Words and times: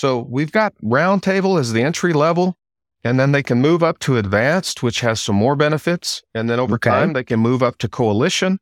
So 0.00 0.20
we've 0.30 0.50
got 0.50 0.72
Roundtable 0.82 1.60
as 1.60 1.74
the 1.74 1.82
entry 1.82 2.14
level, 2.14 2.56
and 3.04 3.20
then 3.20 3.32
they 3.32 3.42
can 3.42 3.60
move 3.60 3.82
up 3.82 3.98
to 3.98 4.16
Advanced, 4.16 4.82
which 4.82 5.00
has 5.00 5.20
some 5.20 5.36
more 5.36 5.56
benefits. 5.56 6.22
And 6.34 6.48
then 6.48 6.58
over 6.58 6.76
Okay. 6.76 6.88
time, 6.88 7.12
they 7.12 7.22
can 7.22 7.38
move 7.38 7.62
up 7.62 7.76
to 7.80 7.86
Coalition, 7.86 8.58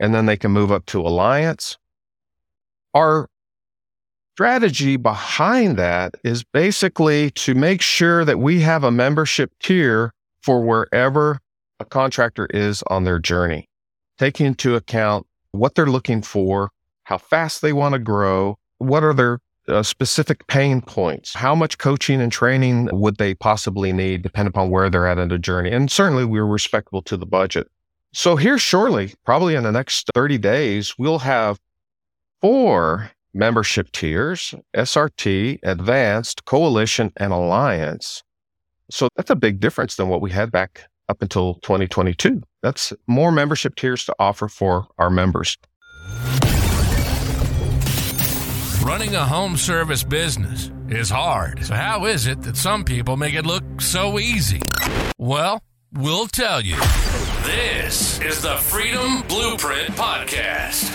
and 0.00 0.12
then 0.12 0.26
they 0.26 0.36
can 0.36 0.50
move 0.50 0.72
up 0.72 0.84
to 0.86 1.00
Alliance. 1.00 1.78
Our 2.92 3.28
strategy 4.34 4.96
behind 4.96 5.76
that 5.76 6.16
is 6.24 6.42
basically 6.42 7.30
to 7.30 7.54
make 7.54 7.80
sure 7.80 8.24
that 8.24 8.40
we 8.40 8.62
have 8.62 8.82
a 8.82 8.90
membership 8.90 9.52
tier 9.62 10.12
for 10.42 10.60
wherever 10.60 11.38
a 11.78 11.84
contractor 11.84 12.46
is 12.46 12.82
on 12.88 13.04
their 13.04 13.20
journey, 13.20 13.68
taking 14.18 14.46
into 14.46 14.74
account 14.74 15.24
what 15.52 15.76
they're 15.76 15.86
looking 15.86 16.20
for, 16.20 16.70
how 17.04 17.18
fast 17.18 17.62
they 17.62 17.72
want 17.72 17.92
to 17.92 18.00
grow, 18.00 18.58
what 18.78 19.04
are 19.04 19.14
their 19.14 19.38
uh, 19.68 19.82
specific 19.82 20.46
pain 20.46 20.80
points, 20.80 21.34
how 21.34 21.54
much 21.54 21.78
coaching 21.78 22.20
and 22.20 22.30
training 22.30 22.88
would 22.92 23.16
they 23.16 23.34
possibly 23.34 23.92
need, 23.92 24.22
depending 24.22 24.50
upon 24.50 24.70
where 24.70 24.90
they're 24.90 25.06
at 25.06 25.18
in 25.18 25.28
the 25.28 25.38
journey. 25.38 25.70
And 25.70 25.90
certainly 25.90 26.24
we're 26.24 26.46
respectful 26.46 27.02
to 27.02 27.16
the 27.16 27.26
budget. 27.26 27.70
So 28.12 28.36
here 28.36 28.58
shortly, 28.58 29.14
probably 29.24 29.54
in 29.54 29.64
the 29.64 29.72
next 29.72 30.10
30 30.14 30.38
days, 30.38 30.94
we'll 30.98 31.18
have 31.20 31.58
four 32.40 33.10
membership 33.32 33.90
tiers 33.92 34.54
SRT, 34.76 35.58
Advanced, 35.62 36.44
Coalition, 36.44 37.12
and 37.16 37.32
Alliance. 37.32 38.22
So 38.90 39.08
that's 39.16 39.30
a 39.30 39.36
big 39.36 39.60
difference 39.60 39.96
than 39.96 40.08
what 40.08 40.20
we 40.20 40.30
had 40.30 40.52
back 40.52 40.82
up 41.08 41.22
until 41.22 41.54
2022. 41.54 42.42
That's 42.62 42.92
more 43.06 43.32
membership 43.32 43.74
tiers 43.74 44.04
to 44.06 44.14
offer 44.18 44.48
for 44.48 44.86
our 44.98 45.10
members. 45.10 45.56
Running 48.84 49.14
a 49.14 49.24
home 49.24 49.56
service 49.56 50.04
business 50.04 50.70
is 50.90 51.08
hard. 51.08 51.64
So, 51.64 51.74
how 51.74 52.04
is 52.04 52.26
it 52.26 52.42
that 52.42 52.54
some 52.54 52.84
people 52.84 53.16
make 53.16 53.32
it 53.32 53.46
look 53.46 53.80
so 53.80 54.18
easy? 54.18 54.60
Well, 55.18 55.62
we'll 55.94 56.26
tell 56.26 56.60
you. 56.60 56.76
This 57.44 58.18
is 58.22 58.40
the 58.40 58.56
Freedom 58.56 59.20
Blueprint 59.28 59.90
Podcast. 59.90 60.94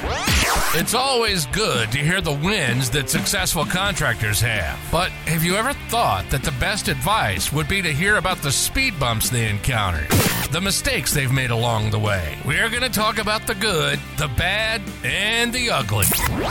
It's 0.73 0.95
always 0.95 1.45
good 1.45 1.91
to 1.91 1.99
hear 1.99 2.21
the 2.21 2.33
wins 2.33 2.89
that 2.89 3.07
successful 3.07 3.65
contractors 3.65 4.41
have. 4.41 4.79
But 4.91 5.11
have 5.27 5.43
you 5.43 5.57
ever 5.57 5.73
thought 5.89 6.27
that 6.31 6.41
the 6.41 6.51
best 6.53 6.87
advice 6.87 7.53
would 7.53 7.67
be 7.67 7.83
to 7.83 7.93
hear 7.93 8.15
about 8.15 8.39
the 8.39 8.51
speed 8.51 8.99
bumps 8.99 9.29
they 9.29 9.47
encountered, 9.47 10.09
the 10.51 10.59
mistakes 10.59 11.13
they've 11.13 11.31
made 11.31 11.51
along 11.51 11.91
the 11.91 11.99
way? 11.99 12.35
We're 12.43 12.69
going 12.69 12.81
to 12.81 12.89
talk 12.89 13.19
about 13.19 13.45
the 13.45 13.53
good, 13.53 13.99
the 14.17 14.29
bad, 14.29 14.81
and 15.03 15.53
the 15.53 15.69
ugly. 15.69 16.07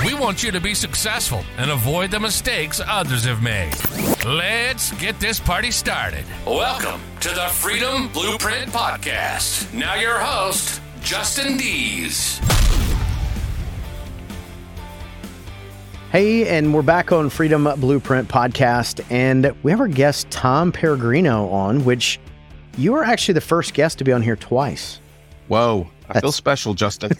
We 0.06 0.14
want 0.14 0.44
you 0.44 0.52
to 0.52 0.60
be 0.60 0.74
successful 0.74 1.44
and 1.56 1.72
avoid 1.72 2.12
the 2.12 2.20
mistakes 2.20 2.80
others 2.86 3.24
have 3.24 3.42
made. 3.42 3.74
Let's 4.24 4.92
get 4.92 5.18
this 5.18 5.40
party 5.40 5.72
started. 5.72 6.24
Welcome 6.46 7.00
to 7.20 7.30
the 7.30 7.48
Freedom 7.48 8.06
Blueprint 8.12 8.70
Podcast. 8.70 9.74
Now, 9.74 9.96
your 9.96 10.20
host, 10.20 10.80
Justin 11.02 11.56
Deese. 11.56 12.38
Hey, 16.12 16.46
and 16.46 16.72
we're 16.72 16.82
back 16.82 17.10
on 17.10 17.28
Freedom 17.28 17.68
Blueprint 17.78 18.28
podcast, 18.28 19.04
and 19.10 19.52
we 19.64 19.72
have 19.72 19.80
our 19.80 19.88
guest 19.88 20.30
Tom 20.30 20.70
Peregrino 20.70 21.50
on, 21.50 21.84
which 21.84 22.20
you 22.76 22.94
are 22.94 23.02
actually 23.02 23.34
the 23.34 23.40
first 23.40 23.74
guest 23.74 23.98
to 23.98 24.04
be 24.04 24.12
on 24.12 24.22
here 24.22 24.36
twice. 24.36 25.00
Whoa, 25.48 25.90
I 26.08 26.20
feel 26.20 26.30
special, 26.30 26.72
Justin. 26.74 27.10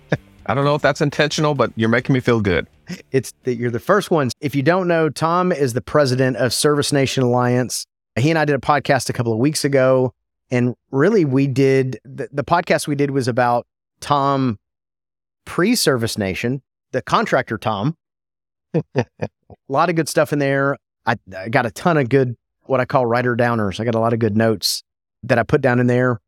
I 0.46 0.54
don't 0.54 0.64
know 0.64 0.74
if 0.74 0.80
that's 0.80 1.02
intentional, 1.02 1.54
but 1.54 1.70
you're 1.76 1.90
making 1.90 2.14
me 2.14 2.20
feel 2.20 2.40
good. 2.40 2.66
It's 3.12 3.34
that 3.42 3.56
you're 3.56 3.70
the 3.70 3.78
first 3.78 4.10
ones. 4.10 4.32
If 4.40 4.54
you 4.54 4.62
don't 4.62 4.88
know, 4.88 5.10
Tom 5.10 5.52
is 5.52 5.74
the 5.74 5.82
president 5.82 6.38
of 6.38 6.54
Service 6.54 6.94
Nation 6.94 7.22
Alliance. 7.22 7.84
He 8.18 8.30
and 8.30 8.38
I 8.38 8.44
did 8.44 8.54
a 8.54 8.60
podcast 8.60 9.08
a 9.10 9.12
couple 9.12 9.32
of 9.32 9.38
weeks 9.38 9.64
ago, 9.64 10.12
and 10.50 10.74
really, 10.90 11.24
we 11.24 11.46
did 11.46 11.98
the, 12.04 12.28
the 12.32 12.44
podcast 12.44 12.86
we 12.86 12.94
did 12.94 13.10
was 13.10 13.26
about 13.28 13.66
Tom 14.00 14.58
pre 15.44 15.74
Service 15.74 16.16
Nation, 16.16 16.62
the 16.92 17.02
contractor 17.02 17.58
Tom. 17.58 17.96
a 18.74 19.04
lot 19.68 19.88
of 19.88 19.96
good 19.96 20.08
stuff 20.08 20.32
in 20.32 20.38
there. 20.38 20.76
I, 21.06 21.16
I 21.36 21.48
got 21.48 21.66
a 21.66 21.70
ton 21.70 21.96
of 21.96 22.08
good, 22.08 22.36
what 22.64 22.80
I 22.80 22.84
call 22.84 23.06
writer 23.06 23.36
downers. 23.36 23.80
I 23.80 23.84
got 23.84 23.94
a 23.94 24.00
lot 24.00 24.12
of 24.12 24.18
good 24.18 24.36
notes 24.36 24.82
that 25.22 25.38
I 25.38 25.42
put 25.42 25.60
down 25.60 25.80
in 25.80 25.86
there. 25.86 26.20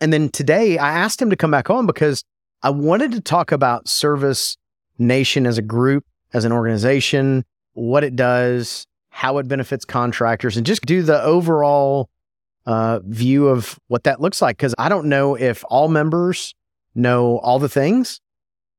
And 0.00 0.12
then 0.12 0.28
today 0.28 0.78
I 0.78 0.92
asked 0.92 1.20
him 1.20 1.30
to 1.30 1.36
come 1.36 1.50
back 1.50 1.70
on 1.70 1.86
because 1.86 2.24
I 2.62 2.70
wanted 2.70 3.12
to 3.12 3.20
talk 3.20 3.52
about 3.52 3.88
Service 3.88 4.56
Nation 4.98 5.46
as 5.46 5.58
a 5.58 5.62
group, 5.62 6.04
as 6.32 6.44
an 6.44 6.52
organization, 6.52 7.44
what 7.74 8.04
it 8.04 8.16
does, 8.16 8.86
how 9.12 9.38
it 9.38 9.46
benefits 9.46 9.84
contractors, 9.84 10.56
and 10.56 10.66
just 10.66 10.82
do 10.82 11.02
the 11.02 11.22
overall 11.22 12.08
uh, 12.64 13.00
view 13.04 13.46
of 13.46 13.78
what 13.88 14.04
that 14.04 14.20
looks 14.20 14.40
like. 14.40 14.56
Because 14.56 14.74
I 14.78 14.88
don't 14.88 15.06
know 15.06 15.34
if 15.36 15.62
all 15.68 15.88
members 15.88 16.54
know 16.94 17.38
all 17.38 17.58
the 17.58 17.68
things, 17.68 18.20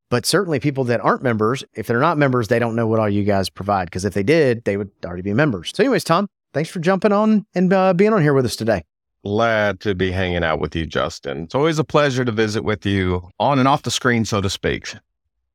but 0.09 0.25
certainly 0.25 0.59
people 0.59 0.83
that 0.85 0.99
aren't 1.01 1.21
members, 1.21 1.63
if 1.75 1.87
they're 1.87 1.99
not 1.99 2.17
members, 2.17 2.47
they 2.47 2.59
don't 2.59 2.75
know 2.75 2.87
what 2.87 2.99
all 2.99 3.07
you 3.07 3.23
guys 3.23 3.49
provide. 3.49 3.85
Because 3.85 4.05
if 4.05 4.15
they 4.15 4.23
did, 4.23 4.63
they 4.65 4.75
would 4.75 4.89
already 5.05 5.21
be 5.21 5.33
members. 5.33 5.71
So, 5.73 5.83
anyways, 5.83 6.03
Tom, 6.03 6.27
thanks 6.51 6.69
for 6.69 6.79
jumping 6.79 7.11
on 7.11 7.45
and 7.53 7.71
uh, 7.71 7.93
being 7.93 8.11
on 8.11 8.21
here 8.21 8.33
with 8.33 8.45
us 8.45 8.55
today. 8.55 8.83
Glad 9.23 9.79
to 9.81 9.95
be 9.95 10.11
hanging 10.11 10.43
out 10.43 10.59
with 10.59 10.75
you, 10.75 10.85
Justin. 10.85 11.43
It's 11.43 11.55
always 11.55 11.79
a 11.79 11.83
pleasure 11.83 12.25
to 12.25 12.31
visit 12.31 12.63
with 12.63 12.85
you 12.85 13.29
on 13.39 13.59
and 13.59 13.67
off 13.67 13.83
the 13.83 13.91
screen, 13.91 14.25
so 14.25 14.41
to 14.41 14.49
speak. 14.49 14.93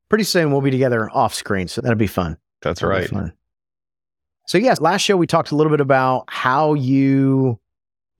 Pretty 0.07 0.23
soon 0.23 0.51
we'll 0.51 0.61
be 0.61 0.71
together 0.71 1.09
off 1.11 1.35
screen, 1.35 1.67
so 1.67 1.81
that'll 1.81 1.97
be 1.97 2.07
fun. 2.07 2.37
That's 2.61 2.81
That'll 2.81 3.17
right. 3.19 3.33
So, 4.49 4.57
yes, 4.57 4.81
last 4.81 5.01
show 5.01 5.15
we 5.15 5.27
talked 5.27 5.51
a 5.51 5.55
little 5.55 5.69
bit 5.69 5.79
about 5.79 6.23
how 6.27 6.73
you 6.73 7.59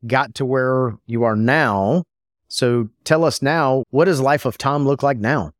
got 0.05 0.35
to 0.35 0.45
where 0.45 0.95
you 1.07 1.23
are 1.23 1.35
now. 1.35 2.03
So, 2.49 2.87
tell 3.03 3.25
us 3.25 3.41
now, 3.41 3.83
what 3.89 4.05
does 4.05 4.21
life 4.21 4.45
of 4.45 4.55
Tom 4.55 4.85
look 4.85 5.01
like 5.01 5.17
now? 5.17 5.53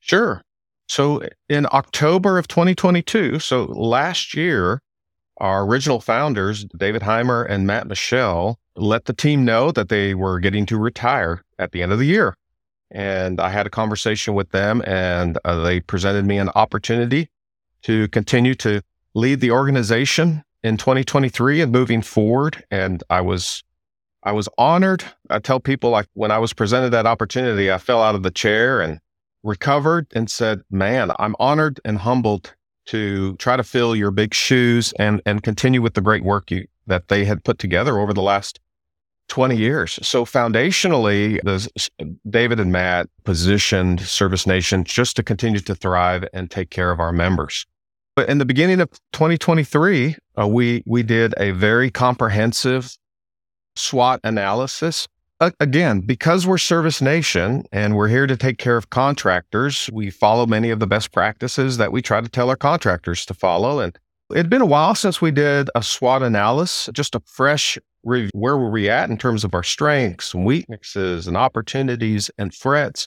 Sure. 0.00 0.42
So 0.86 1.22
in 1.48 1.66
October 1.72 2.36
of 2.36 2.46
2022, 2.46 3.38
so 3.38 3.64
last 3.64 4.34
year, 4.34 4.82
our 5.38 5.64
original 5.64 6.02
founders, 6.02 6.66
David 6.76 7.00
Heimer 7.00 7.48
and 7.48 7.66
Matt 7.66 7.86
Michel, 7.86 8.58
let 8.76 9.06
the 9.06 9.14
team 9.14 9.46
know 9.46 9.72
that 9.72 9.88
they 9.88 10.14
were 10.14 10.40
getting 10.40 10.66
to 10.66 10.76
retire 10.76 11.42
at 11.58 11.72
the 11.72 11.82
end 11.82 11.92
of 11.92 11.98
the 11.98 12.06
year. 12.06 12.36
And 12.90 13.40
I 13.40 13.48
had 13.48 13.66
a 13.66 13.70
conversation 13.70 14.34
with 14.34 14.50
them, 14.50 14.82
and 14.86 15.38
uh, 15.46 15.62
they 15.62 15.80
presented 15.80 16.26
me 16.26 16.36
an 16.36 16.50
opportunity 16.50 17.30
to 17.84 18.08
continue 18.08 18.54
to 18.56 18.82
lead 19.18 19.40
the 19.40 19.50
organization 19.50 20.44
in 20.62 20.76
2023 20.76 21.60
and 21.60 21.72
moving 21.72 22.02
forward. 22.02 22.64
And 22.70 23.02
I 23.10 23.20
was, 23.20 23.64
I 24.22 24.32
was 24.32 24.48
honored. 24.56 25.02
I 25.28 25.40
tell 25.40 25.58
people 25.58 25.90
like 25.90 26.06
when 26.14 26.30
I 26.30 26.38
was 26.38 26.52
presented 26.52 26.90
that 26.90 27.06
opportunity, 27.06 27.70
I 27.70 27.78
fell 27.78 28.00
out 28.02 28.14
of 28.14 28.22
the 28.22 28.30
chair 28.30 28.80
and 28.80 29.00
recovered 29.42 30.06
and 30.14 30.30
said, 30.30 30.62
"Man, 30.70 31.10
I'm 31.18 31.34
honored 31.38 31.80
and 31.84 31.98
humbled 31.98 32.54
to 32.86 33.34
try 33.36 33.56
to 33.56 33.62
fill 33.64 33.94
your 33.94 34.10
big 34.10 34.34
shoes 34.34 34.92
and 34.98 35.20
and 35.26 35.42
continue 35.42 35.82
with 35.82 35.94
the 35.94 36.00
great 36.00 36.24
work 36.24 36.50
you 36.50 36.66
that 36.86 37.08
they 37.08 37.24
had 37.24 37.44
put 37.44 37.58
together 37.58 37.98
over 37.98 38.14
the 38.14 38.22
last 38.22 38.60
20 39.28 39.56
years." 39.56 39.98
So 40.02 40.24
foundationally, 40.24 41.40
the 41.42 42.16
David 42.28 42.60
and 42.60 42.72
Matt 42.72 43.08
positioned 43.24 44.00
Service 44.00 44.46
Nation 44.46 44.84
just 44.84 45.16
to 45.16 45.22
continue 45.22 45.60
to 45.60 45.74
thrive 45.74 46.24
and 46.32 46.50
take 46.50 46.70
care 46.70 46.90
of 46.90 47.00
our 47.00 47.12
members. 47.12 47.66
But 48.18 48.28
in 48.28 48.38
the 48.38 48.44
beginning 48.44 48.80
of 48.80 48.90
2023, 49.12 50.16
uh, 50.36 50.48
we 50.48 50.82
we 50.84 51.04
did 51.04 51.34
a 51.38 51.52
very 51.52 51.88
comprehensive 51.88 52.98
SWOT 53.76 54.18
analysis 54.24 55.06
a- 55.38 55.52
again, 55.60 56.00
because 56.00 56.44
we're 56.44 56.58
Service 56.58 57.00
Nation 57.00 57.62
and 57.70 57.94
we're 57.94 58.08
here 58.08 58.26
to 58.26 58.36
take 58.36 58.58
care 58.58 58.76
of 58.76 58.90
contractors, 58.90 59.88
we 59.92 60.10
follow 60.10 60.46
many 60.46 60.70
of 60.70 60.80
the 60.80 60.86
best 60.88 61.12
practices 61.12 61.76
that 61.76 61.92
we 61.92 62.02
try 62.02 62.20
to 62.20 62.28
tell 62.28 62.50
our 62.50 62.56
contractors 62.56 63.24
to 63.26 63.34
follow. 63.34 63.78
And 63.78 63.96
it'd 64.32 64.50
been 64.50 64.62
a 64.62 64.66
while 64.66 64.96
since 64.96 65.22
we 65.22 65.30
did 65.30 65.70
a 65.76 65.82
SWOT 65.84 66.24
analysis, 66.24 66.90
just 66.92 67.14
a 67.14 67.20
fresh 67.24 67.78
review. 68.02 68.30
Where 68.34 68.56
were 68.56 68.70
we 68.70 68.90
at 68.90 69.10
in 69.10 69.16
terms 69.16 69.44
of 69.44 69.54
our 69.54 69.62
strengths 69.62 70.34
and 70.34 70.44
weaknesses 70.44 71.28
and 71.28 71.36
opportunities 71.36 72.32
and 72.36 72.52
threats? 72.52 73.06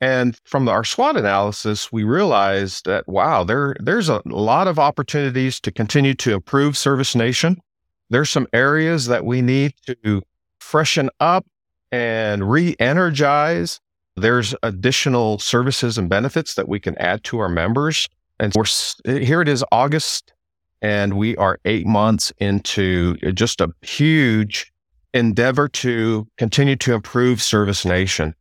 And 0.00 0.38
from 0.44 0.66
our 0.68 0.82
SWOT 0.82 1.16
analysis, 1.16 1.92
we 1.92 2.04
realized 2.04 2.86
that 2.86 3.06
wow, 3.06 3.44
there 3.44 3.76
there's 3.80 4.08
a 4.08 4.22
lot 4.24 4.66
of 4.66 4.78
opportunities 4.78 5.60
to 5.60 5.70
continue 5.70 6.14
to 6.14 6.34
improve 6.34 6.76
Service 6.76 7.14
Nation. 7.14 7.60
There's 8.08 8.30
some 8.30 8.46
areas 8.52 9.06
that 9.06 9.24
we 9.24 9.42
need 9.42 9.74
to 9.86 10.22
freshen 10.58 11.10
up 11.20 11.46
and 11.92 12.50
re-energize. 12.50 13.80
There's 14.16 14.54
additional 14.62 15.38
services 15.38 15.98
and 15.98 16.08
benefits 16.08 16.54
that 16.54 16.68
we 16.68 16.80
can 16.80 16.96
add 16.98 17.22
to 17.24 17.38
our 17.38 17.48
members. 17.48 18.08
And 18.38 18.54
we're 18.54 19.18
here 19.18 19.42
it 19.42 19.48
is 19.48 19.64
August 19.70 20.32
and 20.80 21.14
we 21.14 21.36
are 21.36 21.58
8 21.66 21.86
months 21.86 22.32
into 22.38 23.16
just 23.34 23.60
a 23.60 23.70
huge 23.82 24.72
endeavor 25.12 25.68
to 25.68 26.26
continue 26.38 26.76
to 26.76 26.94
improve 26.94 27.42
Service 27.42 27.84
Nation. 27.84 28.34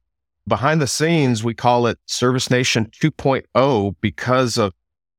Behind 0.49 0.81
the 0.81 0.87
scenes, 0.87 1.43
we 1.43 1.53
call 1.53 1.85
it 1.85 1.99
Service 2.07 2.49
Nation 2.49 2.89
2.0 2.99 3.95
because 4.01 4.57
of 4.57 4.73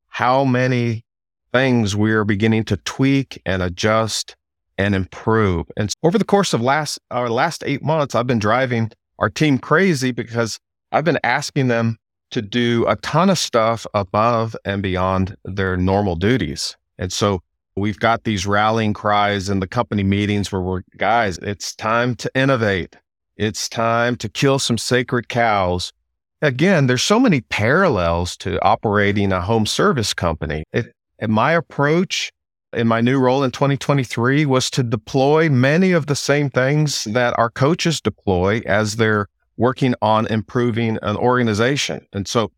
how 0.08 0.44
many 0.44 1.04
things 1.52 1.94
we're 1.94 2.24
beginning 2.24 2.64
to 2.64 2.76
tweak 2.78 3.40
and 3.46 3.62
adjust 3.62 4.34
and 4.76 4.92
improve. 4.92 5.66
And 5.76 5.94
over 6.02 6.18
the 6.18 6.24
course 6.24 6.52
of 6.52 6.60
last 6.60 6.98
our 7.12 7.30
last 7.30 7.62
8 7.64 7.80
months 7.80 8.16
I've 8.16 8.26
been 8.26 8.40
driving 8.40 8.90
our 9.20 9.30
team 9.30 9.58
crazy 9.58 10.10
because 10.10 10.58
I've 10.90 11.04
been 11.04 11.20
asking 11.22 11.68
them 11.68 11.96
to 12.32 12.42
do 12.42 12.84
a 12.88 12.96
ton 12.96 13.30
of 13.30 13.38
stuff 13.38 13.86
above 13.94 14.56
and 14.64 14.82
beyond 14.82 15.36
their 15.44 15.76
normal 15.76 16.16
duties. 16.16 16.76
And 16.98 17.12
so 17.12 17.40
we've 17.76 18.00
got 18.00 18.24
these 18.24 18.48
rallying 18.48 18.94
cries 18.94 19.48
in 19.48 19.60
the 19.60 19.68
company 19.68 20.02
meetings 20.02 20.50
where 20.50 20.60
we're 20.60 20.82
guys, 20.96 21.38
it's 21.38 21.76
time 21.76 22.16
to 22.16 22.30
innovate. 22.34 22.96
It's 23.40 23.70
time 23.70 24.16
to 24.16 24.28
kill 24.28 24.58
some 24.58 24.76
sacred 24.76 25.30
cows. 25.30 25.94
Again, 26.42 26.88
there's 26.88 27.02
so 27.02 27.18
many 27.18 27.40
parallels 27.40 28.36
to 28.36 28.62
operating 28.62 29.32
a 29.32 29.40
home 29.40 29.64
service 29.64 30.12
company. 30.12 30.64
It, 30.74 30.92
my 31.26 31.52
approach 31.52 32.30
in 32.74 32.86
my 32.86 33.00
new 33.00 33.18
role 33.18 33.42
in 33.42 33.50
2023 33.50 34.44
was 34.44 34.68
to 34.72 34.82
deploy 34.82 35.48
many 35.48 35.92
of 35.92 36.04
the 36.04 36.14
same 36.14 36.50
things 36.50 37.04
that 37.04 37.32
our 37.38 37.48
coaches 37.48 38.02
deploy 38.02 38.60
as 38.66 38.96
they're 38.96 39.26
working 39.56 39.94
on 40.02 40.26
improving 40.26 40.98
an 41.00 41.16
organization. 41.16 42.06
And 42.12 42.28
so 42.28 42.52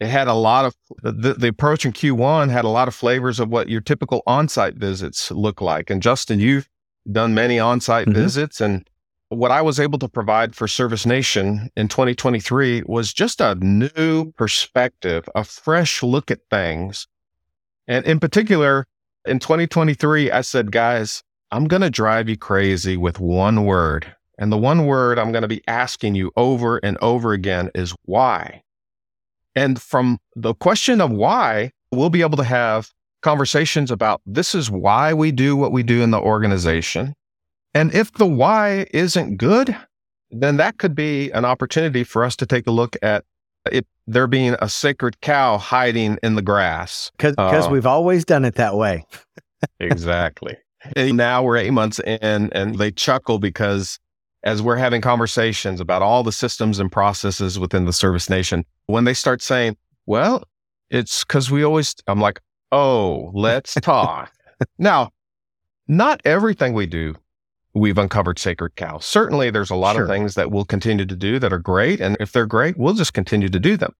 it 0.00 0.08
had 0.08 0.28
a 0.28 0.34
lot 0.34 0.66
of 0.66 0.76
the, 1.02 1.32
the 1.32 1.48
approach 1.48 1.86
in 1.86 1.94
Q1 1.94 2.50
had 2.50 2.66
a 2.66 2.68
lot 2.68 2.88
of 2.88 2.94
flavors 2.94 3.40
of 3.40 3.48
what 3.48 3.70
your 3.70 3.80
typical 3.80 4.22
on-site 4.26 4.74
visits 4.74 5.30
look 5.30 5.62
like. 5.62 5.88
And 5.88 6.02
Justin, 6.02 6.40
you've 6.40 6.68
done 7.10 7.32
many 7.32 7.58
on-site 7.58 8.06
mm-hmm. 8.06 8.20
visits 8.20 8.60
and 8.60 8.86
what 9.28 9.50
I 9.50 9.60
was 9.62 9.80
able 9.80 9.98
to 9.98 10.08
provide 10.08 10.54
for 10.54 10.68
Service 10.68 11.04
Nation 11.04 11.70
in 11.76 11.88
2023 11.88 12.84
was 12.86 13.12
just 13.12 13.40
a 13.40 13.56
new 13.56 14.32
perspective, 14.32 15.28
a 15.34 15.42
fresh 15.42 16.02
look 16.02 16.30
at 16.30 16.48
things. 16.48 17.08
And 17.88 18.04
in 18.06 18.20
particular, 18.20 18.86
in 19.26 19.38
2023, 19.40 20.30
I 20.30 20.40
said, 20.42 20.70
guys, 20.70 21.22
I'm 21.50 21.66
going 21.66 21.82
to 21.82 21.90
drive 21.90 22.28
you 22.28 22.36
crazy 22.36 22.96
with 22.96 23.18
one 23.18 23.64
word. 23.64 24.14
And 24.38 24.52
the 24.52 24.58
one 24.58 24.86
word 24.86 25.18
I'm 25.18 25.32
going 25.32 25.42
to 25.42 25.48
be 25.48 25.62
asking 25.66 26.14
you 26.14 26.30
over 26.36 26.78
and 26.78 26.96
over 27.00 27.32
again 27.32 27.70
is 27.74 27.94
why. 28.04 28.62
And 29.54 29.80
from 29.80 30.18
the 30.36 30.54
question 30.54 31.00
of 31.00 31.10
why, 31.10 31.72
we'll 31.90 32.10
be 32.10 32.20
able 32.20 32.36
to 32.36 32.44
have 32.44 32.92
conversations 33.22 33.90
about 33.90 34.20
this 34.26 34.54
is 34.54 34.70
why 34.70 35.14
we 35.14 35.32
do 35.32 35.56
what 35.56 35.72
we 35.72 35.82
do 35.82 36.02
in 36.02 36.10
the 36.10 36.20
organization. 36.20 37.14
And 37.76 37.94
if 37.94 38.10
the 38.14 38.26
why 38.26 38.86
isn't 38.92 39.36
good, 39.36 39.76
then 40.30 40.56
that 40.56 40.78
could 40.78 40.94
be 40.94 41.30
an 41.32 41.44
opportunity 41.44 42.04
for 42.04 42.24
us 42.24 42.34
to 42.36 42.46
take 42.46 42.66
a 42.66 42.70
look 42.70 42.96
at 43.02 43.24
it 43.70 43.86
there 44.06 44.26
being 44.26 44.56
a 44.60 44.68
sacred 44.68 45.20
cow 45.20 45.58
hiding 45.58 46.18
in 46.22 46.36
the 46.36 46.42
grass. 46.42 47.10
Because 47.18 47.36
uh, 47.36 47.68
we've 47.70 47.86
always 47.86 48.24
done 48.24 48.46
it 48.46 48.54
that 48.54 48.76
way. 48.76 49.04
exactly. 49.80 50.56
And 50.94 51.18
now 51.18 51.42
we're 51.42 51.58
eight 51.58 51.72
months 51.72 52.00
in, 52.00 52.50
and 52.52 52.78
they 52.78 52.92
chuckle 52.92 53.38
because 53.38 53.98
as 54.42 54.62
we're 54.62 54.76
having 54.76 55.02
conversations 55.02 55.78
about 55.78 56.00
all 56.00 56.22
the 56.22 56.32
systems 56.32 56.78
and 56.78 56.90
processes 56.90 57.58
within 57.58 57.84
the 57.84 57.92
service 57.92 58.30
nation, 58.30 58.64
when 58.86 59.04
they 59.04 59.14
start 59.14 59.42
saying, 59.42 59.76
well, 60.06 60.44
it's 60.88 61.24
because 61.24 61.50
we 61.50 61.62
always, 61.62 61.94
I'm 62.06 62.20
like, 62.20 62.40
oh, 62.72 63.32
let's 63.34 63.74
talk. 63.74 64.32
now, 64.78 65.10
not 65.88 66.22
everything 66.24 66.72
we 66.72 66.86
do, 66.86 67.16
we've 67.76 67.98
uncovered 67.98 68.38
sacred 68.38 68.74
cows. 68.76 69.04
Certainly, 69.04 69.50
there's 69.50 69.70
a 69.70 69.76
lot 69.76 69.94
sure. 69.94 70.04
of 70.04 70.08
things 70.08 70.34
that 70.34 70.50
we'll 70.50 70.64
continue 70.64 71.04
to 71.04 71.16
do 71.16 71.38
that 71.38 71.52
are 71.52 71.58
great. 71.58 72.00
And 72.00 72.16
if 72.18 72.32
they're 72.32 72.46
great, 72.46 72.76
we'll 72.78 72.94
just 72.94 73.12
continue 73.12 73.48
to 73.48 73.60
do 73.60 73.76
them. 73.76 73.92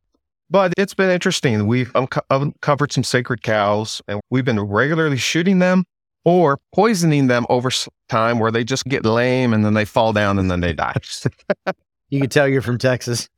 But 0.49 0.73
it's 0.79 0.95
been 0.95 1.11
interesting. 1.11 1.67
We've 1.67 1.95
unco- 1.95 2.23
uncovered 2.31 2.93
some 2.93 3.05
sacred 3.05 3.43
cows 3.43 4.01
and 4.07 4.21
we've 4.31 4.45
been 4.45 4.61
regularly 4.61 5.17
shooting 5.17 5.59
them 5.59 5.85
or 6.25 6.59
poisoning 6.73 7.27
them 7.27 7.47
over 7.49 7.71
time 8.09 8.39
where 8.39 8.53
they 8.53 8.63
just 8.65 8.85
get 8.85 9.05
lame 9.05 9.53
and 9.53 9.65
then 9.65 9.75
they 9.75 9.85
fall 9.85 10.13
down 10.13 10.39
and 10.39 10.51
then 10.51 10.61
they 10.61 10.73
die. 10.73 10.95
you 12.11 12.21
can 12.21 12.31
tell 12.31 12.47
you're 12.49 12.63
from 12.63 12.79
Texas. 12.79 13.29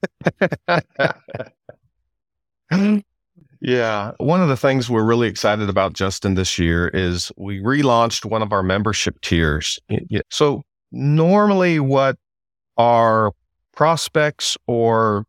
yeah. 3.61 4.13
One 4.19 4.41
of 4.41 4.49
the 4.49 4.57
things 4.57 4.89
we're 4.89 5.05
really 5.05 5.29
excited 5.29 5.69
about, 5.69 5.93
Justin, 5.93 6.35
this 6.35 6.59
year 6.59 6.89
is 6.89 7.33
we 7.37 7.61
relaunched 7.61 8.25
one 8.25 8.43
of 8.43 8.53
our 8.53 8.63
membership 8.63 9.21
tiers. 9.21 9.79
So, 10.31 10.63
normally, 10.93 11.81
what 11.81 12.17
our 12.77 13.33
prospects 13.75 14.57
or 14.67 15.25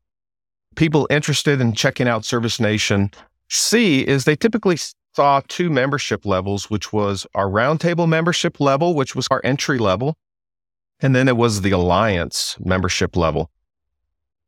people 0.75 1.07
interested 1.09 1.59
in 1.59 1.73
checking 1.73 2.07
out 2.07 2.23
Service 2.25 2.59
Nation 2.59 3.11
see 3.49 4.07
is 4.07 4.25
they 4.25 4.35
typically 4.35 4.77
saw 5.15 5.41
two 5.47 5.69
membership 5.69 6.25
levels, 6.25 6.69
which 6.69 6.93
was 6.93 7.25
our 7.35 7.47
roundtable 7.47 8.07
membership 8.07 8.59
level, 8.59 8.95
which 8.95 9.15
was 9.15 9.27
our 9.31 9.41
entry 9.43 9.79
level, 9.79 10.15
and 10.99 11.15
then 11.15 11.27
it 11.27 11.35
was 11.35 11.61
the 11.61 11.71
alliance 11.71 12.55
membership 12.59 13.15
level. 13.15 13.49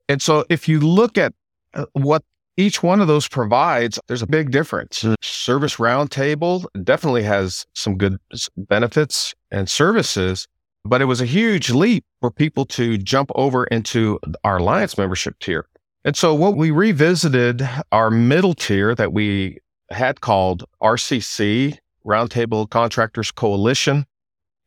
And 0.07 0.21
so 0.21 0.45
if 0.49 0.67
you 0.67 0.79
look 0.79 1.17
at 1.17 1.33
uh, 1.73 1.85
what 1.93 2.23
each 2.61 2.81
one 2.81 3.01
of 3.01 3.07
those 3.07 3.27
provides, 3.27 3.99
there's 4.07 4.21
a 4.21 4.27
big 4.27 4.51
difference. 4.51 5.03
Service 5.21 5.75
Roundtable 5.75 6.65
definitely 6.83 7.23
has 7.23 7.65
some 7.73 7.97
good 7.97 8.17
benefits 8.55 9.33
and 9.49 9.69
services, 9.69 10.47
but 10.85 11.01
it 11.01 11.05
was 11.05 11.21
a 11.21 11.25
huge 11.25 11.71
leap 11.71 12.05
for 12.21 12.31
people 12.31 12.65
to 12.65 12.97
jump 12.97 13.31
over 13.35 13.65
into 13.65 14.19
our 14.43 14.57
Alliance 14.57 14.97
membership 14.97 15.37
tier. 15.39 15.67
And 16.05 16.15
so 16.15 16.33
what 16.33 16.55
we 16.55 16.71
revisited 16.71 17.67
our 17.91 18.09
middle 18.09 18.53
tier 18.53 18.95
that 18.95 19.13
we 19.13 19.59
had 19.91 20.21
called 20.21 20.63
RCC, 20.81 21.77
Roundtable 22.05 22.69
Contractors 22.69 23.31
Coalition. 23.31 24.05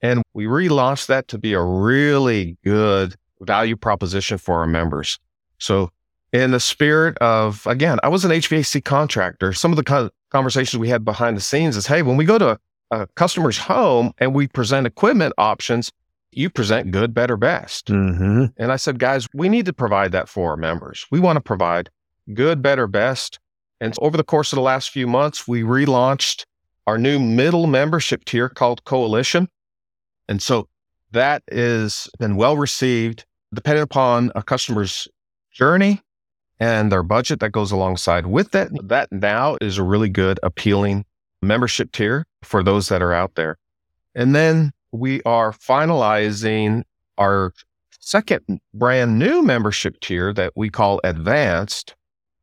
And 0.01 0.23
we 0.35 0.45
relaunched 0.45 1.07
that 1.07 1.29
to 1.29 1.39
be 1.39 1.55
a 1.55 1.63
really 1.63 2.57
good 2.63 3.15
value 3.41 3.77
proposition 3.77 4.39
for 4.39 4.59
our 4.61 4.67
members. 4.67 5.19
So, 5.59 5.91
in 6.35 6.51
the 6.51 6.61
spirit 6.61 7.17
of, 7.19 7.67
again, 7.67 7.99
I 8.03 8.09
was 8.09 8.25
an 8.27 8.31
HVAC 8.31 8.85
contractor. 8.85 9.55
Some 9.55 9.73
of 9.73 9.77
the 9.77 10.11
conversations 10.31 10.79
we 10.79 10.91
had 10.91 11.05
behind 11.05 11.37
the 11.37 11.41
scenes 11.41 11.77
is 11.77 11.87
hey, 11.87 12.03
when 12.03 12.19
we 12.19 12.27
go 12.27 12.37
to 12.37 12.59
a 12.91 13.07
customer's 13.15 13.57
home 13.57 14.13
and 14.19 14.35
we 14.35 14.47
present 14.49 14.87
equipment 14.87 15.33
options, 15.39 15.91
you 16.33 16.51
present 16.51 16.91
good, 16.91 17.15
better, 17.15 17.37
best. 17.37 17.87
Mm-hmm. 17.87 18.47
And 18.59 18.73
I 18.73 18.77
said, 18.77 18.99
guys, 18.99 19.29
we 19.33 19.49
need 19.49 19.65
to 19.67 19.73
provide 19.73 20.13
that 20.13 20.29
for 20.29 20.51
our 20.51 20.57
members. 20.57 21.07
We 21.11 21.21
want 21.21 21.37
to 21.37 21.41
provide 21.41 21.89
good, 22.35 22.61
better, 22.61 22.87
best 22.87 23.39
and 23.81 23.95
over 24.01 24.17
the 24.17 24.25
course 24.25 24.53
of 24.53 24.57
the 24.57 24.63
last 24.63 24.91
few 24.91 25.07
months, 25.07 25.47
we 25.47 25.63
relaunched 25.63 26.47
our 26.87 26.99
new 26.99 27.19
middle 27.19 27.67
membership 27.67 28.25
tier 28.25 28.49
called 28.49 28.85
Coalition. 28.85 29.49
And 30.29 30.41
so 30.41 30.69
that 31.13 31.43
has 31.53 32.09
been 32.19 32.37
well 32.37 32.57
received, 32.57 33.25
depending 33.53 33.83
upon 33.83 34.33
a 34.35 34.43
customer's 34.43 35.07
journey 35.53 36.01
and 36.61 36.91
their 36.91 37.03
budget 37.03 37.41
that 37.41 37.51
goes 37.51 37.73
alongside 37.73 38.27
with 38.27 38.51
that. 38.53 38.69
Mm-hmm. 38.69 38.87
That 38.89 39.11
now 39.13 39.57
is 39.61 39.79
a 39.79 39.83
really 39.83 40.09
good, 40.09 40.39
appealing 40.43 41.05
membership 41.43 41.93
tier 41.93 42.27
for 42.43 42.63
those 42.63 42.89
that 42.89 43.03
are 43.03 43.13
out 43.13 43.35
there. 43.35 43.59
And 44.15 44.35
then 44.35 44.73
we 44.93 45.23
are 45.23 45.53
finalizing 45.53 46.85
our 47.19 47.53
second 48.01 48.61
brand 48.73 49.19
new 49.19 49.43
membership 49.43 50.01
tier 50.01 50.33
that 50.35 50.53
we 50.55 50.71
call 50.71 51.01
Advanced. 51.05 51.95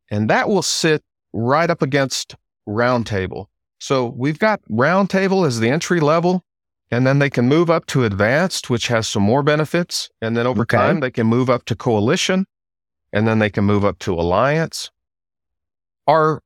And 0.09 0.29
that 0.29 0.49
will 0.49 0.61
sit 0.61 1.03
right 1.33 1.69
up 1.69 1.81
against 1.81 2.35
Roundtable. 2.67 3.45
So 3.79 4.13
we've 4.15 4.39
got 4.39 4.61
Roundtable 4.69 5.47
as 5.47 5.59
the 5.59 5.69
entry 5.69 5.99
level, 5.99 6.43
and 6.91 7.07
then 7.07 7.19
they 7.19 7.29
can 7.29 7.47
move 7.47 7.69
up 7.69 7.85
to 7.87 8.03
Advanced, 8.03 8.69
which 8.69 8.87
has 8.87 9.07
some 9.07 9.23
more 9.23 9.43
benefits. 9.43 10.09
And 10.21 10.35
then 10.35 10.45
over 10.45 10.63
okay. 10.63 10.77
time, 10.77 10.99
they 10.99 11.11
can 11.11 11.27
move 11.27 11.49
up 11.49 11.65
to 11.65 11.75
Coalition, 11.75 12.45
and 13.13 13.27
then 13.27 13.39
they 13.39 13.49
can 13.49 13.63
move 13.63 13.85
up 13.85 13.99
to 13.99 14.13
Alliance. 14.13 14.91
Our 16.07 16.41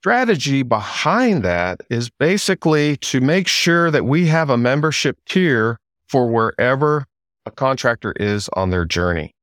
strategy 0.00 0.62
behind 0.62 1.42
that 1.42 1.80
is 1.88 2.10
basically 2.10 2.96
to 2.98 3.20
make 3.20 3.48
sure 3.48 3.90
that 3.90 4.04
we 4.04 4.26
have 4.26 4.50
a 4.50 4.56
membership 4.56 5.18
tier 5.26 5.78
for 6.08 6.28
wherever 6.28 7.06
a 7.46 7.50
contractor 7.50 8.12
is 8.16 8.48
on 8.52 8.70
their 8.70 8.84
journey, 8.84 9.34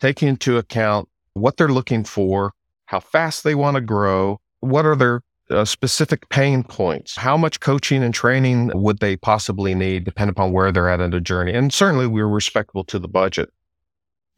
taking 0.00 0.28
into 0.28 0.58
account 0.58 1.08
what 1.34 1.56
they're 1.56 1.68
looking 1.68 2.04
for, 2.04 2.52
how 2.86 3.00
fast 3.00 3.44
they 3.44 3.54
want 3.54 3.76
to 3.76 3.80
grow, 3.80 4.38
what 4.60 4.84
are 4.84 4.96
their 4.96 5.22
uh, 5.50 5.64
specific 5.64 6.28
pain 6.28 6.62
points, 6.62 7.16
how 7.16 7.36
much 7.36 7.60
coaching 7.60 8.02
and 8.02 8.14
training 8.14 8.70
would 8.74 8.98
they 8.98 9.16
possibly 9.16 9.74
need, 9.74 10.04
depending 10.04 10.32
upon 10.32 10.52
where 10.52 10.70
they're 10.70 10.88
at 10.88 11.00
in 11.00 11.10
the 11.10 11.20
journey. 11.20 11.52
And 11.52 11.72
certainly 11.72 12.06
we're 12.06 12.28
respectful 12.28 12.84
to 12.84 12.98
the 12.98 13.08
budget. 13.08 13.50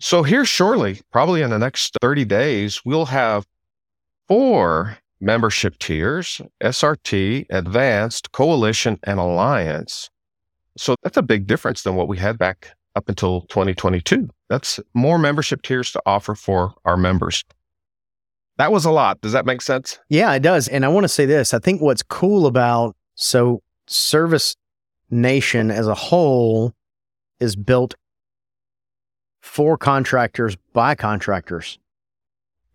So 0.02 0.25
here 0.25 0.44
shortly, 0.44 1.00
probably 1.12 1.42
in 1.42 1.50
the 1.50 1.61
next 1.61 1.97
30 2.00 2.25
days, 2.25 2.85
we'll 2.85 3.04
have 3.04 3.47
four 4.26 4.99
membership 5.21 5.78
tiers, 5.78 6.40
SRT, 6.61 7.47
Advanced, 7.50 8.32
Coalition, 8.32 8.99
and 9.04 9.21
Alliance. 9.21 10.11
So 10.76 10.97
that's 11.04 11.16
a 11.16 11.23
big 11.23 11.47
difference 11.47 11.85
than 11.85 11.94
what 11.94 12.09
we 12.09 12.18
had 12.18 12.37
back 12.37 12.71
up 12.97 13.09
until 13.09 13.42
2022. 13.42 14.28
That's 14.50 14.80
more 14.92 15.21
membership 15.21 15.62
tiers 15.62 15.92
to 15.92 16.02
offer 16.04 16.35
for 16.35 16.75
our 16.85 16.97
members. 16.97 17.44
that 18.59 18.73
was 18.73 18.85
a 18.85 18.90
lot. 18.90 19.21
Does 19.21 19.30
that 19.30 19.47
make 19.47 19.62
sense? 19.62 20.00
Yeah, 20.09 20.35
it 20.35 20.42
does. 20.42 20.66
And 20.66 20.85
I 20.85 20.88
want 20.88 21.04
to 21.04 21.09
say 21.09 21.26
this. 21.26 21.54
I 21.54 21.61
think 21.61 21.80
what's 21.80 22.02
cool 22.02 22.47
about 22.47 22.97
so 23.14 23.62
Service 23.87 24.56
Nation 25.11 25.71
as 25.71 25.87
a 25.87 25.94
whole 25.94 26.75
is 27.38 27.54
built 27.54 27.94
for 29.42 29.76
contractors 29.76 30.56
by 30.72 30.94
contractors. 30.94 31.78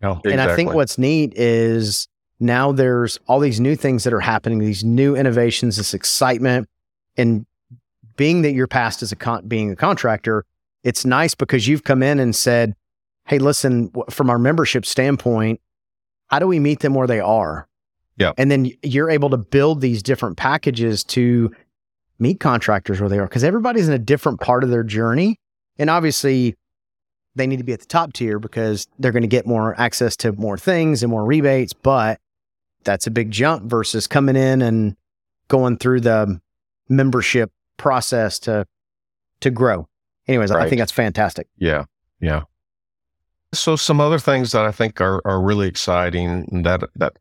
Oh, 0.02 0.20
And 0.24 0.40
I 0.40 0.54
think 0.54 0.72
what's 0.74 0.98
neat 0.98 1.32
is 1.34 2.06
now 2.38 2.70
there's 2.70 3.18
all 3.26 3.40
these 3.40 3.58
new 3.58 3.74
things 3.74 4.04
that 4.04 4.12
are 4.12 4.20
happening, 4.20 4.60
these 4.60 4.84
new 4.84 5.16
innovations, 5.16 5.76
this 5.76 5.92
excitement. 5.92 6.68
And 7.16 7.46
being 8.16 8.42
that 8.42 8.52
you're 8.52 8.68
past 8.68 9.02
as 9.02 9.10
a 9.10 9.16
con- 9.16 9.48
being 9.48 9.72
a 9.72 9.76
contractor, 9.76 10.44
it's 10.84 11.04
nice 11.04 11.34
because 11.34 11.66
you've 11.66 11.82
come 11.82 12.02
in 12.02 12.20
and 12.20 12.36
said, 12.36 12.76
"Hey, 13.24 13.38
listen, 13.38 13.90
from 14.10 14.30
our 14.30 14.38
membership 14.38 14.86
standpoint, 14.86 15.60
how 16.28 16.38
do 16.38 16.46
we 16.46 16.60
meet 16.60 16.80
them 16.80 16.94
where 16.94 17.08
they 17.08 17.20
are?" 17.20 17.66
Yeah. 18.18 18.32
And 18.38 18.50
then 18.50 18.70
you're 18.82 19.10
able 19.10 19.30
to 19.30 19.36
build 19.36 19.80
these 19.80 20.02
different 20.02 20.36
packages 20.36 21.02
to 21.04 21.50
meet 22.20 22.38
contractors 22.40 23.00
where 23.00 23.08
they 23.08 23.18
are 23.18 23.26
because 23.26 23.42
everybody's 23.42 23.88
in 23.88 23.94
a 23.94 23.98
different 23.98 24.40
part 24.40 24.62
of 24.62 24.70
their 24.70 24.84
journey. 24.84 25.40
And 25.78 25.90
obviously, 25.90 26.56
they 27.34 27.46
need 27.46 27.58
to 27.58 27.64
be 27.64 27.72
at 27.72 27.80
the 27.80 27.86
top 27.86 28.12
tier 28.12 28.38
because 28.38 28.86
they're 28.98 29.12
going 29.12 29.22
to 29.22 29.28
get 29.28 29.46
more 29.46 29.78
access 29.80 30.16
to 30.18 30.32
more 30.32 30.58
things 30.58 31.02
and 31.02 31.10
more 31.10 31.24
rebates. 31.24 31.72
But 31.72 32.20
that's 32.84 33.06
a 33.06 33.10
big 33.10 33.30
jump 33.30 33.64
versus 33.64 34.06
coming 34.06 34.36
in 34.36 34.62
and 34.62 34.96
going 35.48 35.78
through 35.78 36.00
the 36.00 36.40
membership 36.88 37.50
process 37.76 38.38
to 38.40 38.66
to 39.40 39.50
grow. 39.50 39.88
Anyways, 40.26 40.50
I 40.50 40.68
think 40.68 40.80
that's 40.80 40.92
fantastic. 40.92 41.46
Yeah, 41.56 41.84
yeah. 42.20 42.42
So 43.54 43.76
some 43.76 44.00
other 44.00 44.18
things 44.18 44.52
that 44.52 44.64
I 44.64 44.72
think 44.72 45.00
are 45.00 45.22
are 45.24 45.40
really 45.40 45.68
exciting 45.68 46.62
that 46.64 46.82
that 46.96 47.18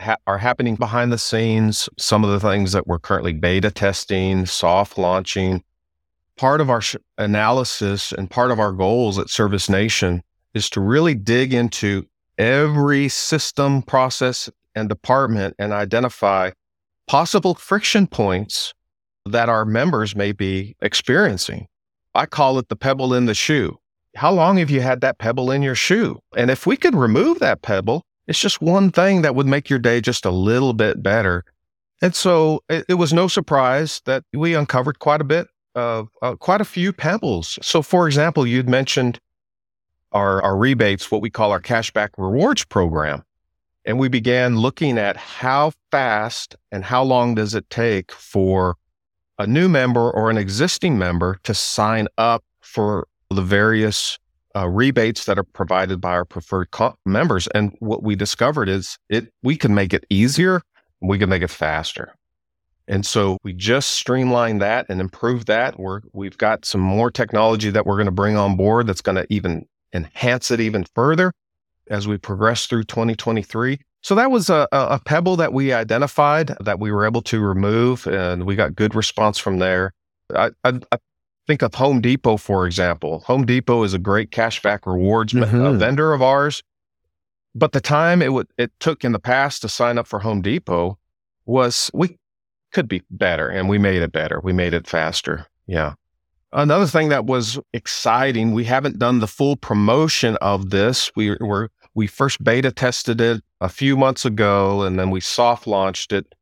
ha- 0.00 0.16
are 0.26 0.38
happening 0.38 0.76
behind 0.76 1.12
the 1.12 1.18
scenes. 1.18 1.88
Some 1.98 2.24
of 2.24 2.30
the 2.30 2.40
things 2.40 2.72
that 2.72 2.86
we're 2.86 2.98
currently 2.98 3.32
beta 3.32 3.70
testing, 3.70 4.46
soft 4.46 4.96
launching. 4.96 5.62
Part 6.36 6.60
of 6.60 6.68
our 6.68 6.80
sh- 6.80 6.96
analysis 7.16 8.12
and 8.12 8.30
part 8.30 8.50
of 8.50 8.58
our 8.58 8.72
goals 8.72 9.18
at 9.18 9.30
Service 9.30 9.68
Nation 9.68 10.22
is 10.52 10.68
to 10.70 10.80
really 10.80 11.14
dig 11.14 11.54
into 11.54 12.06
every 12.38 13.08
system, 13.08 13.82
process, 13.82 14.50
and 14.74 14.88
department 14.88 15.54
and 15.58 15.72
identify 15.72 16.50
possible 17.06 17.54
friction 17.54 18.06
points 18.06 18.74
that 19.26 19.48
our 19.48 19.64
members 19.64 20.16
may 20.16 20.32
be 20.32 20.76
experiencing. 20.80 21.66
I 22.14 22.26
call 22.26 22.58
it 22.58 22.68
the 22.68 22.76
pebble 22.76 23.14
in 23.14 23.26
the 23.26 23.34
shoe. 23.34 23.78
How 24.16 24.32
long 24.32 24.58
have 24.58 24.70
you 24.70 24.80
had 24.80 25.00
that 25.00 25.18
pebble 25.18 25.50
in 25.50 25.62
your 25.62 25.74
shoe? 25.74 26.20
And 26.36 26.50
if 26.50 26.66
we 26.66 26.76
could 26.76 26.94
remove 26.94 27.40
that 27.40 27.62
pebble, 27.62 28.02
it's 28.26 28.40
just 28.40 28.60
one 28.60 28.90
thing 28.90 29.22
that 29.22 29.34
would 29.34 29.46
make 29.46 29.68
your 29.68 29.78
day 29.78 30.00
just 30.00 30.24
a 30.24 30.30
little 30.30 30.72
bit 30.72 31.02
better. 31.02 31.44
And 32.00 32.14
so 32.14 32.62
it, 32.68 32.84
it 32.88 32.94
was 32.94 33.12
no 33.12 33.28
surprise 33.28 34.00
that 34.04 34.24
we 34.32 34.54
uncovered 34.54 34.98
quite 34.98 35.20
a 35.20 35.24
bit 35.24 35.48
of 35.74 36.08
uh, 36.22 36.36
quite 36.36 36.60
a 36.60 36.64
few 36.64 36.92
pebbles. 36.92 37.58
So, 37.62 37.82
for 37.82 38.06
example, 38.06 38.46
you'd 38.46 38.68
mentioned 38.68 39.20
our, 40.12 40.40
our 40.42 40.56
rebates, 40.56 41.10
what 41.10 41.20
we 41.20 41.30
call 41.30 41.50
our 41.50 41.60
cashback 41.60 42.10
rewards 42.16 42.64
program. 42.64 43.24
And 43.84 43.98
we 43.98 44.08
began 44.08 44.56
looking 44.56 44.96
at 44.96 45.16
how 45.16 45.72
fast 45.90 46.56
and 46.72 46.84
how 46.84 47.02
long 47.02 47.34
does 47.34 47.54
it 47.54 47.68
take 47.68 48.12
for 48.12 48.76
a 49.38 49.46
new 49.46 49.68
member 49.68 50.10
or 50.10 50.30
an 50.30 50.38
existing 50.38 50.96
member 50.96 51.38
to 51.42 51.52
sign 51.52 52.08
up 52.16 52.44
for 52.60 53.06
the 53.30 53.42
various 53.42 54.18
uh, 54.56 54.68
rebates 54.68 55.24
that 55.26 55.38
are 55.38 55.44
provided 55.44 56.00
by 56.00 56.12
our 56.12 56.24
preferred 56.24 56.70
co- 56.70 56.96
members. 57.04 57.48
And 57.48 57.76
what 57.80 58.02
we 58.02 58.14
discovered 58.14 58.68
is 58.68 58.98
it 59.08 59.32
we 59.42 59.56
can 59.56 59.74
make 59.74 59.92
it 59.92 60.06
easier, 60.08 60.62
we 61.00 61.18
can 61.18 61.28
make 61.28 61.42
it 61.42 61.50
faster. 61.50 62.14
And 62.86 63.06
so 63.06 63.38
we 63.42 63.52
just 63.54 63.90
streamlined 63.92 64.60
that 64.60 64.86
and 64.88 65.00
improved 65.00 65.46
that. 65.46 65.78
We're 65.78 66.00
we've 66.12 66.36
got 66.36 66.64
some 66.64 66.80
more 66.82 67.10
technology 67.10 67.70
that 67.70 67.86
we're 67.86 67.96
going 67.96 68.06
to 68.06 68.12
bring 68.12 68.36
on 68.36 68.56
board 68.56 68.86
that's 68.86 69.00
going 69.00 69.16
to 69.16 69.26
even 69.30 69.66
enhance 69.94 70.50
it 70.50 70.60
even 70.60 70.84
further 70.94 71.32
as 71.88 72.06
we 72.08 72.18
progress 72.18 72.66
through 72.66 72.84
2023. 72.84 73.78
So 74.02 74.14
that 74.16 74.30
was 74.30 74.50
a, 74.50 74.68
a 74.72 75.00
pebble 75.02 75.36
that 75.36 75.54
we 75.54 75.72
identified 75.72 76.54
that 76.60 76.78
we 76.78 76.92
were 76.92 77.06
able 77.06 77.22
to 77.22 77.40
remove, 77.40 78.06
and 78.06 78.44
we 78.44 78.54
got 78.54 78.74
good 78.76 78.94
response 78.94 79.38
from 79.38 79.60
there. 79.60 79.92
I, 80.34 80.50
I, 80.62 80.78
I 80.92 80.98
think 81.46 81.62
of 81.62 81.74
Home 81.76 82.02
Depot, 82.02 82.36
for 82.36 82.66
example. 82.66 83.20
Home 83.20 83.46
Depot 83.46 83.82
is 83.82 83.94
a 83.94 83.98
great 83.98 84.30
cashback 84.30 84.80
rewards 84.84 85.34
uh, 85.34 85.38
Mhm. 85.46 85.78
vendor 85.78 86.12
of 86.12 86.20
ours, 86.20 86.62
but 87.54 87.72
the 87.72 87.80
time 87.80 88.20
it 88.20 88.32
would 88.34 88.48
it 88.58 88.72
took 88.78 89.04
in 89.04 89.12
the 89.12 89.18
past 89.18 89.62
to 89.62 89.70
sign 89.70 89.96
up 89.96 90.06
for 90.06 90.18
Home 90.18 90.42
Depot 90.42 90.98
was 91.46 91.90
we 91.94 92.18
could 92.74 92.88
be 92.88 93.02
better, 93.10 93.48
and 93.48 93.68
we 93.68 93.78
made 93.78 94.02
it 94.02 94.12
better. 94.12 94.40
We 94.42 94.52
made 94.52 94.74
it 94.74 94.86
faster. 94.86 95.46
Yeah. 95.66 95.94
Another 96.52 96.86
thing 96.86 97.08
that 97.08 97.24
was 97.24 97.58
exciting, 97.72 98.52
we 98.52 98.64
haven't 98.64 98.98
done 98.98 99.20
the 99.20 99.26
full 99.26 99.56
promotion 99.56 100.36
of 100.36 100.70
this. 100.70 101.10
We 101.16 101.36
were 101.40 101.70
we 101.94 102.06
first 102.06 102.42
beta 102.42 102.70
tested 102.70 103.20
it 103.20 103.42
a 103.60 103.68
few 103.68 103.96
months 103.96 104.24
ago 104.24 104.82
and 104.82 104.98
then 104.98 105.10
we 105.10 105.20
soft 105.20 105.66
launched 105.66 106.12
it 106.12 106.34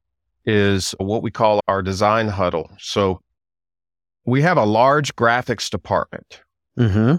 is 0.44 0.94
what 0.98 1.22
we 1.22 1.30
call 1.30 1.60
our 1.68 1.82
design 1.82 2.28
huddle. 2.28 2.70
So 2.78 3.20
we 4.24 4.42
have 4.42 4.56
a 4.56 4.64
large 4.64 5.14
graphics 5.14 5.68
department. 5.68 6.42
Mm-hmm. 6.78 7.16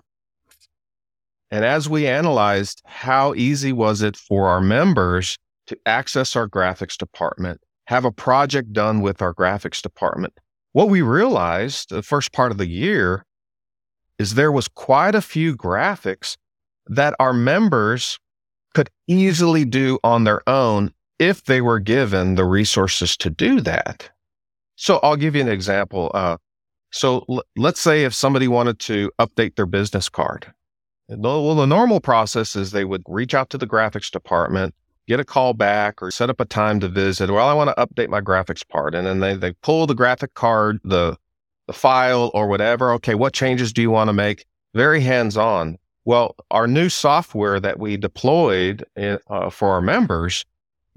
And 1.52 1.66
as 1.66 1.88
we 1.88 2.08
analyzed 2.08 2.82
how 2.86 3.36
easy 3.36 3.72
was 3.72 4.02
it 4.02 4.18
for 4.18 4.48
our 4.48 4.62
members 4.62 5.38
to 5.68 5.78
access 5.86 6.36
our 6.36 6.50
graphics 6.50 6.98
department, 6.98 7.62
have 7.86 8.06
a 8.06 8.12
project 8.12 8.74
done 8.74 9.02
with 9.02 9.22
our 9.22 9.34
graphics 9.34 9.82
department, 9.82 10.34
what 10.72 10.90
we 10.90 11.02
realized 11.02 11.90
the 11.90 12.02
first 12.02 12.32
part 12.32 12.52
of 12.52 12.58
the 12.58 12.68
year 12.68 13.26
is 14.18 14.36
there 14.36 14.52
was 14.52 14.68
quite 14.68 15.16
a 15.16 15.22
few 15.22 15.56
graphics 15.56 16.38
that 16.88 17.16
our 17.20 17.34
members 17.34 18.20
could 18.74 18.90
easily 19.08 19.66
do 19.66 20.00
on 20.04 20.24
their 20.24 20.48
own 20.48 20.92
if 21.20 21.46
they 21.46 21.62
were 21.62 21.80
given 21.80 22.36
the 22.36 22.46
resources 22.46 23.16
to 23.18 23.30
do 23.30 23.62
that. 23.62 24.10
So 24.76 25.00
I'll 25.04 25.16
give 25.16 25.36
you 25.36 25.42
an 25.42 25.48
example. 25.48 26.12
Uh, 26.14 26.38
so 26.92 27.26
l- 27.30 27.44
let's 27.56 27.80
say 27.80 28.04
if 28.04 28.14
somebody 28.14 28.48
wanted 28.48 28.80
to 28.80 29.12
update 29.20 29.56
their 29.56 29.66
business 29.66 30.10
card. 30.10 30.52
Well, 31.08 31.56
the 31.56 31.68
normal 31.68 32.00
process 32.00 32.56
is 32.56 32.72
they 32.72 32.86
would 32.86 33.04
reach 33.08 33.34
out 33.34 33.50
to 33.52 33.58
the 33.58 33.68
graphics 33.68 34.10
department, 34.10 34.74
get 35.08 35.20
a 35.20 35.26
call 35.26 35.54
back, 35.54 36.02
or 36.02 36.12
set 36.12 36.30
up 36.30 36.40
a 36.40 36.46
time 36.46 36.80
to 36.80 36.88
visit. 36.88 37.30
Well, 37.30 37.48
I 37.48 37.54
want 37.54 37.76
to 37.76 37.86
update 37.86 38.10
my 38.10 38.22
graphics 38.22 38.68
part, 38.68 38.96
and 38.96 39.06
then 39.06 39.20
they 39.20 39.36
they 39.36 39.54
pull 39.62 39.88
the 39.88 39.96
graphic 39.96 40.34
card, 40.34 40.80
the 40.84 41.18
the 41.68 41.74
file, 41.74 42.32
or 42.34 42.48
whatever. 42.48 42.92
Okay, 42.94 43.16
what 43.16 43.34
changes 43.34 43.72
do 43.74 43.82
you 43.82 43.92
want 43.92 44.10
to 44.10 44.14
make? 44.14 44.46
Very 44.74 45.02
hands 45.02 45.38
on. 45.38 45.78
Well, 46.06 46.36
our 46.52 46.68
new 46.68 46.90
software 46.90 47.60
that 47.60 47.80
we 47.80 47.96
deployed 47.96 48.84
in, 48.96 49.20
uh, 49.30 49.50
for 49.50 49.70
our 49.70 49.82
members 49.82 50.44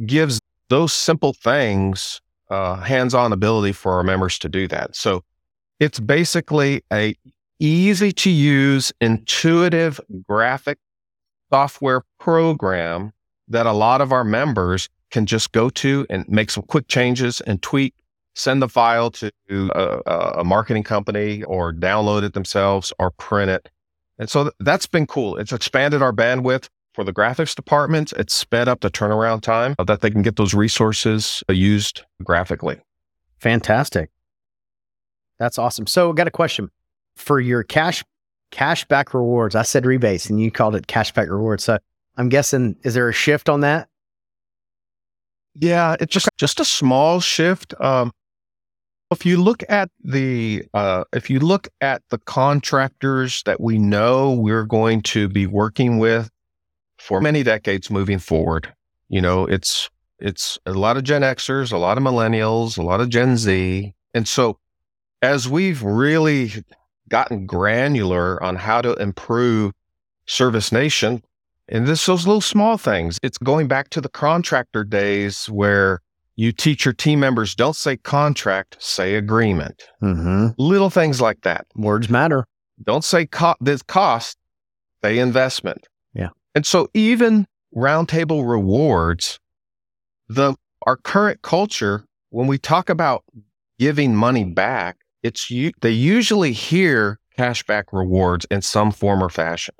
gives 0.04 0.40
those 0.68 0.92
simple 0.92 1.32
things 1.32 2.20
uh, 2.50 2.76
hands-on 2.76 3.32
ability 3.32 3.72
for 3.72 3.92
our 3.92 4.02
members 4.02 4.38
to 4.40 4.48
do 4.48 4.66
that. 4.68 4.96
So 4.96 5.22
it's 5.78 6.00
basically 6.00 6.82
a 6.92 7.14
easy 7.58 8.12
to 8.12 8.30
use, 8.30 8.92
intuitive 9.00 10.00
graphic 10.28 10.78
software 11.50 12.02
program 12.18 13.12
that 13.48 13.66
a 13.66 13.72
lot 13.72 14.00
of 14.00 14.12
our 14.12 14.24
members 14.24 14.88
can 15.10 15.26
just 15.26 15.52
go 15.52 15.70
to 15.70 16.06
and 16.10 16.28
make 16.28 16.50
some 16.50 16.64
quick 16.64 16.88
changes 16.88 17.40
and 17.42 17.62
tweak, 17.62 17.94
send 18.34 18.60
the 18.60 18.68
file 18.68 19.10
to 19.10 19.30
a, 19.50 20.40
a 20.40 20.44
marketing 20.44 20.82
company 20.82 21.42
or 21.44 21.72
download 21.72 22.22
it 22.22 22.34
themselves 22.34 22.92
or 22.98 23.10
print 23.12 23.50
it. 23.50 23.68
And 24.18 24.28
so 24.28 24.44
th- 24.44 24.54
that's 24.60 24.86
been 24.86 25.06
cool. 25.06 25.36
It's 25.36 25.52
expanded 25.52 26.02
our 26.02 26.12
bandwidth 26.12 26.68
for 26.94 27.04
the 27.04 27.12
graphics 27.12 27.54
department. 27.54 28.12
It's 28.16 28.34
sped 28.34 28.68
up 28.68 28.80
the 28.80 28.90
turnaround 28.90 29.42
time 29.42 29.74
that 29.86 30.00
they 30.00 30.10
can 30.10 30.22
get 30.22 30.36
those 30.36 30.54
resources 30.54 31.44
uh, 31.48 31.52
used 31.52 32.02
graphically. 32.24 32.80
Fantastic. 33.38 34.10
That's 35.38 35.58
awesome. 35.58 35.86
So, 35.86 36.10
I 36.10 36.14
got 36.14 36.26
a 36.26 36.30
question 36.30 36.70
for 37.16 37.38
your 37.38 37.62
cash 37.62 38.02
cashback 38.52 39.12
rewards. 39.12 39.54
I 39.54 39.62
said 39.62 39.84
rebates, 39.84 40.30
and 40.30 40.40
you 40.40 40.50
called 40.50 40.74
it 40.74 40.86
cashback 40.86 41.28
rewards. 41.28 41.64
So, 41.64 41.78
I'm 42.16 42.28
guessing 42.28 42.76
is 42.82 42.94
there 42.94 43.08
a 43.08 43.12
shift 43.12 43.48
on 43.48 43.60
that? 43.60 43.88
Yeah, 45.54 45.96
it's 46.00 46.12
just 46.12 46.28
just 46.36 46.60
a 46.60 46.64
small 46.64 47.20
shift. 47.20 47.74
Um, 47.80 48.12
if 49.10 49.24
you 49.24 49.42
look 49.42 49.62
at 49.68 49.90
the 50.02 50.64
uh, 50.74 51.04
if 51.12 51.30
you 51.30 51.40
look 51.40 51.68
at 51.80 52.02
the 52.10 52.18
contractors 52.18 53.42
that 53.44 53.60
we 53.60 53.78
know 53.78 54.32
we're 54.32 54.64
going 54.64 55.02
to 55.02 55.28
be 55.28 55.46
working 55.46 55.98
with 55.98 56.30
for 56.98 57.20
many 57.20 57.42
decades 57.42 57.90
moving 57.90 58.18
forward, 58.18 58.72
you 59.08 59.20
know, 59.20 59.46
it's 59.46 59.88
it's 60.18 60.58
a 60.66 60.72
lot 60.72 60.96
of 60.96 61.04
Gen 61.04 61.22
Xers, 61.22 61.72
a 61.72 61.76
lot 61.78 61.98
of 61.98 62.04
millennials, 62.04 62.78
a 62.78 62.82
lot 62.82 63.00
of 63.00 63.08
Gen 63.08 63.36
Z, 63.36 63.94
and 64.14 64.26
so 64.26 64.58
as 65.22 65.48
we've 65.48 65.82
really 65.82 66.50
gotten 67.08 67.46
granular 67.46 68.42
on 68.42 68.56
how 68.56 68.82
to 68.82 68.94
improve 68.94 69.72
Service 70.26 70.72
Nation, 70.72 71.22
And 71.68 71.86
this 71.86 72.06
those 72.06 72.26
little 72.26 72.40
small 72.40 72.78
things. 72.78 73.18
It's 73.22 73.38
going 73.38 73.68
back 73.68 73.90
to 73.90 74.00
the 74.00 74.08
contractor 74.08 74.84
days 74.84 75.46
where 75.46 76.00
you 76.36 76.52
teach 76.52 76.84
your 76.84 76.94
team 76.94 77.20
members 77.20 77.54
don't 77.54 77.74
say 77.74 77.96
contract, 77.96 78.76
say 78.78 79.14
agreement. 79.14 79.82
Mm-hmm. 80.02 80.48
Little 80.58 80.90
things 80.90 81.20
like 81.20 81.40
that. 81.42 81.66
Words 81.74 82.08
matter. 82.08 82.46
Don't 82.84 83.04
say 83.04 83.26
co- 83.26 83.56
this 83.60 83.82
cost, 83.82 84.36
say 85.02 85.18
investment. 85.18 85.88
Yeah. 86.14 86.28
And 86.54 86.66
so 86.66 86.88
even 86.94 87.46
roundtable 87.74 88.48
rewards, 88.48 89.40
the 90.28 90.54
our 90.86 90.96
current 90.96 91.42
culture, 91.42 92.04
when 92.30 92.46
we 92.46 92.58
talk 92.58 92.90
about 92.90 93.24
giving 93.78 94.14
money 94.14 94.44
back, 94.44 94.98
it's 95.22 95.50
you 95.50 95.72
they 95.80 95.90
usually 95.90 96.52
hear 96.52 97.18
cashback 97.38 97.84
rewards 97.92 98.46
in 98.50 98.62
some 98.62 98.92
form 98.92 99.22
or 99.22 99.28
fashion. 99.28 99.74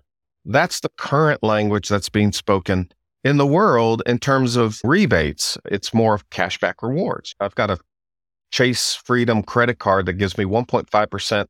That's 0.46 0.80
the 0.80 0.88
current 0.96 1.42
language 1.42 1.88
that's 1.88 2.08
being 2.08 2.32
spoken 2.32 2.90
in 3.24 3.36
the 3.36 3.46
world 3.46 4.02
in 4.06 4.18
terms 4.18 4.56
of 4.56 4.80
rebates. 4.84 5.58
It's 5.66 5.92
more 5.92 6.14
of 6.14 6.28
cashback 6.30 6.74
rewards. 6.82 7.34
I've 7.40 7.54
got 7.56 7.70
a 7.70 7.78
Chase 8.52 8.94
Freedom 8.94 9.42
credit 9.42 9.78
card 9.80 10.06
that 10.06 10.14
gives 10.14 10.38
me 10.38 10.44
1.5% 10.44 11.46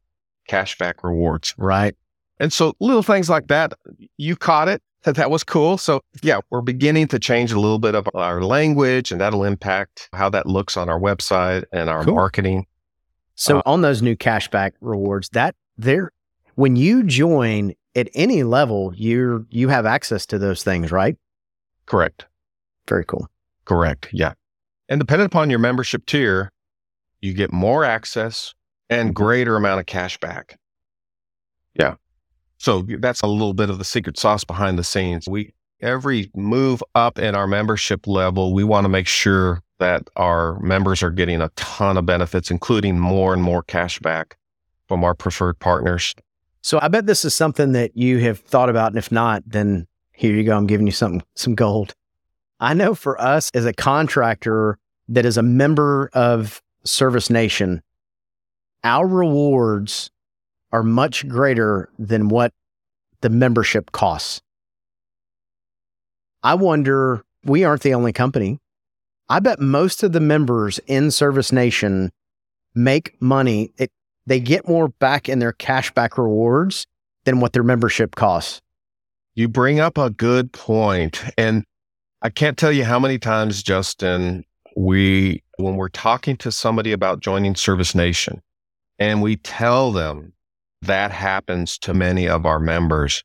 cashback 0.49 0.95
rewards. 1.03 1.55
Right. 1.59 1.95
And 2.41 2.53
so 2.53 2.75
little 2.81 3.03
things 3.03 3.29
like 3.29 3.49
that, 3.49 3.75
you 4.17 4.37
caught 4.37 4.69
it. 4.69 4.83
That 5.07 5.31
was 5.31 5.45
cool. 5.45 5.79
So 5.79 6.01
yeah, 6.21 6.41
we're 6.51 6.63
beginning 6.63 7.07
to 7.09 7.21
change 7.21 7.53
a 7.53 7.61
little 7.61 7.79
bit 7.79 7.95
of 7.95 8.09
our 8.15 8.43
language 8.43 9.13
and 9.13 9.21
that'll 9.21 9.45
impact 9.45 10.09
how 10.13 10.29
that 10.31 10.47
looks 10.47 10.77
on 10.77 10.89
our 10.89 10.99
website 10.99 11.63
and 11.73 11.89
our 11.89 12.03
Cool. 12.05 12.17
marketing. 12.17 12.67
So 13.37 13.59
Uh, 13.59 13.63
on 13.67 13.83
those 13.83 14.03
new 14.03 14.17
cashback 14.17 14.73
rewards, 14.81 15.29
that 15.29 15.55
there 15.79 16.11
when 16.57 16.75
you 16.75 17.05
join 17.05 17.73
at 17.97 18.09
any 18.15 18.45
level, 18.45 18.93
you're 18.95 19.45
you 19.51 19.69
have 19.69 19.87
access 19.87 20.27
to 20.27 20.39
those 20.39 20.63
things, 20.63 20.93
right? 20.93 21.17
Correct. 21.87 22.27
Very 22.87 23.05
cool. 23.05 23.29
Correct. 23.65 24.09
Yeah. 24.13 24.35
And 24.89 25.01
depending 25.01 25.27
upon 25.27 25.51
your 25.51 25.59
membership 25.59 26.07
tier, 26.07 26.53
you 27.21 27.33
get 27.33 27.53
more 27.53 27.85
access 27.85 28.55
and 28.89 29.09
mm-hmm. 29.09 29.15
greater 29.15 29.57
amount 29.57 29.81
of 29.81 29.87
cash 29.87 30.19
back. 30.19 30.59
Yeah. 31.75 31.95
So 32.59 32.83
that's 32.83 33.23
a 33.23 33.27
little 33.27 33.55
bit 33.55 33.71
of 33.71 33.79
the 33.79 33.85
secret 33.85 34.19
sauce 34.19 34.45
behind 34.45 34.79
the 34.79 34.85
scenes. 34.85 35.29
We 35.29 35.53
every 35.81 36.31
move 36.35 36.83
up 36.95 37.19
in 37.19 37.35
our 37.35 37.47
membership 37.47 38.07
level, 38.07 38.55
we 38.55 38.65
want 38.65 38.85
to 38.85 38.89
make 38.89 39.07
sure 39.07 39.63
that 39.79 40.09
our 40.17 40.59
members 40.61 41.03
are 41.03 41.11
getting 41.11 41.43
a 41.43 41.51
ton 41.57 41.97
of 41.97 42.07
benefits, 42.07 42.51
including 42.51 42.99
more 42.99 43.35
and 43.35 43.43
more 43.43 43.63
cash 43.63 43.99
back 43.99 44.37
from 44.89 45.05
our 45.05 45.15
preferred 45.15 45.59
partners. 45.59 46.15
So 46.67 46.81
I 46.83 46.89
bet 46.89 47.07
this 47.07 47.25
is 47.25 47.33
something 47.33 47.71
that 47.75 47.97
you 47.97 48.19
have 48.19 48.41
thought 48.41 48.69
about, 48.69 48.89
and 48.89 48.99
if 48.99 49.13
not, 49.13 49.45
then 49.47 49.87
here 50.13 50.35
you 50.35 50.43
go. 50.43 50.57
I'm 50.57 50.67
giving 50.67 50.89
you 50.89 50.93
something, 50.93 51.23
some 51.37 51.55
gold. 51.55 51.95
I 52.59 52.75
know 52.75 52.97
for 52.97 53.21
us 53.21 53.53
as 53.55 53.65
a 53.65 53.73
contractor 53.73 54.77
that 55.07 55.25
is 55.25 55.37
a 55.37 55.45
member 55.45 56.11
of 56.13 56.61
Service 56.83 57.31
Nation, 57.31 57.85
our 58.83 59.07
rewards 59.07 60.11
are 60.73 60.83
much 60.83 61.29
greater 61.29 61.89
than 62.01 62.31
what 62.31 62.53
the 63.21 63.31
membership 63.31 63.93
costs. 63.93 64.43
I 66.43 66.55
wonder, 66.55 67.25
we 67.45 67.63
aren't 67.63 67.83
the 67.83 67.95
only 67.95 68.13
company. 68.13 68.59
I 69.29 69.39
bet 69.39 69.61
most 69.61 70.03
of 70.03 70.11
the 70.11 70.19
members 70.19 70.81
in 70.89 71.13
Service 71.13 71.53
Nation 71.53 72.11
make 72.75 73.15
money. 73.23 73.73
It, 73.79 73.93
they 74.27 74.41
get 74.41 74.69
more 74.69 74.89
back 74.89 75.29
in 75.29 75.39
their 75.39 75.53
cashback 75.53 76.19
rewards 76.19 76.87
than 77.25 77.41
what 77.41 77.53
their 77.53 77.63
membership 77.63 78.15
costs. 78.15 78.61
You 79.35 79.49
bring 79.49 79.81
up 79.81 79.99
a 79.99 80.11
good 80.11 80.53
point, 80.53 81.23
And 81.37 81.65
I 82.23 82.31
can't 82.31 82.57
tell 82.57 82.73
you 82.73 82.85
how 82.85 82.99
many 82.99 83.19
times, 83.19 83.63
Justin, 83.63 84.45
we, 84.77 85.43
when 85.59 85.77
we're 85.77 85.91
talking 85.91 86.37
to 86.39 86.51
somebody 86.51 86.93
about 86.93 87.21
joining 87.21 87.55
Service 87.55 87.95
Nation 87.95 88.43
and 88.99 89.23
we 89.23 89.37
tell 89.37 89.93
them 89.93 90.33
that 90.83 91.11
happens 91.11 91.79
to 91.79 91.93
many 91.95 92.27
of 92.27 92.47
our 92.47 92.59
members, 92.59 93.23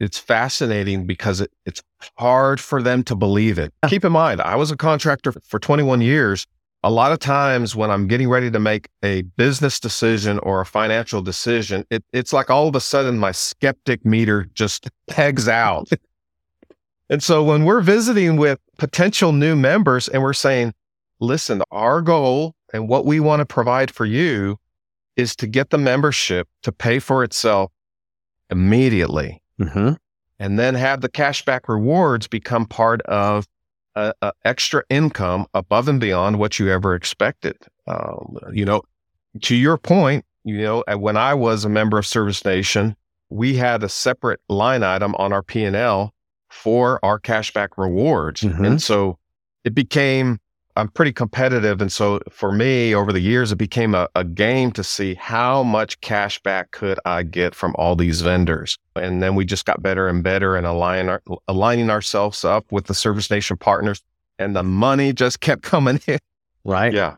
it's 0.00 0.18
fascinating 0.18 1.06
because 1.06 1.40
it, 1.40 1.52
it's 1.66 1.82
hard 2.16 2.60
for 2.60 2.82
them 2.82 3.02
to 3.04 3.14
believe 3.14 3.58
it. 3.58 3.72
Keep 3.88 4.04
in 4.04 4.12
mind, 4.12 4.40
I 4.40 4.56
was 4.56 4.70
a 4.70 4.76
contractor 4.76 5.32
for 5.32 5.58
21 5.58 6.00
years. 6.00 6.46
A 6.84 6.90
lot 6.90 7.10
of 7.10 7.18
times 7.18 7.74
when 7.74 7.90
I'm 7.90 8.06
getting 8.06 8.28
ready 8.28 8.50
to 8.50 8.58
make 8.60 8.88
a 9.02 9.22
business 9.22 9.80
decision 9.80 10.38
or 10.40 10.60
a 10.60 10.66
financial 10.66 11.20
decision, 11.22 11.84
it, 11.90 12.04
it's 12.12 12.32
like 12.32 12.50
all 12.50 12.68
of 12.68 12.76
a 12.76 12.80
sudden 12.80 13.18
my 13.18 13.32
skeptic 13.32 14.04
meter 14.04 14.48
just 14.54 14.88
pegs 15.08 15.48
out. 15.48 15.88
and 17.10 17.20
so 17.22 17.42
when 17.42 17.64
we're 17.64 17.80
visiting 17.80 18.36
with 18.36 18.60
potential 18.78 19.32
new 19.32 19.56
members 19.56 20.06
and 20.08 20.22
we're 20.22 20.32
saying, 20.32 20.72
listen, 21.18 21.62
our 21.72 22.00
goal 22.00 22.54
and 22.72 22.88
what 22.88 23.04
we 23.04 23.18
want 23.18 23.40
to 23.40 23.46
provide 23.46 23.90
for 23.90 24.04
you 24.04 24.56
is 25.16 25.34
to 25.34 25.48
get 25.48 25.70
the 25.70 25.78
membership 25.78 26.46
to 26.62 26.70
pay 26.70 27.00
for 27.00 27.24
itself 27.24 27.72
immediately 28.50 29.42
Mm-hmm. 29.60 29.94
and 30.38 30.56
then 30.56 30.76
have 30.76 31.00
the 31.00 31.08
cashback 31.08 31.62
rewards 31.66 32.28
become 32.28 32.64
part 32.64 33.02
of 33.02 33.48
a, 33.94 34.12
a 34.22 34.32
extra 34.44 34.82
income 34.90 35.46
above 35.54 35.88
and 35.88 36.00
beyond 36.00 36.38
what 36.38 36.58
you 36.58 36.70
ever 36.70 36.94
expected. 36.94 37.56
Um, 37.86 38.36
you 38.52 38.64
know, 38.64 38.82
to 39.42 39.54
your 39.56 39.76
point, 39.78 40.24
you 40.44 40.58
know, 40.62 40.84
uh, 40.90 40.96
when 40.96 41.16
I 41.16 41.34
was 41.34 41.64
a 41.64 41.68
member 41.68 41.98
of 41.98 42.06
Service 42.06 42.44
Nation, 42.44 42.96
we 43.30 43.54
had 43.54 43.82
a 43.82 43.88
separate 43.88 44.40
line 44.48 44.82
item 44.82 45.14
on 45.16 45.32
our 45.32 45.42
P 45.42 45.64
and 45.64 45.76
L 45.76 46.14
for 46.50 46.98
our 47.04 47.20
cashback 47.20 47.68
rewards, 47.76 48.40
Mhm. 48.42 48.66
and 48.66 48.82
so 48.82 49.18
it 49.64 49.74
became. 49.74 50.40
I'm 50.78 50.88
pretty 50.88 51.12
competitive, 51.12 51.80
and 51.80 51.90
so 51.90 52.20
for 52.30 52.52
me, 52.52 52.94
over 52.94 53.12
the 53.12 53.20
years, 53.20 53.50
it 53.50 53.56
became 53.56 53.96
a, 53.96 54.08
a 54.14 54.22
game 54.22 54.70
to 54.72 54.84
see 54.84 55.14
how 55.14 55.64
much 55.64 56.00
cash 56.00 56.40
back 56.40 56.70
could 56.70 57.00
I 57.04 57.24
get 57.24 57.52
from 57.52 57.74
all 57.76 57.96
these 57.96 58.20
vendors. 58.20 58.78
And 58.94 59.20
then 59.20 59.34
we 59.34 59.44
just 59.44 59.66
got 59.66 59.82
better 59.82 60.06
and 60.06 60.22
better 60.22 60.54
and 60.54 60.64
align 60.64 61.08
our, 61.08 61.20
aligning 61.48 61.90
ourselves 61.90 62.44
up 62.44 62.70
with 62.70 62.86
the 62.86 62.94
Service 62.94 63.28
Nation 63.28 63.56
partners, 63.56 64.04
and 64.38 64.54
the 64.54 64.62
money 64.62 65.12
just 65.12 65.40
kept 65.40 65.62
coming 65.62 66.00
in. 66.06 66.20
Right. 66.64 66.92
Yeah. 66.92 67.16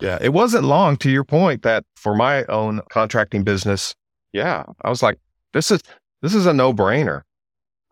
Yeah. 0.00 0.16
It 0.20 0.30
wasn't 0.30 0.64
long 0.64 0.96
to 0.98 1.10
your 1.10 1.24
point 1.24 1.62
that 1.64 1.84
for 1.96 2.14
my 2.14 2.44
own 2.46 2.80
contracting 2.88 3.44
business, 3.44 3.94
yeah, 4.32 4.64
I 4.80 4.88
was 4.88 5.02
like, 5.02 5.18
this 5.52 5.70
is 5.70 5.82
this 6.22 6.34
is 6.34 6.46
a 6.46 6.54
no-brainer. 6.54 7.22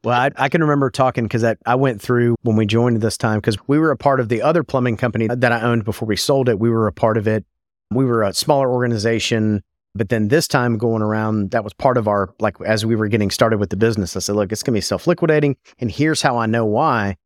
Well, 0.02 0.18
I, 0.18 0.30
I 0.36 0.48
can 0.48 0.62
remember 0.62 0.90
talking 0.90 1.24
because 1.24 1.44
I, 1.44 1.56
I 1.66 1.74
went 1.74 2.00
through 2.00 2.36
when 2.42 2.56
we 2.56 2.64
joined 2.66 3.00
this 3.02 3.18
time 3.18 3.38
because 3.38 3.58
we 3.66 3.78
were 3.78 3.90
a 3.90 3.96
part 3.96 4.20
of 4.20 4.28
the 4.28 4.40
other 4.42 4.62
plumbing 4.62 4.96
company 4.96 5.28
that 5.28 5.52
I 5.52 5.60
owned 5.60 5.84
before 5.84 6.08
we 6.08 6.16
sold 6.16 6.48
it. 6.48 6.58
We 6.58 6.70
were 6.70 6.86
a 6.86 6.92
part 6.92 7.18
of 7.18 7.28
it. 7.28 7.44
We 7.92 8.04
were 8.04 8.22
a 8.22 8.32
smaller 8.32 8.70
organization. 8.70 9.62
But 9.94 10.08
then 10.08 10.28
this 10.28 10.46
time 10.46 10.78
going 10.78 11.02
around, 11.02 11.50
that 11.50 11.64
was 11.64 11.74
part 11.74 11.96
of 11.96 12.06
our, 12.06 12.32
like, 12.38 12.60
as 12.64 12.86
we 12.86 12.94
were 12.94 13.08
getting 13.08 13.30
started 13.30 13.58
with 13.58 13.70
the 13.70 13.76
business, 13.76 14.16
I 14.16 14.20
said, 14.20 14.36
look, 14.36 14.52
it's 14.52 14.62
going 14.62 14.72
to 14.72 14.76
be 14.76 14.82
self 14.82 15.06
liquidating. 15.06 15.56
And 15.80 15.90
here's 15.90 16.22
how 16.22 16.38
I 16.38 16.46
know 16.46 16.64
why. 16.64 17.16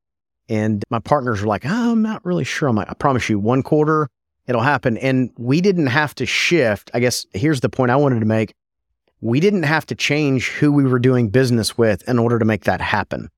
And 0.48 0.82
my 0.90 0.98
partners 0.98 1.42
were 1.42 1.46
like, 1.46 1.66
oh, 1.66 1.92
I'm 1.92 2.02
not 2.02 2.24
really 2.24 2.44
sure. 2.44 2.68
I'm 2.68 2.76
like, 2.76 2.90
I 2.90 2.94
promise 2.94 3.28
you, 3.28 3.38
one 3.38 3.62
quarter, 3.62 4.08
it'll 4.46 4.62
happen. 4.62 4.96
And 4.96 5.30
we 5.38 5.60
didn't 5.60 5.88
have 5.88 6.14
to 6.16 6.26
shift. 6.26 6.90
I 6.94 7.00
guess 7.00 7.26
here's 7.34 7.60
the 7.60 7.68
point 7.68 7.90
I 7.90 7.96
wanted 7.96 8.20
to 8.20 8.26
make 8.26 8.54
we 9.24 9.40
didn't 9.40 9.62
have 9.62 9.86
to 9.86 9.94
change 9.94 10.50
who 10.50 10.70
we 10.70 10.84
were 10.84 10.98
doing 10.98 11.30
business 11.30 11.78
with 11.78 12.06
in 12.06 12.18
order 12.18 12.38
to 12.38 12.44
make 12.44 12.64
that 12.64 12.82
happen. 12.82 13.30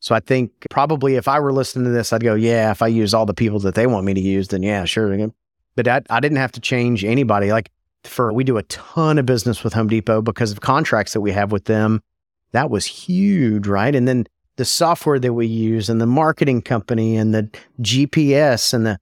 So 0.00 0.14
I 0.14 0.20
think 0.20 0.52
probably 0.68 1.14
if 1.14 1.28
I 1.28 1.40
were 1.40 1.50
listening 1.50 1.86
to 1.86 1.90
this, 1.92 2.12
I'd 2.12 2.22
go, 2.22 2.34
yeah, 2.34 2.70
if 2.70 2.82
I 2.82 2.88
use 2.88 3.14
all 3.14 3.24
the 3.24 3.32
people 3.32 3.58
that 3.60 3.74
they 3.74 3.86
want 3.86 4.04
me 4.04 4.12
to 4.12 4.20
use, 4.20 4.48
then 4.48 4.62
yeah, 4.62 4.84
sure. 4.84 5.32
But 5.76 5.88
I, 5.88 6.02
I 6.10 6.20
didn't 6.20 6.36
have 6.36 6.52
to 6.52 6.60
change 6.60 7.06
anybody. 7.06 7.50
Like 7.50 7.70
for, 8.04 8.34
we 8.34 8.44
do 8.44 8.58
a 8.58 8.64
ton 8.64 9.16
of 9.16 9.24
business 9.24 9.64
with 9.64 9.72
Home 9.72 9.88
Depot 9.88 10.20
because 10.20 10.52
of 10.52 10.60
contracts 10.60 11.14
that 11.14 11.22
we 11.22 11.32
have 11.32 11.52
with 11.52 11.64
them. 11.64 12.02
That 12.50 12.68
was 12.68 12.84
huge, 12.84 13.66
right? 13.66 13.94
And 13.94 14.06
then 14.06 14.26
the 14.56 14.66
software 14.66 15.18
that 15.18 15.32
we 15.32 15.46
use 15.46 15.88
and 15.88 16.02
the 16.02 16.06
marketing 16.06 16.60
company 16.60 17.16
and 17.16 17.34
the 17.34 17.48
GPS 17.80 18.74
and 18.74 18.84
the, 18.84 18.98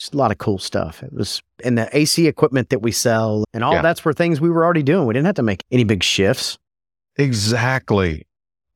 just 0.00 0.14
a 0.14 0.16
lot 0.16 0.32
of 0.32 0.38
cool 0.38 0.58
stuff. 0.58 1.02
It 1.02 1.12
was, 1.12 1.42
and 1.62 1.76
the 1.76 1.94
AC 1.96 2.26
equipment 2.26 2.70
that 2.70 2.80
we 2.80 2.90
sell 2.90 3.44
and 3.52 3.62
all 3.62 3.74
Yeah. 3.74 3.82
that's 3.82 4.02
were 4.02 4.14
things 4.14 4.40
we 4.40 4.48
were 4.48 4.64
already 4.64 4.82
doing. 4.82 5.06
We 5.06 5.12
didn't 5.12 5.26
have 5.26 5.34
to 5.36 5.42
make 5.42 5.62
any 5.70 5.84
big 5.84 6.02
shifts. 6.02 6.58
Exactly. 7.16 8.26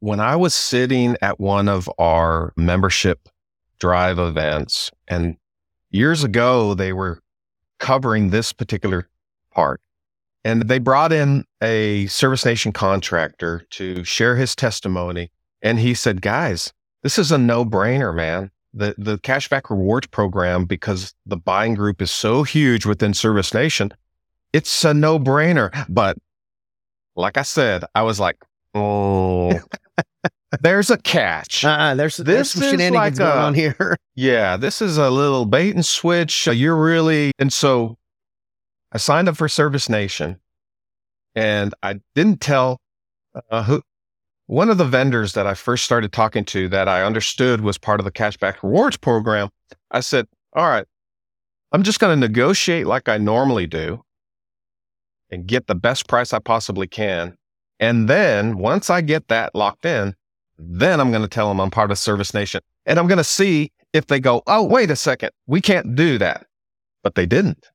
When 0.01 0.21
I 0.21 0.37
was 0.37 0.53
sitting 0.53 1.17
at 1.23 1.41
one 1.41 1.67
of 1.67 1.89
our 1.99 2.53
membership 2.57 3.29
drive 3.81 4.19
events, 4.19 4.91
and 5.09 5.37
years 5.91 6.23
ago, 6.23 6.75
they 6.75 6.93
were 6.93 7.21
covering 7.79 8.29
this 8.29 8.53
particular 8.53 9.09
part. 9.51 9.81
And 10.45 10.69
they 10.69 10.79
brought 10.79 11.11
in 11.11 11.47
a 11.63 12.07
Service 12.07 12.45
Nation 12.45 12.71
contractor 12.73 13.67
to 13.71 14.05
share 14.05 14.37
his 14.37 14.55
testimony. 14.55 15.31
And 15.63 15.79
he 15.79 15.95
said, 15.95 16.21
guys, 16.21 16.75
this 17.03 17.19
is 17.19 17.33
a 17.33 17.39
no 17.39 17.65
brainer, 17.65 18.15
man. 18.15 18.51
The, 18.77 18.95
the 18.99 19.19
cashback 19.19 19.71
rewards 19.71 20.09
program, 20.09 20.65
because 20.65 21.15
the 21.27 21.37
buying 21.37 21.75
group 21.75 22.03
is 22.03 22.11
so 22.11 22.43
huge 22.43 22.85
within 22.85 23.15
Service 23.15 23.55
Nation, 23.55 23.93
it's 24.53 24.85
a 24.85 24.93
no 24.93 25.19
brainer. 25.19 25.71
But 25.89 26.17
like 27.15 27.37
I 27.39 27.43
said, 27.43 27.85
I 27.95 28.03
was 28.03 28.19
like, 28.19 28.37
oh, 28.75 29.61
there's 30.61 30.91
a 30.91 30.99
catch. 30.99 31.65
Uh-uh, 31.65 31.95
there's, 31.95 32.17
there's 32.17 32.53
This 32.53 32.71
some 32.71 32.81
is 32.81 32.91
like 32.91 33.17
going 33.17 33.31
a- 33.39 33.43
on 33.43 33.55
here. 33.55 33.97
Yeah, 34.17 34.57
this 34.57 34.81
is 34.81 34.97
a 34.97 35.11
little 35.11 35.45
bait 35.45 35.75
and 35.75 35.85
switch. 35.85 36.47
Uh, 36.47 36.53
You're 36.53 36.77
really, 36.77 37.33
and 37.41 37.53
so 37.53 37.99
I 38.93 38.99
signed 38.99 39.29
up 39.29 39.37
for 39.37 39.49
Service 39.49 39.89
Nation 39.89 40.39
and 41.35 41.75
I 41.83 41.99
didn't 42.15 42.41
tell 42.41 42.81
uh, 43.51 43.65
who, 43.65 43.83
one 44.47 44.69
of 44.69 44.79
the 44.79 44.85
vendors 44.85 45.33
that 45.33 45.47
I 45.47 45.55
first 45.55 45.85
started 45.85 46.13
talking 46.13 46.45
to 46.47 46.69
that 46.69 46.89
I 46.89 47.03
understood 47.03 47.63
was 47.63 47.79
part 47.79 48.01
of 48.01 48.05
the 48.05 48.13
cashback 48.13 48.63
rewards 48.63 48.97
program. 48.97 49.49
I 49.91 50.01
said, 50.01 50.27
All 50.55 50.69
right, 50.69 50.87
I'm 51.73 51.83
just 51.83 52.01
going 52.01 52.15
to 52.19 52.29
negotiate 52.29 52.87
like 52.87 53.09
I 53.09 53.19
normally 53.19 53.67
do 53.67 54.05
and 55.31 55.47
get 55.47 55.67
the 55.67 55.75
best 55.75 56.07
price 56.07 56.33
I 56.33 56.39
possibly 56.39 56.87
can. 56.87 57.37
And 57.81 58.09
then 58.09 58.59
once 58.59 58.91
I 58.91 59.01
get 59.01 59.29
that 59.29 59.55
locked 59.55 59.85
in, 59.85 60.15
then 60.59 61.01
I'm 61.01 61.11
going 61.11 61.23
to 61.23 61.29
tell 61.29 61.49
them 61.49 61.61
I'm 61.61 61.71
part 61.71 61.91
of 61.91 61.99
Service 61.99 62.33
Nation 62.35 62.61
and 62.87 62.99
I'm 62.99 63.09
going 63.09 63.19
to 63.19 63.25
see 63.25 63.73
if 63.93 64.07
they 64.07 64.21
go, 64.21 64.43
oh, 64.47 64.63
wait 64.63 64.91
a 64.91 64.97
second, 64.97 65.31
we 65.47 65.61
can't 65.61 65.95
do 65.95 66.19
that. 66.19 66.47
But 67.03 67.15
they 67.15 67.27
didn't. 67.27 67.67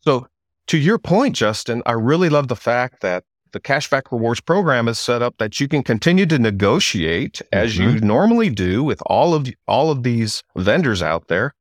So, 0.00 0.28
to 0.68 0.78
your 0.78 0.98
point, 0.98 1.36
Justin, 1.36 1.82
I 1.86 1.92
really 1.92 2.28
love 2.28 2.48
the 2.48 2.56
fact 2.56 3.00
that 3.02 3.24
the 3.52 3.60
cashback 3.60 4.10
rewards 4.10 4.40
program 4.40 4.88
is 4.88 4.98
set 4.98 5.22
up 5.22 5.36
that 5.38 5.60
you 5.60 5.68
can 5.68 5.82
continue 5.82 6.26
to 6.26 6.38
negotiate 6.38 7.40
as 7.52 7.78
you 7.78 7.98
normally 8.00 8.50
do 8.50 8.82
with 8.84 9.00
all 9.06 9.34
of 9.34 9.48
all 9.66 9.90
of 9.90 10.02
these 10.02 10.42
vendors 10.56 11.02
out 11.02 11.28
there. 11.28 11.54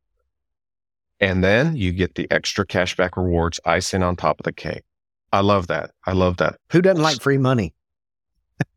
And 1.19 1.43
then 1.43 1.75
you 1.75 1.91
get 1.91 2.15
the 2.15 2.29
extra 2.29 2.65
cashback 2.65 3.15
rewards 3.15 3.59
icing 3.65 4.03
on 4.03 4.15
top 4.15 4.39
of 4.39 4.43
the 4.43 4.51
cake. 4.53 4.83
I 5.31 5.41
love 5.41 5.67
that. 5.67 5.91
I 6.05 6.13
love 6.13 6.37
that. 6.37 6.59
Who 6.71 6.81
doesn't 6.81 7.01
like 7.01 7.21
free 7.21 7.37
money? 7.37 7.73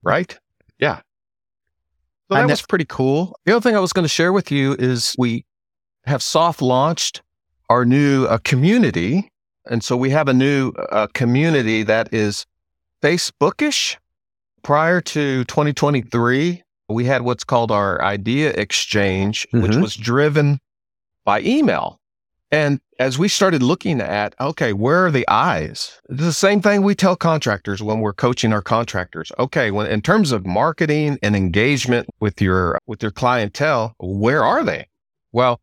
Right? 0.03 0.39
Yeah. 0.79 1.01
So 2.31 2.37
that 2.37 2.49
was 2.49 2.63
pretty 2.63 2.85
cool. 2.85 3.39
The 3.45 3.53
other 3.57 3.63
thing 3.63 3.77
I 3.77 3.81
was 3.81 3.93
going 3.93 4.05
to 4.05 4.09
share 4.09 4.33
with 4.33 4.51
you 4.51 4.77
is 4.79 5.15
we 5.19 5.45
have 6.05 6.23
soft 6.23 6.61
launched 6.61 7.23
our 7.71 7.85
new 7.85 8.27
uh, 8.27 8.39
community. 8.39 9.31
And 9.67 9.83
so 9.83 9.97
we 9.97 10.11
have 10.11 10.29
a 10.29 10.35
new 10.35 10.71
uh, 10.91 11.07
community 11.15 11.83
that 11.85 12.13
is 12.13 12.47
Facebookish. 13.03 13.97
Prior 14.63 15.01
to 15.01 15.45
2023, 15.45 16.63
we 16.89 17.05
had 17.05 17.23
what's 17.23 17.45
called 17.45 17.71
our 17.71 18.03
idea 18.03 18.51
exchange, 18.51 19.47
which 19.53 19.73
Mhm. 19.73 19.83
was 19.83 19.95
driven 19.95 20.61
by 21.25 21.41
email. 21.41 22.01
And 22.51 22.81
as 22.99 23.19
we 23.19 23.29
started 23.29 23.63
looking 23.63 24.01
at, 24.01 24.35
okay, 24.41 24.73
where 24.73 25.05
are 25.07 25.11
the 25.11 25.29
eyes? 25.29 26.01
It's 26.09 26.23
the 26.23 26.33
same 26.33 26.63
thing 26.63 26.83
we 26.83 26.95
tell 26.95 27.15
contractors 27.15 27.83
when 27.83 28.01
we're 28.01 28.15
coaching 28.15 28.55
our 28.55 28.63
contractors. 28.63 29.31
Okay, 29.39 29.71
when 29.71 29.87
in 29.87 30.01
terms 30.01 30.33
of 30.33 30.47
marketing 30.47 31.19
and 31.23 31.37
engagement 31.37 32.09
with 32.21 32.41
your 32.41 32.79
with 32.87 33.03
your 33.03 33.13
clientele, 33.13 33.95
where 33.99 34.43
are 34.43 34.65
they? 34.65 34.89
Well, 35.31 35.61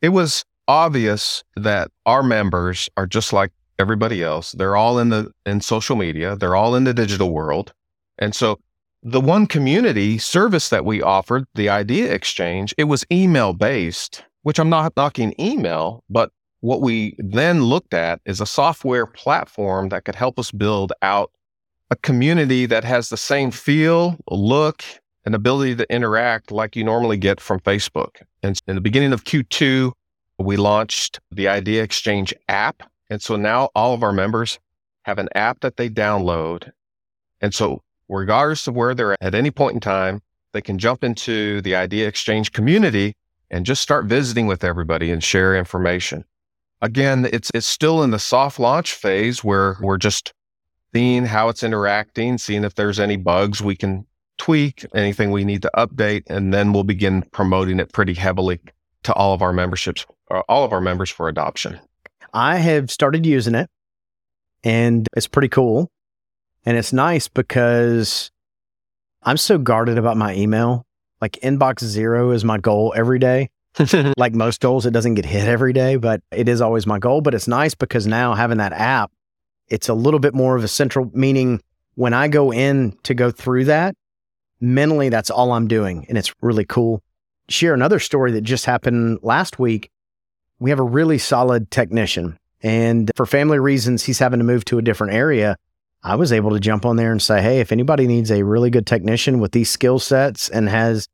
it 0.00 0.10
was 0.10 0.44
obvious 0.68 1.42
that 1.56 1.90
our 2.06 2.22
members 2.22 2.88
are 2.96 3.06
just 3.08 3.32
like 3.32 3.50
everybody 3.78 4.22
else. 4.22 4.52
They're 4.52 4.76
all 4.76 4.98
in 4.98 5.10
the 5.10 5.32
in 5.46 5.60
social 5.60 5.96
media, 5.96 6.36
they're 6.36 6.56
all 6.56 6.74
in 6.74 6.84
the 6.84 6.94
digital 6.94 7.30
world. 7.32 7.72
And 8.18 8.34
so 8.34 8.58
the 9.02 9.20
one 9.20 9.46
community 9.46 10.18
service 10.18 10.70
that 10.70 10.84
we 10.84 11.02
offered, 11.02 11.44
the 11.54 11.68
idea 11.68 12.12
exchange, 12.12 12.74
it 12.78 12.84
was 12.84 13.04
email 13.12 13.52
based, 13.52 14.24
which 14.42 14.58
I'm 14.58 14.70
not 14.70 14.96
knocking 14.96 15.34
email, 15.38 16.02
but 16.08 16.30
what 16.60 16.80
we 16.80 17.14
then 17.18 17.62
looked 17.62 17.92
at 17.92 18.20
is 18.24 18.40
a 18.40 18.46
software 18.46 19.04
platform 19.04 19.90
that 19.90 20.06
could 20.06 20.14
help 20.14 20.38
us 20.38 20.50
build 20.50 20.94
out 21.02 21.30
a 21.90 21.96
community 21.96 22.64
that 22.64 22.84
has 22.84 23.10
the 23.10 23.18
same 23.18 23.50
feel, 23.50 24.16
look, 24.30 24.82
and 25.26 25.34
ability 25.34 25.76
to 25.76 25.92
interact 25.92 26.50
like 26.50 26.74
you 26.74 26.82
normally 26.82 27.18
get 27.18 27.40
from 27.40 27.60
Facebook. 27.60 28.22
And 28.42 28.58
in 28.66 28.74
the 28.74 28.80
beginning 28.80 29.12
of 29.12 29.24
Q2, 29.24 29.92
we 30.38 30.56
launched 30.56 31.20
the 31.30 31.48
Idea 31.48 31.82
Exchange 31.82 32.32
app. 32.48 32.82
And 33.10 33.22
so 33.22 33.36
now 33.36 33.70
all 33.74 33.94
of 33.94 34.02
our 34.02 34.12
members 34.12 34.58
have 35.02 35.18
an 35.18 35.28
app 35.34 35.60
that 35.60 35.76
they 35.76 35.88
download. 35.88 36.72
And 37.40 37.54
so, 37.54 37.82
regardless 38.08 38.66
of 38.66 38.74
where 38.74 38.94
they're 38.94 39.22
at 39.22 39.34
any 39.34 39.50
point 39.50 39.74
in 39.74 39.80
time, 39.80 40.22
they 40.52 40.62
can 40.62 40.78
jump 40.78 41.04
into 41.04 41.60
the 41.62 41.74
Idea 41.74 42.08
Exchange 42.08 42.52
community 42.52 43.16
and 43.50 43.66
just 43.66 43.82
start 43.82 44.06
visiting 44.06 44.46
with 44.46 44.64
everybody 44.64 45.10
and 45.10 45.22
share 45.22 45.56
information. 45.56 46.24
Again, 46.80 47.28
it's 47.32 47.50
it's 47.54 47.66
still 47.66 48.02
in 48.02 48.10
the 48.10 48.18
soft 48.18 48.58
launch 48.58 48.92
phase 48.92 49.44
where 49.44 49.76
we're 49.80 49.98
just 49.98 50.32
seeing 50.94 51.26
how 51.26 51.48
it's 51.48 51.62
interacting, 51.62 52.38
seeing 52.38 52.64
if 52.64 52.74
there's 52.74 53.00
any 53.00 53.16
bugs 53.16 53.60
we 53.60 53.76
can 53.76 54.06
tweak, 54.38 54.84
anything 54.94 55.30
we 55.30 55.44
need 55.44 55.62
to 55.62 55.70
update, 55.76 56.24
and 56.28 56.52
then 56.52 56.72
we'll 56.72 56.84
begin 56.84 57.22
promoting 57.32 57.80
it 57.80 57.92
pretty 57.92 58.14
heavily 58.14 58.60
to 59.02 59.12
all 59.14 59.34
of 59.34 59.42
our 59.42 59.52
memberships, 59.52 60.06
all 60.48 60.64
of 60.64 60.72
our 60.72 60.80
members 60.80 61.10
for 61.10 61.28
adoption. 61.28 61.78
I 62.34 62.56
have 62.56 62.90
started 62.90 63.24
using 63.24 63.54
it 63.54 63.70
and 64.64 65.06
it's 65.16 65.28
pretty 65.28 65.48
cool. 65.48 65.90
And 66.66 66.76
it's 66.76 66.92
nice 66.92 67.28
because 67.28 68.30
I'm 69.22 69.36
so 69.36 69.56
guarded 69.56 69.98
about 69.98 70.16
my 70.16 70.34
email. 70.34 70.84
Like 71.20 71.38
inbox 71.42 71.84
zero 71.84 72.32
is 72.32 72.44
my 72.44 72.58
goal 72.58 72.92
every 72.96 73.18
day. 73.18 73.50
like 74.16 74.34
most 74.34 74.60
goals, 74.60 74.84
it 74.84 74.92
doesn't 74.92 75.14
get 75.14 75.24
hit 75.24 75.46
every 75.46 75.72
day, 75.72 75.96
but 75.96 76.20
it 76.30 76.48
is 76.48 76.60
always 76.60 76.86
my 76.86 76.98
goal. 76.98 77.20
But 77.20 77.34
it's 77.34 77.48
nice 77.48 77.74
because 77.74 78.06
now 78.06 78.34
having 78.34 78.58
that 78.58 78.72
app, 78.72 79.12
it's 79.68 79.88
a 79.88 79.94
little 79.94 80.20
bit 80.20 80.34
more 80.34 80.56
of 80.56 80.64
a 80.64 80.68
central 80.68 81.10
meaning 81.14 81.60
when 81.94 82.12
I 82.12 82.28
go 82.28 82.52
in 82.52 82.96
to 83.04 83.14
go 83.14 83.30
through 83.30 83.66
that, 83.66 83.94
mentally, 84.60 85.08
that's 85.08 85.30
all 85.30 85.52
I'm 85.52 85.68
doing. 85.68 86.06
And 86.08 86.18
it's 86.18 86.32
really 86.40 86.64
cool. 86.64 87.02
Share 87.48 87.74
another 87.74 88.00
story 88.00 88.32
that 88.32 88.40
just 88.40 88.64
happened 88.64 89.20
last 89.22 89.58
week. 89.58 89.90
We 90.64 90.70
have 90.70 90.78
a 90.78 90.82
really 90.82 91.18
solid 91.18 91.70
technician. 91.70 92.38
And 92.62 93.10
for 93.16 93.26
family 93.26 93.58
reasons, 93.58 94.02
he's 94.02 94.18
having 94.18 94.38
to 94.38 94.46
move 94.46 94.64
to 94.64 94.78
a 94.78 94.82
different 94.82 95.12
area. 95.12 95.58
I 96.02 96.16
was 96.16 96.32
able 96.32 96.52
to 96.52 96.58
jump 96.58 96.86
on 96.86 96.96
there 96.96 97.12
and 97.12 97.20
say, 97.20 97.42
hey, 97.42 97.60
if 97.60 97.70
anybody 97.70 98.06
needs 98.06 98.30
a 98.30 98.44
really 98.44 98.70
good 98.70 98.86
technician 98.86 99.40
with 99.40 99.52
these 99.52 99.68
skill 99.68 99.98
sets 99.98 100.48
and 100.48 100.70
has 100.70 101.06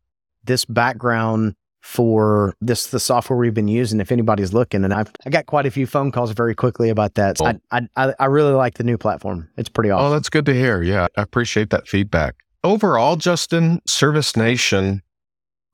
this 0.45 0.65
background 0.65 1.57
for 1.81 2.55
this 2.61 2.87
the 2.87 3.01
software 3.01 3.37
we've 3.37 3.53
been 3.53 3.67
using, 3.67 3.99
if 3.99 4.13
anybody's 4.13 4.53
looking, 4.55 4.85
and 4.85 4.95
I've 4.95 5.11
I 5.27 5.31
got 5.31 5.47
quite 5.47 5.67
a 5.67 5.71
few 5.73 5.85
phone 5.85 6.13
calls 6.13 6.31
very 6.31 6.55
quickly 6.55 6.89
about 6.89 7.15
that. 7.17 7.39
So 7.39 7.47
oh. 7.47 7.55
I, 7.73 7.89
I 7.97 8.07
I 8.09 8.15
I 8.21 8.25
really 8.27 8.53
like 8.53 8.75
the 8.75 8.85
new 8.85 8.97
platform. 8.97 9.49
It's 9.57 9.69
pretty 9.69 9.91
oh, 9.91 9.97
awesome 9.97 10.07
Oh, 10.07 10.11
that's 10.13 10.29
good 10.29 10.47
to 10.47 10.55
hear. 10.55 10.81
Yeah, 10.81 11.09
I 11.17 11.23
appreciate 11.23 11.71
that 11.71 11.89
feedback. 11.89 12.37
Overall, 12.63 13.17
Justin, 13.17 13.83
Service 13.85 14.37
Nation, 14.37 15.03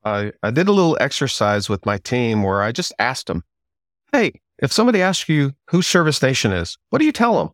I, 0.03 0.31
I 0.41 0.49
did 0.49 0.67
a 0.67 0.71
little 0.71 0.97
exercise 0.99 1.69
with 1.69 1.85
my 1.85 1.99
team 1.99 2.41
where 2.41 2.63
I 2.63 2.71
just 2.71 2.91
asked 2.97 3.27
them, 3.27 3.43
hey, 4.17 4.31
if 4.57 4.73
somebody 4.73 5.01
asks 5.01 5.29
you 5.29 5.53
who 5.69 5.83
Service 5.83 6.21
Nation 6.23 6.51
is, 6.51 6.77
what 6.89 6.99
do 6.99 7.05
you 7.05 7.11
tell 7.11 7.37
them? 7.37 7.53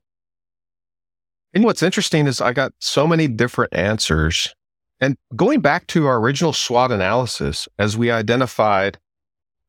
And 1.53 1.65
what's 1.65 1.83
interesting 1.83 2.25
is 2.25 2.39
I 2.39 2.53
got 2.53 2.71
so 2.79 3.05
many 3.05 3.27
different 3.27 3.73
answers. 3.75 4.55
And 5.01 5.17
going 5.35 5.59
back 5.59 5.87
to 5.87 6.07
our 6.07 6.17
original 6.17 6.53
SWOT 6.53 6.91
analysis, 6.91 7.67
as 7.77 7.97
we 7.97 8.09
identified 8.09 8.97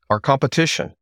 our 0.09 0.21
competition, 0.21 0.95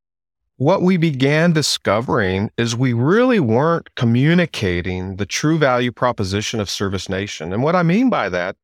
what 0.58 0.82
we 0.82 0.98
began 0.98 1.54
discovering 1.54 2.50
is 2.58 2.76
we 2.76 2.94
really 2.94 3.40
weren't 3.40 3.94
communicating 3.96 5.18
the 5.18 5.26
true 5.28 5.60
value 5.60 5.92
proposition 5.92 6.60
of 6.60 6.70
Service 6.70 7.08
Nation. 7.08 7.54
And 7.54 7.62
what 7.62 7.76
I 7.76 7.84
mean 7.84 8.10
by 8.10 8.30
that 8.30 8.56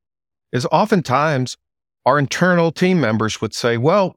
is 0.51 0.65
oftentimes 0.71 1.57
our 2.05 2.17
internal 2.17 2.71
team 2.71 2.99
members 2.99 3.39
would 3.39 3.53
say, 3.53 3.77
well, 3.77 4.15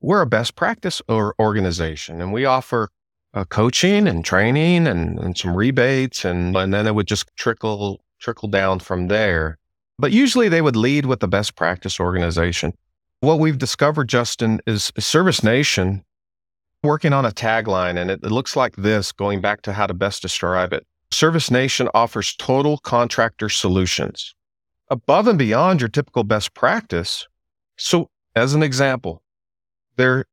we're 0.00 0.22
a 0.22 0.26
best 0.26 0.56
practice 0.56 1.02
or 1.08 1.34
organization 1.38 2.20
and 2.20 2.32
we 2.32 2.44
offer 2.44 2.88
uh, 3.34 3.44
coaching 3.44 4.08
and 4.08 4.24
training 4.24 4.86
and, 4.86 5.18
and 5.18 5.36
some 5.36 5.54
rebates 5.54 6.24
and, 6.24 6.56
and 6.56 6.72
then 6.74 6.86
it 6.86 6.94
would 6.94 7.06
just 7.06 7.28
trickle 7.36 8.00
trickle 8.18 8.48
down 8.48 8.78
from 8.78 9.08
there. 9.08 9.58
But 9.98 10.12
usually 10.12 10.48
they 10.48 10.62
would 10.62 10.76
lead 10.76 11.06
with 11.06 11.20
the 11.20 11.28
best 11.28 11.56
practice 11.56 12.00
organization. 12.00 12.72
What 13.20 13.38
we've 13.38 13.58
discovered, 13.58 14.08
Justin, 14.08 14.60
is 14.66 14.92
Service 14.98 15.42
Nation 15.42 16.04
working 16.82 17.12
on 17.12 17.26
a 17.26 17.30
tagline, 17.30 17.98
and 17.98 18.10
it, 18.10 18.20
it 18.22 18.30
looks 18.30 18.56
like 18.56 18.76
this 18.76 19.12
going 19.12 19.40
back 19.40 19.62
to 19.62 19.72
how 19.72 19.86
to 19.86 19.94
best 19.94 20.22
describe 20.22 20.72
it. 20.72 20.86
Service 21.10 21.50
Nation 21.50 21.88
offers 21.92 22.34
total 22.36 22.78
contractor 22.78 23.48
solutions 23.48 24.34
above 24.88 25.28
and 25.28 25.38
beyond 25.38 25.80
your 25.80 25.88
typical 25.88 26.24
best 26.24 26.54
practice. 26.54 27.26
So, 27.76 28.08
as 28.34 28.54
an 28.54 28.62
example, 28.62 29.22
there 30.00 30.24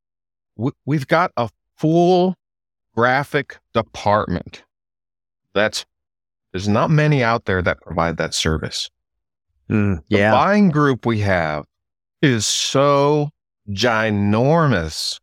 w- 0.56 0.72
we've 0.86 1.06
got 1.06 1.30
a 1.36 1.48
full 1.76 2.34
graphic 2.94 3.58
department. 3.74 4.64
That's 5.54 5.84
there's 6.52 6.68
not 6.68 6.90
many 6.90 7.22
out 7.22 7.44
there 7.44 7.62
that 7.62 7.80
provide 7.82 8.16
that 8.16 8.34
service. 8.34 8.88
Mm, 9.70 10.02
The 10.08 10.18
yeah. 10.18 10.32
buying 10.32 10.70
group 10.70 11.04
we 11.06 11.20
have 11.20 11.64
is 12.22 12.46
so 12.46 13.30
ginormous. 13.70 15.18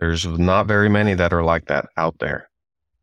There's 0.00 0.26
not 0.26 0.66
very 0.66 0.88
many 0.88 1.14
that 1.14 1.32
are 1.32 1.42
like 1.44 1.66
that 1.66 1.86
out 1.96 2.18
there. 2.18 2.50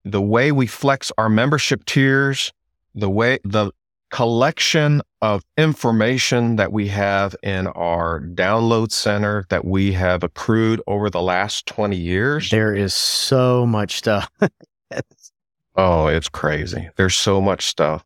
The 0.05 0.21
way 0.21 0.51
we 0.51 0.67
flex 0.67 1.11
our 1.17 1.29
membership 1.29 1.85
tiers, 1.85 2.51
the 2.93 3.09
way 3.09 3.39
the 3.43 3.71
collection 4.13 5.01
of 5.23 5.43
information 5.57 6.55
that 6.57 6.71
we 6.71 6.87
have 6.87 7.35
in 7.41 7.65
our 7.65 8.21
download 8.21 8.91
center 8.91 9.43
that 9.49 9.65
we 9.65 9.91
have 9.91 10.23
accrued 10.23 10.79
over 10.85 11.09
the 11.09 11.21
last 11.21 11.65
20 11.65 11.97
years. 11.97 12.51
There 12.51 12.75
is 12.75 12.93
so 12.93 13.65
much 13.65 13.95
stuff. 13.95 14.29
oh, 15.75 16.05
it's 16.05 16.29
crazy. 16.29 16.87
There's 16.95 17.15
so 17.15 17.41
much 17.41 17.65
stuff. 17.65 18.05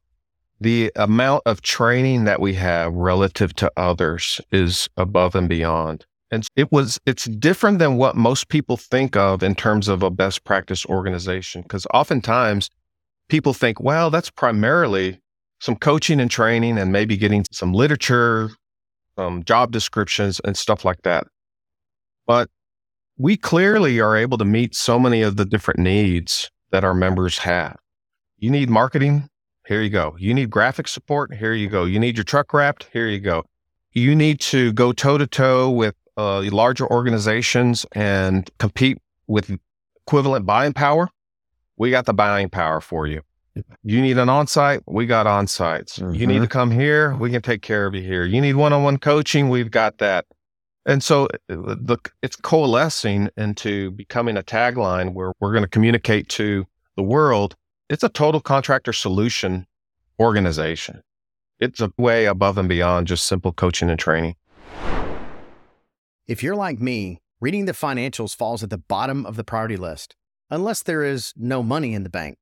The 0.61 0.93
amount 0.95 1.43
of 1.45 1.61
training 1.61 2.23
that 2.23 2.39
we 2.39 2.53
have 2.53 2.93
relative 2.93 3.53
to 3.55 3.69
others 3.75 4.39
is 4.49 4.87
above 4.95 5.35
and 5.35 5.49
beyond. 5.49 6.05
And 6.31 6.47
it 6.55 6.71
was, 6.71 7.01
it's 7.05 7.25
different 7.25 7.79
than 7.79 7.97
what 7.97 8.15
most 8.15 8.47
people 8.47 8.77
think 8.77 9.17
of 9.17 9.43
in 9.43 9.55
terms 9.55 9.89
of 9.89 10.03
a 10.03 10.09
best 10.09 10.45
practice 10.45 10.85
organization. 10.85 11.63
Because 11.63 11.85
oftentimes 11.93 12.69
people 13.27 13.53
think, 13.53 13.81
well, 13.81 14.09
that's 14.09 14.29
primarily 14.29 15.19
some 15.59 15.75
coaching 15.75 16.19
and 16.19 16.29
training 16.29 16.77
and 16.77 16.91
maybe 16.91 17.17
getting 17.17 17.45
some 17.51 17.73
literature, 17.73 18.49
some 19.17 19.43
job 19.43 19.71
descriptions 19.71 20.39
and 20.43 20.55
stuff 20.55 20.85
like 20.85 21.01
that. 21.03 21.27
But 22.25 22.49
we 23.17 23.37
clearly 23.37 23.99
are 23.99 24.15
able 24.15 24.37
to 24.37 24.45
meet 24.45 24.75
so 24.75 24.99
many 24.99 25.21
of 25.21 25.37
the 25.37 25.45
different 25.45 25.79
needs 25.79 26.51
that 26.71 26.83
our 26.83 26.93
members 26.93 27.39
have. 27.39 27.77
You 28.37 28.51
need 28.51 28.69
marketing? 28.69 29.29
Here 29.65 29.81
you 29.81 29.89
go. 29.89 30.15
You 30.19 30.33
need 30.33 30.49
graphic 30.49 30.87
support? 30.87 31.33
Here 31.33 31.53
you 31.53 31.67
go. 31.67 31.85
You 31.85 31.99
need 31.99 32.17
your 32.17 32.23
truck 32.23 32.53
wrapped? 32.53 32.87
Here 32.93 33.07
you 33.07 33.19
go. 33.19 33.43
You 33.91 34.15
need 34.15 34.39
to 34.41 34.71
go 34.73 34.91
toe 34.91 35.17
to 35.17 35.25
toe 35.25 35.69
with 35.71 35.95
uh, 36.17 36.41
larger 36.51 36.87
organizations 36.87 37.85
and 37.93 38.49
compete 38.59 38.97
with 39.27 39.57
equivalent 40.07 40.45
buying 40.45 40.73
power, 40.73 41.09
we 41.77 41.91
got 41.91 42.05
the 42.05 42.13
buying 42.13 42.49
power 42.49 42.81
for 42.81 43.05
you. 43.07 43.21
You 43.83 44.01
need 44.01 44.17
an 44.17 44.29
on-site, 44.29 44.81
we 44.85 45.05
got 45.05 45.27
on-sites. 45.27 45.99
Mm-hmm. 45.99 46.13
You 46.13 46.27
need 46.27 46.33
to 46.35 46.39
mm-hmm. 46.41 46.51
come 46.51 46.71
here, 46.71 47.15
we 47.15 47.31
can 47.31 47.41
take 47.41 47.61
care 47.61 47.85
of 47.85 47.95
you 47.95 48.01
here. 48.01 48.25
You 48.25 48.41
need 48.41 48.55
one-on-one 48.55 48.97
coaching, 48.97 49.49
we've 49.49 49.71
got 49.71 49.97
that. 49.99 50.25
And 50.85 51.03
so 51.03 51.25
uh, 51.25 51.27
the, 51.47 51.97
it's 52.21 52.37
coalescing 52.37 53.29
into 53.35 53.91
becoming 53.91 54.37
a 54.37 54.43
tagline 54.43 55.13
where 55.13 55.33
we're 55.39 55.51
going 55.51 55.63
to 55.63 55.69
communicate 55.69 56.29
to 56.29 56.65
the 56.95 57.03
world. 57.03 57.55
It's 57.89 58.03
a 58.03 58.09
total 58.09 58.41
contractor 58.41 58.93
solution 58.93 59.67
organization. 60.19 61.01
It's 61.59 61.81
a 61.81 61.91
way 61.97 62.25
above 62.25 62.57
and 62.57 62.69
beyond 62.69 63.07
just 63.07 63.25
simple 63.25 63.51
coaching 63.51 63.89
and 63.89 63.99
training. 63.99 64.35
If 66.27 66.43
you're 66.43 66.55
like 66.55 66.79
me, 66.79 67.19
reading 67.39 67.65
the 67.65 67.73
financials 67.73 68.35
falls 68.35 68.63
at 68.63 68.69
the 68.69 68.77
bottom 68.77 69.25
of 69.25 69.35
the 69.35 69.43
priority 69.43 69.77
list, 69.77 70.15
unless 70.49 70.83
there 70.83 71.03
is 71.03 71.33
no 71.35 71.63
money 71.63 71.93
in 71.93 72.03
the 72.03 72.09
bank. 72.09 72.37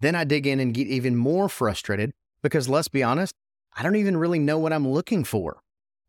Then 0.00 0.14
I 0.14 0.24
dig 0.24 0.46
in 0.46 0.60
and 0.60 0.74
get 0.74 0.86
even 0.86 1.16
more 1.16 1.48
frustrated 1.48 2.12
because 2.42 2.68
let's 2.68 2.88
be 2.88 3.02
honest, 3.02 3.34
I 3.76 3.82
don't 3.82 3.96
even 3.96 4.16
really 4.16 4.38
know 4.38 4.58
what 4.58 4.72
I'm 4.72 4.86
looking 4.86 5.24
for. 5.24 5.60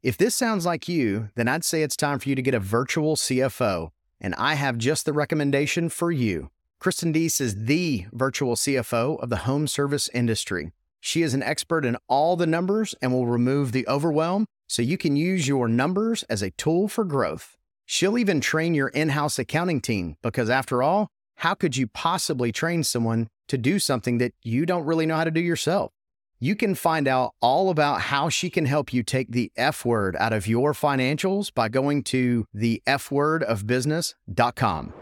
If 0.01 0.17
this 0.17 0.35
sounds 0.35 0.65
like 0.65 0.87
you, 0.87 1.29
then 1.35 1.47
I'd 1.47 1.65
say 1.65 1.83
it's 1.83 1.97
time 1.97 2.19
for 2.19 2.29
you 2.29 2.35
to 2.35 2.41
get 2.41 2.53
a 2.53 2.59
virtual 2.59 3.15
CFO, 3.15 3.89
and 4.21 4.33
I 4.35 4.53
have 4.53 4.77
just 4.77 5.05
the 5.05 5.13
recommendation 5.13 5.89
for 5.89 6.11
you. 6.11 6.51
Kristen 6.79 7.11
Deese 7.11 7.41
is 7.41 7.65
the 7.65 8.05
virtual 8.13 8.55
CFO 8.55 9.21
of 9.21 9.29
the 9.29 9.37
home 9.37 9.67
service 9.67 10.09
industry. 10.13 10.71
She 11.01 11.21
is 11.21 11.33
an 11.33 11.43
expert 11.43 11.83
in 11.83 11.97
all 12.07 12.37
the 12.37 12.47
numbers 12.47 12.95
and 13.01 13.11
will 13.11 13.27
remove 13.27 13.71
the 13.71 13.87
overwhelm 13.87 14.45
so 14.67 14.81
you 14.81 14.97
can 14.97 15.15
use 15.15 15.47
your 15.47 15.67
numbers 15.67 16.23
as 16.23 16.41
a 16.41 16.51
tool 16.51 16.87
for 16.87 17.03
growth. 17.03 17.57
She'll 17.85 18.17
even 18.17 18.39
train 18.39 18.73
your 18.73 18.89
in 18.89 19.09
house 19.09 19.39
accounting 19.39 19.81
team 19.81 20.15
because, 20.21 20.49
after 20.49 20.81
all, 20.83 21.09
how 21.37 21.55
could 21.55 21.75
you 21.75 21.87
possibly 21.87 22.51
train 22.51 22.83
someone 22.83 23.27
to 23.49 23.57
do 23.57 23.79
something 23.79 24.19
that 24.19 24.33
you 24.41 24.65
don't 24.65 24.85
really 24.85 25.05
know 25.05 25.17
how 25.17 25.25
to 25.25 25.31
do 25.31 25.41
yourself? 25.41 25.91
You 26.39 26.55
can 26.55 26.73
find 26.73 27.07
out 27.07 27.33
all 27.41 27.69
about 27.69 28.01
how 28.01 28.29
she 28.29 28.49
can 28.49 28.65
help 28.65 28.91
you 28.93 29.03
take 29.03 29.31
the 29.31 29.51
F 29.57 29.83
word 29.83 30.15
out 30.17 30.31
of 30.31 30.47
your 30.47 30.71
financials 30.71 31.53
by 31.53 31.67
going 31.67 32.03
to 32.05 32.45
the 32.53 32.81
fwordofbusiness.com. 32.87 34.93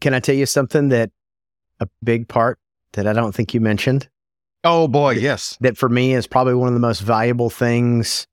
Can 0.00 0.12
I 0.12 0.20
tell 0.20 0.34
you 0.34 0.44
something 0.44 0.90
that 0.90 1.10
a 1.80 1.88
big 2.04 2.28
part 2.28 2.58
that 2.92 3.06
I 3.06 3.14
don't 3.14 3.34
think 3.34 3.54
you 3.54 3.62
mentioned? 3.62 4.10
Oh 4.62 4.88
boy, 4.88 5.12
yes. 5.12 5.56
That 5.60 5.78
for 5.78 5.88
me 5.88 6.12
is 6.12 6.26
probably 6.26 6.52
one 6.54 6.68
of 6.68 6.74
the 6.74 6.80
most 6.80 7.00
valuable 7.00 7.48
things 7.48 8.26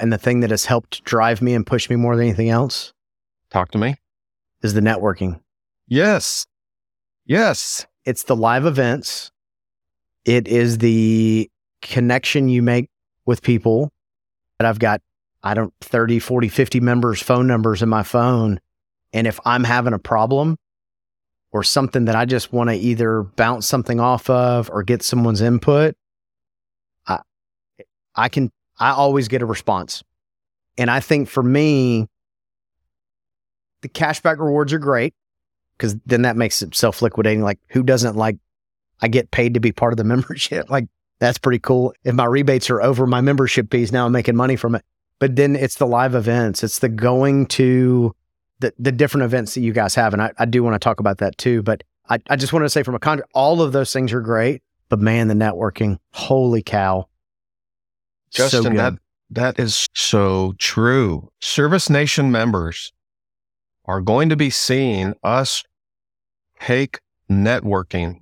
and 0.00 0.10
the 0.12 0.18
thing 0.18 0.40
that 0.40 0.50
has 0.50 0.64
helped 0.64 1.04
drive 1.04 1.42
me 1.42 1.54
and 1.54 1.66
push 1.66 1.90
me 1.90 1.96
more 1.96 2.16
than 2.16 2.26
anything 2.26 2.48
else. 2.48 2.94
Talk 3.50 3.70
to 3.72 3.78
me. 3.78 3.96
Is 4.62 4.72
the 4.72 4.80
networking. 4.80 5.40
Yes. 5.86 6.46
Yes. 7.26 7.86
It's 8.04 8.24
the 8.24 8.36
live 8.36 8.66
events. 8.66 9.30
It 10.24 10.48
is 10.48 10.78
the 10.78 11.50
connection 11.82 12.48
you 12.48 12.62
make 12.62 12.88
with 13.26 13.42
people. 13.42 13.90
That 14.58 14.66
I've 14.66 14.78
got, 14.78 15.00
I 15.42 15.54
don't, 15.54 15.74
30, 15.80 16.20
40, 16.20 16.48
50 16.48 16.80
members' 16.80 17.20
phone 17.20 17.46
numbers 17.46 17.82
in 17.82 17.88
my 17.88 18.04
phone. 18.04 18.60
And 19.12 19.26
if 19.26 19.40
I'm 19.44 19.64
having 19.64 19.92
a 19.92 19.98
problem, 19.98 20.58
or 21.54 21.62
something 21.62 22.06
that 22.06 22.16
I 22.16 22.24
just 22.24 22.52
want 22.52 22.68
to 22.70 22.76
either 22.76 23.22
bounce 23.22 23.66
something 23.66 24.00
off 24.00 24.28
of 24.28 24.68
or 24.70 24.82
get 24.82 25.04
someone's 25.04 25.40
input, 25.40 25.96
I 27.06 27.20
I 28.16 28.28
can 28.28 28.50
I 28.78 28.90
always 28.90 29.28
get 29.28 29.40
a 29.40 29.46
response. 29.46 30.02
And 30.76 30.90
I 30.90 30.98
think 30.98 31.28
for 31.28 31.44
me, 31.44 32.08
the 33.82 33.88
cashback 33.88 34.40
rewards 34.40 34.72
are 34.72 34.80
great 34.80 35.14
because 35.76 35.96
then 36.06 36.22
that 36.22 36.36
makes 36.36 36.62
it 36.62 36.74
self 36.74 37.02
liquidating. 37.02 37.42
Like, 37.42 37.58
who 37.68 37.82
doesn't 37.82 38.16
like, 38.16 38.36
I 39.00 39.08
get 39.08 39.30
paid 39.30 39.54
to 39.54 39.60
be 39.60 39.72
part 39.72 39.92
of 39.92 39.96
the 39.96 40.04
membership? 40.14 40.70
Like, 40.70 40.86
that's 41.20 41.38
pretty 41.38 41.58
cool. 41.58 41.94
If 42.04 42.14
my 42.14 42.24
rebates 42.24 42.70
are 42.70 42.82
over 42.82 43.06
my 43.06 43.20
membership 43.20 43.70
fees, 43.70 43.92
now 43.92 44.06
I'm 44.06 44.12
making 44.12 44.36
money 44.36 44.56
from 44.56 44.74
it. 44.74 44.84
But 45.20 45.36
then 45.36 45.56
it's 45.56 45.76
the 45.76 45.86
live 45.86 46.14
events, 46.14 46.62
it's 46.62 46.80
the 46.80 46.88
going 46.88 47.46
to 47.46 48.14
the, 48.60 48.72
the 48.78 48.92
different 48.92 49.24
events 49.24 49.54
that 49.54 49.60
you 49.60 49.72
guys 49.72 49.94
have. 49.94 50.12
And 50.12 50.22
I, 50.22 50.32
I 50.38 50.44
do 50.44 50.62
want 50.62 50.74
to 50.74 50.78
talk 50.78 51.00
about 51.00 51.18
that 51.18 51.38
too. 51.38 51.62
But 51.62 51.82
I, 52.08 52.18
I 52.28 52.36
just 52.36 52.52
want 52.52 52.64
to 52.64 52.70
say 52.70 52.82
from 52.82 52.94
a 52.94 52.98
contract, 52.98 53.30
all 53.34 53.62
of 53.62 53.72
those 53.72 53.92
things 53.92 54.12
are 54.12 54.20
great. 54.20 54.62
But 54.88 55.00
man, 55.00 55.28
the 55.28 55.34
networking, 55.34 55.98
holy 56.12 56.62
cow. 56.62 57.08
Justin, 58.30 58.62
so 58.62 58.68
that, 58.70 58.94
that 59.30 59.58
is 59.58 59.86
so 59.94 60.54
true. 60.58 61.30
Service 61.40 61.88
Nation 61.88 62.30
members 62.30 62.92
are 63.84 64.00
going 64.00 64.28
to 64.28 64.36
be 64.36 64.50
seeing 64.50 65.14
us 65.22 65.62
take 66.60 67.00
networking 67.30 68.20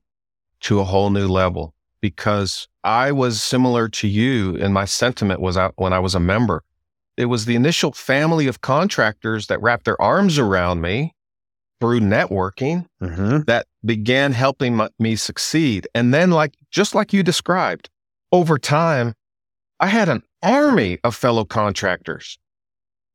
to 0.61 0.81
a 0.81 0.85
whole 0.85 1.11
new 1.11 1.29
level 1.29 1.75
because 2.01 2.69
I 2.85 3.13
was 3.13 3.43
similar 3.43 3.89
to 3.89 4.09
you 4.09 4.57
and 4.57 4.75
my 4.75 4.85
sentiment 4.85 5.41
was 5.41 5.57
out 5.57 5.75
when 5.77 5.93
I 5.93 5.99
was 5.99 6.15
a 6.15 6.21
member 6.21 6.65
it 7.17 7.27
was 7.27 7.45
the 7.45 7.55
initial 7.55 7.93
family 7.93 8.47
of 8.47 8.61
contractors 8.61 9.47
that 9.49 9.61
wrapped 9.61 9.85
their 9.85 10.01
arms 10.01 10.39
around 10.39 10.81
me 10.81 11.15
through 11.81 12.01
networking 12.01 12.87
mm-hmm. 13.03 13.41
that 13.47 13.67
began 13.85 14.33
helping 14.33 14.81
m- 14.81 14.89
me 14.99 15.17
succeed. 15.17 15.87
And 15.95 16.15
then, 16.15 16.31
like, 16.31 16.55
just 16.71 16.95
like 16.95 17.13
you 17.13 17.23
described, 17.23 17.91
over 18.31 18.59
time, 18.59 19.15
I 19.79 19.89
had 19.89 20.09
an 20.09 20.23
army 20.43 20.99
of 21.05 21.15
fellow 21.15 21.45
contractors. 21.45 22.39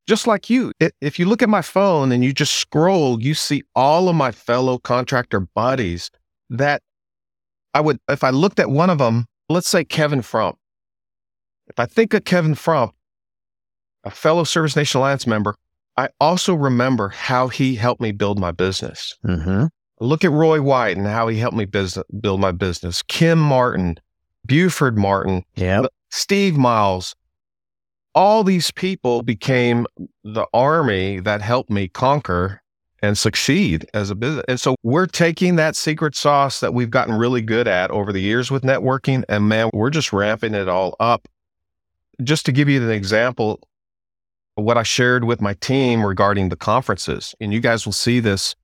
Just 0.08 0.26
like 0.26 0.48
you, 0.48 0.72
if 1.02 1.18
you 1.18 1.26
look 1.26 1.42
at 1.42 1.50
my 1.50 1.60
phone 1.60 2.12
and 2.12 2.24
you 2.24 2.32
just 2.32 2.54
scroll, 2.54 3.22
you 3.22 3.34
see 3.34 3.62
all 3.74 4.08
of 4.08 4.16
my 4.16 4.32
fellow 4.32 4.78
contractor 4.78 5.40
buddies 5.40 6.10
that 6.48 6.80
I 7.74 7.82
would, 7.82 7.98
if 8.08 8.24
I 8.24 8.30
looked 8.30 8.58
at 8.58 8.70
one 8.70 8.88
of 8.88 8.96
them, 8.96 9.26
let's 9.50 9.68
say 9.68 9.84
Kevin 9.84 10.22
Frump. 10.22 10.56
If 11.66 11.78
I 11.78 11.84
think 11.84 12.14
of 12.14 12.24
Kevin 12.24 12.54
Frump, 12.54 12.94
a 14.02 14.10
fellow 14.10 14.44
Service 14.44 14.76
Nation 14.76 14.96
Alliance 14.98 15.26
member, 15.26 15.54
I 15.98 16.08
also 16.20 16.54
remember 16.54 17.10
how 17.10 17.48
he 17.48 17.74
helped 17.74 18.00
me 18.00 18.12
build 18.12 18.38
my 18.38 18.50
business. 18.50 19.14
Mm-hmm. 19.26 19.66
Look 20.00 20.24
at 20.24 20.30
Roy 20.30 20.62
White 20.62 20.96
and 20.96 21.06
how 21.06 21.28
he 21.28 21.38
helped 21.38 21.56
me 21.56 21.66
business, 21.66 22.06
build 22.18 22.40
my 22.40 22.52
business. 22.52 23.02
Kim 23.02 23.38
Martin, 23.38 23.98
Buford 24.46 24.96
Martin, 24.96 25.44
yep. 25.54 25.86
Steve 26.10 26.56
Miles. 26.56 27.14
All 28.14 28.42
these 28.42 28.70
people 28.70 29.22
became 29.22 29.86
the 30.24 30.46
army 30.52 31.20
that 31.20 31.40
helped 31.40 31.70
me 31.70 31.88
conquer 31.88 32.62
and 33.00 33.16
succeed 33.16 33.86
as 33.94 34.10
a 34.10 34.14
business. 34.14 34.44
And 34.48 34.58
so 34.58 34.74
we're 34.82 35.06
taking 35.06 35.56
that 35.56 35.76
secret 35.76 36.16
sauce 36.16 36.60
that 36.60 36.74
we've 36.74 36.90
gotten 36.90 37.14
really 37.14 37.42
good 37.42 37.68
at 37.68 37.90
over 37.90 38.12
the 38.12 38.20
years 38.20 38.50
with 38.50 38.62
networking, 38.62 39.24
and 39.28 39.48
man, 39.48 39.70
we're 39.72 39.90
just 39.90 40.12
ramping 40.12 40.54
it 40.54 40.68
all 40.68 40.96
up. 40.98 41.28
Just 42.22 42.44
to 42.46 42.52
give 42.52 42.68
you 42.68 42.82
an 42.82 42.90
example, 42.90 43.60
what 44.56 44.76
I 44.76 44.82
shared 44.82 45.24
with 45.24 45.40
my 45.40 45.54
team 45.54 46.04
regarding 46.04 46.48
the 46.48 46.56
conferences, 46.56 47.34
and 47.40 47.52
you 47.52 47.60
guys 47.60 47.86
will 47.86 47.92
see 47.92 48.18
this 48.18 48.56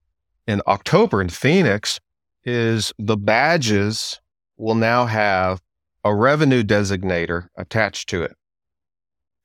in 0.47 0.61
October 0.67 1.21
in 1.21 1.29
Phoenix, 1.29 2.01
is 2.43 2.93
the 2.99 3.17
badges 3.17 4.19
will 4.57 4.75
now 4.75 5.05
have 5.05 5.61
a 6.03 6.13
revenue 6.13 6.63
designator 6.63 7.47
attached 7.55 8.09
to 8.09 8.21
it. 8.21 8.35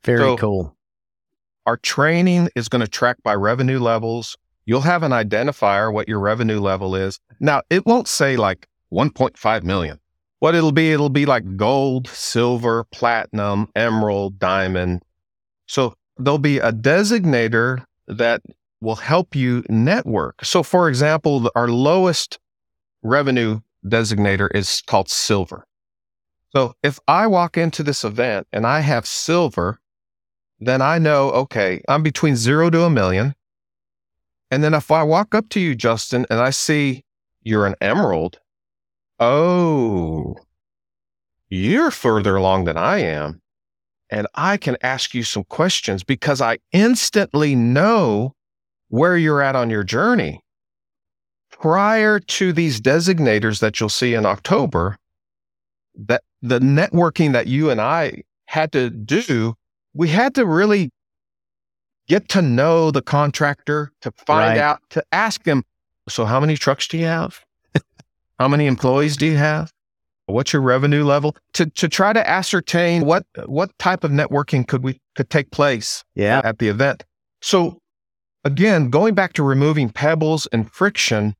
Very 0.05 0.21
so 0.21 0.37
cool. 0.37 0.77
Our 1.67 1.77
training 1.77 2.49
is 2.57 2.69
going 2.69 2.81
to 2.81 2.89
track 2.89 3.17
by 3.23 3.35
revenue 3.35 3.79
levels. 3.79 4.37
You'll 4.65 4.81
have 4.83 5.03
an 5.03 5.13
identifier 5.13 5.93
what 5.93 6.09
your 6.09 6.21
revenue 6.21 6.61
level 6.61 6.95
is. 6.95 7.19
Now, 7.39 7.63
it 7.71 7.87
won't 7.87 8.09
say 8.09 8.37
like 8.37 8.67
1.5 8.93 9.63
million 9.63 10.01
what 10.41 10.55
it'll 10.55 10.73
be, 10.73 10.91
it'll 10.91 11.11
be 11.11 11.27
like 11.27 11.57
gold, 11.57 12.09
silver, 12.09 12.85
platinum, 12.85 13.69
emerald, 13.77 14.39
diamond. 14.39 15.03
So 15.67 15.95
there'll 16.19 16.39
be 16.39 16.59
a 16.59 16.73
designator 16.73 17.85
that 18.09 18.43
will 18.81 18.97
help 18.97 19.37
you 19.37 19.63
network. 19.69 20.45
So, 20.45 20.63
for 20.63 20.89
example, 20.89 21.51
our 21.55 21.69
lowest 21.69 22.39
revenue 23.03 23.61
designator 23.85 24.49
is 24.55 24.83
called 24.87 25.11
silver. 25.11 25.67
So, 26.57 26.75
if 26.83 26.99
I 27.07 27.27
walk 27.27 27.59
into 27.59 27.83
this 27.83 28.03
event 28.03 28.49
and 28.51 28.67
I 28.67 28.81
have 28.81 29.07
silver, 29.07 29.79
then 30.61 30.83
I 30.83 30.99
know, 30.99 31.31
okay, 31.31 31.83
I'm 31.89 32.03
between 32.03 32.37
zero 32.37 32.71
to 32.71 32.83
a 32.83 32.91
million. 32.91 33.35
And 34.51 34.63
then 34.63 34.75
if 34.75 34.91
I 34.91 35.03
walk 35.03 35.35
up 35.35 35.49
to 35.51 35.61
you, 35.61 35.75
Justin, 35.75 36.27
and 36.29 36.41
I 36.41 36.51
see 36.51 37.05
you're 37.43 37.67
an 37.67 37.77
emerald, 37.81 38.39
oh, 39.19 40.37
you're 41.49 41.91
further 41.91 42.37
along 42.37 42.65
than 42.65 42.77
I 42.77 42.99
am. 42.99 43.41
And 44.11 44.27
I 44.35 44.57
can 44.57 44.77
ask 44.83 45.15
you 45.15 45.23
some 45.23 45.45
questions 45.45 46.03
because 46.03 46.41
I 46.41 46.59
instantly 46.73 47.55
know 47.55 48.35
where 48.89 49.17
you're 49.17 49.41
at 49.41 49.57
on 49.57 49.71
your 49.71 49.85
journey. 49.85 50.41
Prior 51.51 52.19
to 52.19 52.53
these 52.53 52.81
designators 52.81 53.61
that 53.61 53.79
you'll 53.79 53.89
see 53.89 54.15
in 54.15 54.27
October, 54.27 54.99
that 55.95 56.23
the 56.43 56.59
networking 56.59 57.33
that 57.33 57.47
you 57.47 57.71
and 57.71 57.81
I 57.81 58.25
had 58.47 58.73
to 58.73 58.91
do, 58.91 59.55
we 59.95 60.09
had 60.09 60.35
to 60.37 60.47
really 60.47 60.91
get 62.09 62.29
to 62.31 62.43
know 62.43 62.91
the 62.91 63.03
contractor 63.03 63.93
to 64.03 64.11
find 64.27 64.57
Right. 64.57 64.59
out, 64.59 64.81
to 64.91 65.03
ask 65.13 65.45
them, 65.45 65.65
so 66.09 66.25
how 66.25 66.41
many 66.41 66.57
trucks 66.57 66.89
do 66.89 66.99
you 66.99 67.07
have? 67.07 67.41
how 68.39 68.49
many 68.49 68.67
employees 68.67 69.17
do 69.17 69.27
you 69.27 69.37
have? 69.37 69.73
What's 70.27 70.53
your 70.53 70.63
revenue 70.63 71.05
level? 71.05 71.37
To 71.55 71.67
to 71.67 71.89
try 71.89 72.13
to 72.13 72.29
ascertain 72.29 73.05
what 73.05 73.27
what 73.47 73.77
type 73.79 74.05
of 74.05 74.13
networking 74.13 74.67
could 74.67 74.85
we 74.85 75.01
could 75.17 75.29
take 75.29 75.51
place 75.51 76.05
Yeah. 76.15 76.41
at 76.45 76.59
the 76.61 76.69
event. 76.69 77.05
So 77.43 77.79
again, 78.45 78.91
going 78.91 79.15
back 79.15 79.33
to 79.35 79.43
removing 79.43 79.91
pebbles 79.91 80.47
and 80.53 80.71
friction, 80.71 81.35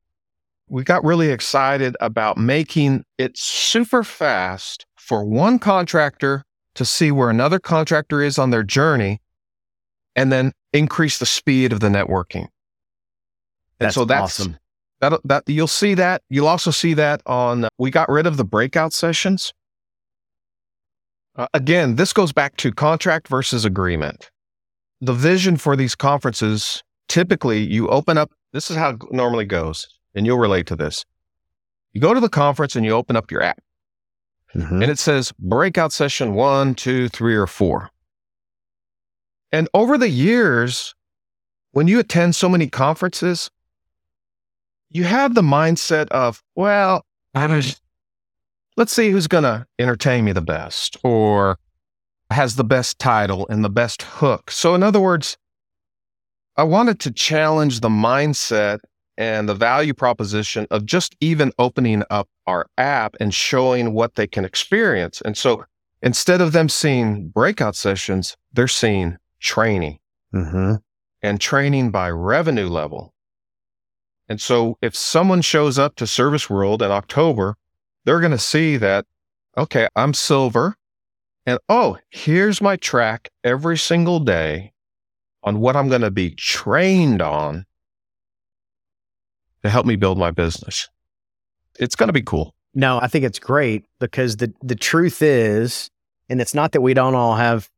we 0.69 0.83
got 0.83 1.05
really 1.05 1.31
excited 1.31 1.97
about 2.01 2.37
making 2.37 3.05
it 3.17 3.39
super 3.39 4.03
fast 4.03 4.87
for 4.97 5.25
one 5.25 5.59
contractor 5.61 6.45
to 6.81 6.87
see 6.87 7.13
where 7.13 7.29
another 7.29 7.59
contractor 7.59 8.23
is 8.23 8.39
on 8.39 8.49
their 8.49 8.63
journey 8.63 9.21
and 10.17 10.33
then 10.33 10.51
increase 10.73 11.19
the 11.19 11.27
speed 11.27 11.75
of 11.75 11.81
the 11.81 11.89
networking. 11.89 12.45
And 13.79 13.89
That's 13.89 13.95
so 13.95 14.07
that's 14.07 14.41
awesome. 14.41 14.57
that 15.03 15.21
that 15.25 15.43
you'll 15.47 15.67
see 15.67 15.93
that. 15.93 16.23
You'll 16.31 16.49
also 16.49 16.71
see 16.71 16.95
that 16.95 17.21
on 17.27 17.69
we 17.77 17.91
got 17.91 18.09
rid 18.09 18.27
of 18.27 18.39
the 18.39 18.47
breakout 18.47 18.95
sessions. 18.95 19.53
Uh, 21.37 21.49
again, 21.53 21.97
this 21.97 22.15
goes 22.15 22.33
back 22.33 22.57
to 22.57 22.73
contract 22.73 23.29
versus 23.29 23.67
agreement. 23.67 24.31
The 25.03 25.13
vision 25.13 25.59
for 25.59 25.77
these 25.77 25.95
conferences 25.95 26.83
typically 27.09 27.59
you 27.59 27.89
open 27.89 28.17
up 28.17 28.31
this 28.55 28.71
is 28.71 28.79
how 28.79 28.91
it 28.93 29.13
normally 29.13 29.45
goes 29.45 29.87
and 30.15 30.25
you'll 30.25 30.39
relate 30.39 30.67
to 30.69 30.77
this. 30.77 31.05
You 31.93 32.01
go 32.01 32.15
to 32.15 32.21
the 32.21 32.31
conference 32.31 32.75
and 32.75 32.87
you 32.87 32.93
open 32.93 33.17
up 33.17 33.31
your 33.31 33.43
app 33.43 33.61
Mhm. 34.55 34.83
and 34.83 34.91
it 34.91 34.99
says 34.99 35.33
breakout 35.39 35.93
session 35.93 36.35
one, 36.35 36.75
two, 36.75 37.09
three, 37.09 37.35
or 37.37 37.47
four. 37.47 37.91
And 39.53 39.69
over 39.75 39.97
the 39.99 40.09
years, 40.09 40.95
when 41.73 41.89
you 41.89 41.99
attend 42.01 42.35
so 42.35 42.49
many 42.49 42.69
conferences, 42.69 43.51
you 44.91 45.05
have 45.05 45.35
the 45.35 45.43
mindset 45.43 46.09
of, 46.09 46.43
well, 46.57 47.05
I 47.35 47.47
was, 47.47 47.81
let's 48.77 48.93
see 48.93 49.11
who's 49.11 49.29
going 49.29 49.45
to 49.45 49.67
entertain 49.79 50.25
me 50.25 50.33
the 50.33 50.41
best 50.41 50.97
or 51.05 51.59
has 52.31 52.57
the 52.57 52.65
best 52.65 52.99
title 52.99 53.47
and 53.49 53.65
the 53.65 53.71
best 53.71 54.03
hook. 54.03 54.51
So, 54.51 54.75
in 54.75 54.83
other 54.83 55.01
words, 55.01 55.37
I 56.57 56.65
wanted 56.65 56.99
to 57.01 57.11
challenge 57.11 57.81
the 57.81 57.89
mindset 57.89 58.81
and 59.21 59.47
the 59.47 59.55
value 59.55 59.93
proposition 59.93 60.67
of 60.71 60.87
just 60.87 61.15
even 61.21 61.53
opening 61.59 62.03
up 62.09 62.27
our 62.47 62.67
app 62.79 63.15
and 63.21 63.35
showing 63.35 63.93
what 63.93 64.15
they 64.15 64.27
can 64.27 64.47
experience. 64.47 65.21
And 65.21 65.37
so 65.37 65.67
instead 66.01 66.41
of 66.41 66.53
them 66.53 66.71
seeing 66.71 67.29
breakout 67.29 67.77
sessions, 67.77 68.35
they're 68.51 68.67
seeing 68.67 69.19
training 69.39 69.99
Mhm. 70.35 70.81
and 71.21 71.39
training 71.39 71.91
by 71.91 72.09
revenue 72.11 72.69
level. 72.69 73.13
And 74.27 74.41
so 74.41 74.79
if 74.81 74.97
someone 74.97 75.43
shows 75.43 75.79
up 75.79 75.97
to 75.97 76.07
Service 76.07 76.49
World 76.49 76.81
in 76.81 76.91
October, 76.91 77.57
they're 78.07 78.21
going 78.21 78.31
to 78.33 78.39
see 78.39 78.79
that, 78.79 79.05
okay, 79.55 79.87
I'm 79.95 80.15
silver. 80.15 80.77
And 81.45 81.59
oh, 81.69 81.99
here's 82.09 82.63
my 82.63 82.77
track 82.77 83.29
every 83.45 83.77
single 83.77 84.21
day 84.21 84.73
on 85.43 85.61
what 85.61 85.77
I'm 85.77 85.89
going 85.91 86.01
to 86.01 86.11
be 86.11 86.31
trained 86.31 87.21
on 87.21 87.67
to 89.63 89.71
help 89.71 89.87
me 89.87 89.97
build 89.97 90.19
my 90.19 90.31
business. 90.31 90.89
It's 91.79 91.97
going 91.97 92.09
to 92.09 92.13
be 92.13 92.23
cool. 92.23 92.55
No, 92.75 92.99
I 93.01 93.09
think 93.09 93.25
it's 93.25 93.39
great 93.39 93.85
because 93.99 94.37
the 94.37 94.53
the 94.63 94.77
truth 94.77 95.23
is, 95.23 95.91
and 96.29 96.41
it's 96.41 96.55
not 96.55 96.73
that 96.73 96.81
we 96.81 96.95
don't 96.95 97.15
all 97.15 97.35
have 97.35 97.69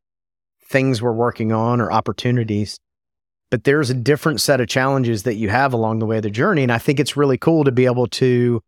things 0.69 1.01
we're 1.01 1.13
working 1.13 1.53
on 1.53 1.81
or 1.81 1.93
opportunities, 1.93 2.79
but 3.51 3.65
there's 3.65 3.91
a 3.91 3.95
different 3.95 4.41
set 4.41 4.61
of 4.61 4.69
challenges 4.69 5.23
that 5.23 5.35
you 5.35 5.49
have 5.49 5.73
along 5.73 5.99
the 5.99 6.07
way 6.07 6.17
of 6.17 6.23
the 6.23 6.31
journey. 6.31 6.63
And 6.63 6.73
I 6.73 6.79
think 6.79 6.99
it's 6.99 7.17
really 7.17 7.39
cool 7.39 7.65
to 7.65 7.73
be 7.73 7.87
able 7.87 8.07
to 8.09 8.63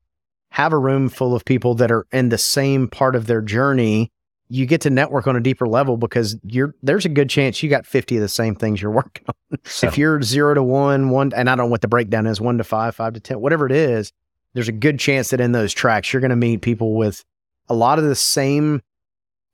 have 0.51 0.73
a 0.73 0.79
room 0.79 1.09
full 1.09 1.35
of 1.35 1.45
people 1.45 1.75
that 1.75 1.91
are 1.91 2.07
in 2.13 2.29
the 2.29 2.39
same 2.39 2.89
part 2.89 3.17
of 3.17 3.27
their 3.27 3.41
journey. 3.41 4.11
You 4.49 4.67
get 4.67 4.83
to 4.83 4.91
network 4.91 5.27
on 5.27 5.37
a 5.37 5.41
deeper 5.41 5.67
level 5.67 5.97
because 5.97 6.37
you're 6.45 6.75
there's 6.83 7.07
a 7.07 7.09
good 7.09 7.31
chance 7.31 7.63
you 7.63 7.71
got 7.71 7.87
50 7.87 8.17
of 8.17 8.23
the 8.23 8.29
same 8.29 8.55
things 8.55 8.81
you're 8.81 8.91
working 8.91 9.25
on. 9.29 9.59
if 9.83 9.99
you're 9.99 10.21
zero 10.23 10.55
to 10.55 10.63
one, 10.63 11.11
one, 11.11 11.33
and 11.35 11.49
I 11.49 11.55
don't 11.55 11.67
know 11.67 11.71
what 11.71 11.81
the 11.81 11.89
breakdown 11.89 12.27
is, 12.27 12.41
one 12.41 12.59
to 12.59 12.65
five, 12.65 12.95
five 12.95 13.15
to 13.15 13.21
10, 13.21 13.41
whatever 13.41 13.67
it 13.67 13.73
is, 13.73 14.13
there's 14.55 14.69
a 14.69 14.73
good 14.73 14.99
chance 14.99 15.31
that 15.31 15.41
in 15.41 15.53
those 15.53 15.73
tracks, 15.73 16.13
you're 16.13 16.21
going 16.21 16.31
to 16.31 16.37
meet 16.37 16.63
people 16.63 16.95
with 16.95 17.25
a 17.69 17.75
lot 17.75 17.99
of 17.99 18.05
the 18.05 18.15
same 18.15 18.81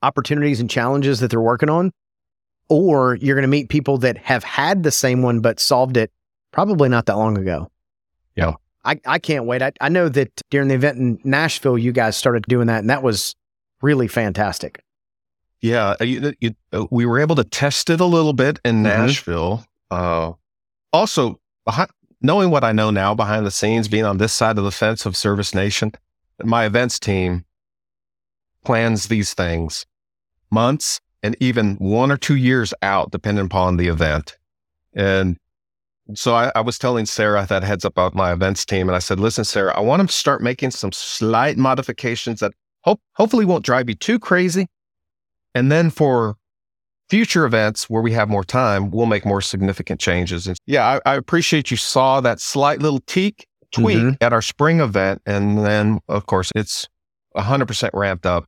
opportunities 0.03 0.61
and 0.61 0.69
challenges 0.69 1.21
that 1.21 1.31
they're 1.31 1.41
working 1.41 1.71
on. 1.71 1.93
Or 2.69 3.17
you're 3.17 3.35
going 3.35 3.43
to 3.43 3.49
meet 3.49 3.69
people 3.69 3.99
that 3.99 4.17
have 4.19 4.45
had 4.45 4.85
the 4.85 4.93
same 4.93 5.23
one, 5.23 5.41
but 5.41 5.59
solved 5.59 5.97
it 5.97 6.13
probably 6.53 6.89
not 6.89 7.07
that 7.07 7.17
long 7.17 7.37
ago. 7.37 7.71
Yeah. 8.37 8.55
I, 8.85 9.01
I 9.07 9.19
can't 9.19 9.45
wait. 9.45 9.61
I, 9.61 9.73
I 9.81 9.89
know 9.89 10.09
that 10.09 10.41
during 10.51 10.69
the 10.69 10.75
event 10.75 10.99
in 10.99 11.19
Nashville, 11.25 11.77
you 11.77 11.93
guys 11.93 12.17
started 12.17 12.45
doing 12.49 12.69
that, 12.69 12.79
and 12.79 12.89
that 12.89 13.03
was 13.03 13.35
really 13.83 14.09
fantastic. 14.09 14.83
Yeah, 15.61 15.95
uh, 16.01 16.05
you, 16.05 16.33
you, 16.41 16.55
uh, 16.73 16.87
we 16.91 17.05
were 17.05 17.19
able 17.19 17.37
to 17.37 17.45
test 17.45 17.91
it 17.91 18.01
a 18.01 18.05
little 18.07 18.33
bit 18.33 18.59
in 18.65 18.77
Mhm. 18.77 18.83
Nashville. 18.85 19.65
Uh, 19.91 20.33
also, 20.93 21.39
behind, 21.65 21.91
knowing 22.23 22.51
what 22.51 22.65
I 22.65 22.73
know 22.73 22.91
now 22.91 23.15
behind 23.15 23.45
the 23.45 23.51
scenes, 23.51 23.87
being 23.89 24.05
on 24.07 24.17
this 24.19 24.33
side 24.33 24.57
of 24.59 24.65
the 24.65 24.71
fence 24.71 25.05
of 25.05 25.17
Service 25.17 25.55
Nation, 25.55 25.93
my 26.43 26.65
events 26.65 26.99
team 26.99 27.45
plans 28.65 29.09
these 29.09 29.35
things 29.35 29.87
months 30.51 31.01
and 31.23 31.37
even 31.41 31.77
one 31.77 32.11
or 32.11 32.17
two 32.17 32.37
years 32.37 32.73
out, 32.83 33.11
depending 33.11 33.45
upon 33.45 33.77
the 33.77 33.89
event. 33.89 34.39
And 34.95 35.37
so 36.15 36.35
I, 36.35 36.51
I 36.55 36.61
was 36.61 36.79
telling 36.79 37.07
Sarah 37.07 37.47
that 37.49 37.63
heads 37.63 37.85
up 37.85 37.93
about 37.93 38.15
my 38.15 38.33
events 38.33 38.65
team, 38.65 38.89
and 38.89 38.97
I 38.97 38.99
said, 38.99 39.21
"Listen, 39.21 39.45
Sarah, 39.45 39.77
I 39.77 39.81
want 39.81 40.07
to 40.07 40.13
start 40.15 40.43
making 40.43 40.71
some 40.73 40.91
slight 40.93 41.57
modifications 41.57 42.41
that 42.41 42.53
hope 42.83 43.01
hopefully 43.15 43.45
won't 43.45 43.65
drive 43.65 43.89
you 43.89 43.95
too 43.95 44.19
crazy." 44.19 44.67
And 45.55 45.71
then 45.71 45.91
for 45.91 46.37
future 47.09 47.45
events 47.45 47.91
where 47.91 48.03
we 48.03 48.13
have 48.13 48.29
more 48.29 48.45
time, 48.45 48.91
we'll 48.93 49.07
make 49.07 49.25
more 49.27 49.41
significant 49.41 50.01
changes. 50.01 50.47
And 50.47 50.57
yeah, 50.67 51.01
I, 51.05 51.13
I 51.13 51.15
appreciate 51.17 51.71
you 51.71 51.77
saw 51.77 52.21
that 52.21 52.41
slight 52.41 52.81
little 52.81 53.01
teak, 53.01 53.47
tweak 53.73 53.99
Mhm. 53.99 54.17
at 54.21 54.33
our 54.33 54.43
spring 54.43 54.79
event. 54.81 55.21
And 55.27 55.59
then, 55.65 55.99
of 56.09 56.27
course, 56.27 56.53
it's 56.55 56.87
100% 57.35 57.91
ramped 57.95 58.27
up 58.27 58.45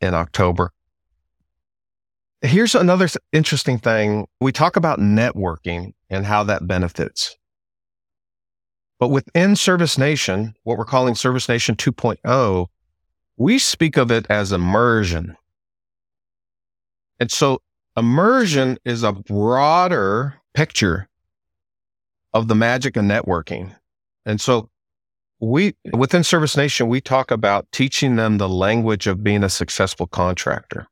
in 0.00 0.14
October. 0.14 0.72
Here's 2.42 2.74
another 2.74 3.06
interesting 3.32 3.78
thing. 3.78 4.26
We 4.40 4.50
talk 4.50 4.76
about 4.76 4.98
networking 4.98 5.92
and 6.08 6.24
how 6.24 6.42
that 6.44 6.66
benefits. 6.66 7.36
But 8.98 9.08
within 9.08 9.56
Service 9.56 9.98
Nation, 9.98 10.54
what 10.62 10.78
we're 10.78 10.84
calling 10.86 11.14
Service 11.14 11.48
Nation 11.50 11.74
2.0, 11.76 12.66
we 13.40 13.58
speak 13.58 13.96
of 13.96 14.10
it 14.10 14.26
as 14.28 14.52
immersion. 14.52 15.34
And 17.18 17.30
so 17.30 17.62
immersion 17.96 18.76
is 18.84 19.02
a 19.02 19.14
broader 19.14 20.34
picture 20.52 21.08
of 22.34 22.48
the 22.48 22.54
magic 22.54 22.98
of 22.98 23.04
networking. 23.04 23.74
And 24.26 24.42
so 24.42 24.68
we 25.40 25.74
within 25.90 26.22
Service 26.22 26.54
Nation, 26.54 26.88
we 26.88 27.00
talk 27.00 27.30
about 27.30 27.66
teaching 27.72 28.16
them 28.16 28.36
the 28.36 28.48
language 28.48 29.06
of 29.06 29.24
being 29.24 29.42
a 29.42 29.48
successful 29.48 30.06
contractor. 30.06 30.86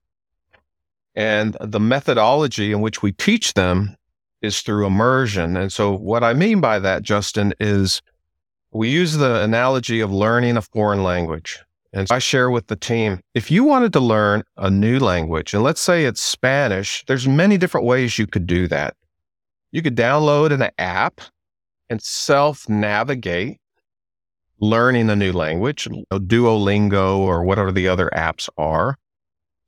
And 1.15 1.55
the 1.61 1.81
methodology 1.81 2.73
in 2.73 2.81
which 2.81 3.03
we 3.03 3.13
teach 3.13 3.53
them 3.53 3.95
is 4.41 4.63
through 4.63 4.87
immersion. 4.87 5.55
And 5.55 5.71
so 5.71 5.95
what 5.95 6.25
I 6.25 6.33
mean 6.33 6.63
by 6.63 6.79
that, 6.79 7.03
Justin, 7.03 7.53
is 7.61 8.01
we 8.71 8.89
use 8.89 9.19
the 9.19 9.43
analogy 9.43 10.01
of 10.01 10.11
learning 10.11 10.57
a 10.57 10.63
foreign 10.63 11.03
language. 11.03 11.63
And 11.93 12.07
I 12.11 12.19
share 12.19 12.51
with 12.51 12.67
the 12.67 12.77
team 12.77 13.21
if 13.35 13.51
you 13.51 13.65
wanted 13.65 13.93
to 13.95 14.01
learn 14.01 14.43
a 14.57 14.71
new 14.71 14.99
language, 14.99 15.55
and 15.55 15.63
let's 15.63 15.81
say 15.81 16.05
it's 16.05 16.21
Spanish, 16.21 17.05
there's 17.07 17.27
many 17.27 17.57
different 17.57 17.87
ways 17.87 18.19
you 18.19 18.27
could 18.27 18.47
do 18.47 18.69
that. 18.69 18.95
You 19.73 19.83
could 19.83 19.97
download 19.97 20.53
an 20.53 20.71
app 20.79 21.21
and 21.89 22.03
self 22.03 22.69
navigate 22.69 23.59
learning 24.61 25.09
a 25.09 25.17
new 25.17 25.33
language, 25.33 25.89
Duolingo 26.13 27.19
or 27.19 27.45
whatever 27.45 27.73
the 27.73 27.89
other 27.89 28.11
apps 28.15 28.49
are. 28.59 28.97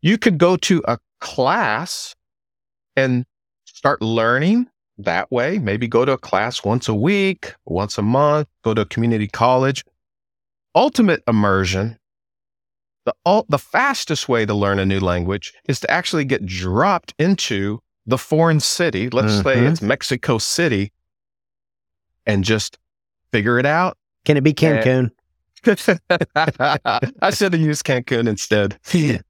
You 0.02 0.18
could 0.18 0.38
go 0.38 0.56
to 0.56 0.82
a 0.88 0.98
class 1.20 2.14
and 2.96 3.24
start 3.66 4.02
learning 4.02 4.68
that 4.98 5.30
way. 5.30 5.58
Maybe 5.58 5.86
go 5.86 6.04
to 6.04 6.12
a 6.12 6.18
class 6.18 6.64
once 6.64 6.88
a 6.88 6.94
week, 6.94 7.54
once 7.64 7.98
a 7.98 8.02
month, 8.02 8.48
go 8.62 8.74
to 8.74 8.82
a 8.82 8.86
community 8.86 9.28
college. 9.28 9.84
Ultimate 10.74 11.22
immersion. 11.26 11.98
The, 13.24 13.44
the 13.48 13.58
fastest 13.58 14.28
way 14.28 14.46
to 14.46 14.54
learn 14.54 14.78
a 14.78 14.86
new 14.86 15.00
language 15.00 15.52
is 15.68 15.80
to 15.80 15.90
actually 15.90 16.24
get 16.24 16.46
dropped 16.46 17.14
into 17.18 17.82
the 18.06 18.18
foreign 18.18 18.60
city. 18.60 19.08
Let's 19.08 19.34
mm-hmm. 19.34 19.42
say 19.42 19.66
it's 19.66 19.82
Mexico 19.82 20.38
City 20.38 20.92
and 22.26 22.44
just 22.44 22.78
figure 23.32 23.58
it 23.58 23.66
out. 23.66 23.96
Can 24.24 24.36
it 24.36 24.44
be 24.44 24.52
Cancun? 24.52 25.10
I 25.66 27.30
should 27.30 27.52
have 27.52 27.60
used 27.60 27.84
Cancun 27.84 28.28
instead. 28.28 28.78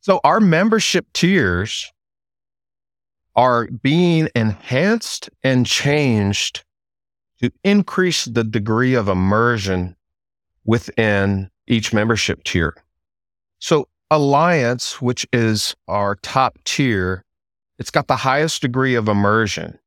so 0.00 0.20
our 0.24 0.40
membership 0.40 1.06
tiers 1.12 1.92
are 3.36 3.66
being 3.68 4.28
enhanced 4.34 5.30
and 5.42 5.66
changed 5.66 6.64
to 7.40 7.50
increase 7.64 8.24
the 8.26 8.44
degree 8.44 8.94
of 8.94 9.08
immersion 9.08 9.96
within 10.64 11.50
each 11.70 11.92
membership 11.92 12.42
tier. 12.44 12.76
So 13.60 13.88
Alliance, 14.10 15.00
which 15.00 15.26
is 15.32 15.74
our 15.86 16.16
top 16.16 16.58
tier, 16.64 17.24
it's 17.78 17.90
got 17.90 18.08
the 18.08 18.16
highest 18.16 18.60
degree 18.60 18.94
of 18.94 19.08
immersion. 19.08 19.78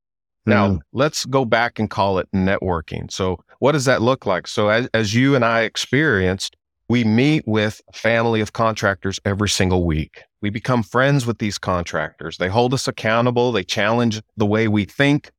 Now, 0.45 0.69
mm. 0.69 0.79
let's 0.91 1.25
go 1.25 1.45
back 1.45 1.79
and 1.79 1.89
call 1.89 2.17
it 2.19 2.27
networking. 2.33 3.11
So, 3.11 3.43
what 3.59 3.73
does 3.73 3.85
that 3.85 4.01
look 4.01 4.25
like? 4.25 4.47
So, 4.47 4.69
as, 4.69 4.89
as 4.93 5.13
you 5.13 5.35
and 5.35 5.45
I 5.45 5.61
experienced, 5.61 6.57
we 6.89 7.03
meet 7.03 7.47
with 7.47 7.81
a 7.89 7.93
family 7.93 8.41
of 8.41 8.51
contractors 8.51 9.19
every 9.23 9.47
single 9.47 9.85
week. 9.85 10.23
We 10.41 10.49
become 10.49 10.83
friends 10.83 11.25
with 11.25 11.37
these 11.37 11.57
contractors. 11.57 12.37
They 12.37 12.49
hold 12.49 12.73
us 12.73 12.87
accountable, 12.87 13.51
they 13.51 13.63
challenge 13.63 14.21
the 14.35 14.45
way 14.45 14.67
we 14.67 14.83
think. 14.85 15.31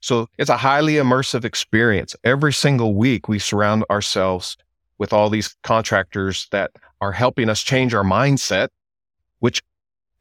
So, 0.00 0.26
it's 0.36 0.50
a 0.50 0.56
highly 0.56 0.94
immersive 0.94 1.44
experience. 1.44 2.16
Every 2.24 2.52
single 2.52 2.94
week, 2.94 3.28
we 3.28 3.38
surround 3.38 3.84
ourselves 3.88 4.56
with 5.00 5.12
all 5.14 5.30
these 5.30 5.56
contractors 5.64 6.46
that 6.52 6.70
are 7.00 7.10
helping 7.10 7.48
us 7.48 7.62
change 7.62 7.94
our 7.94 8.04
mindset, 8.04 8.68
which 9.38 9.62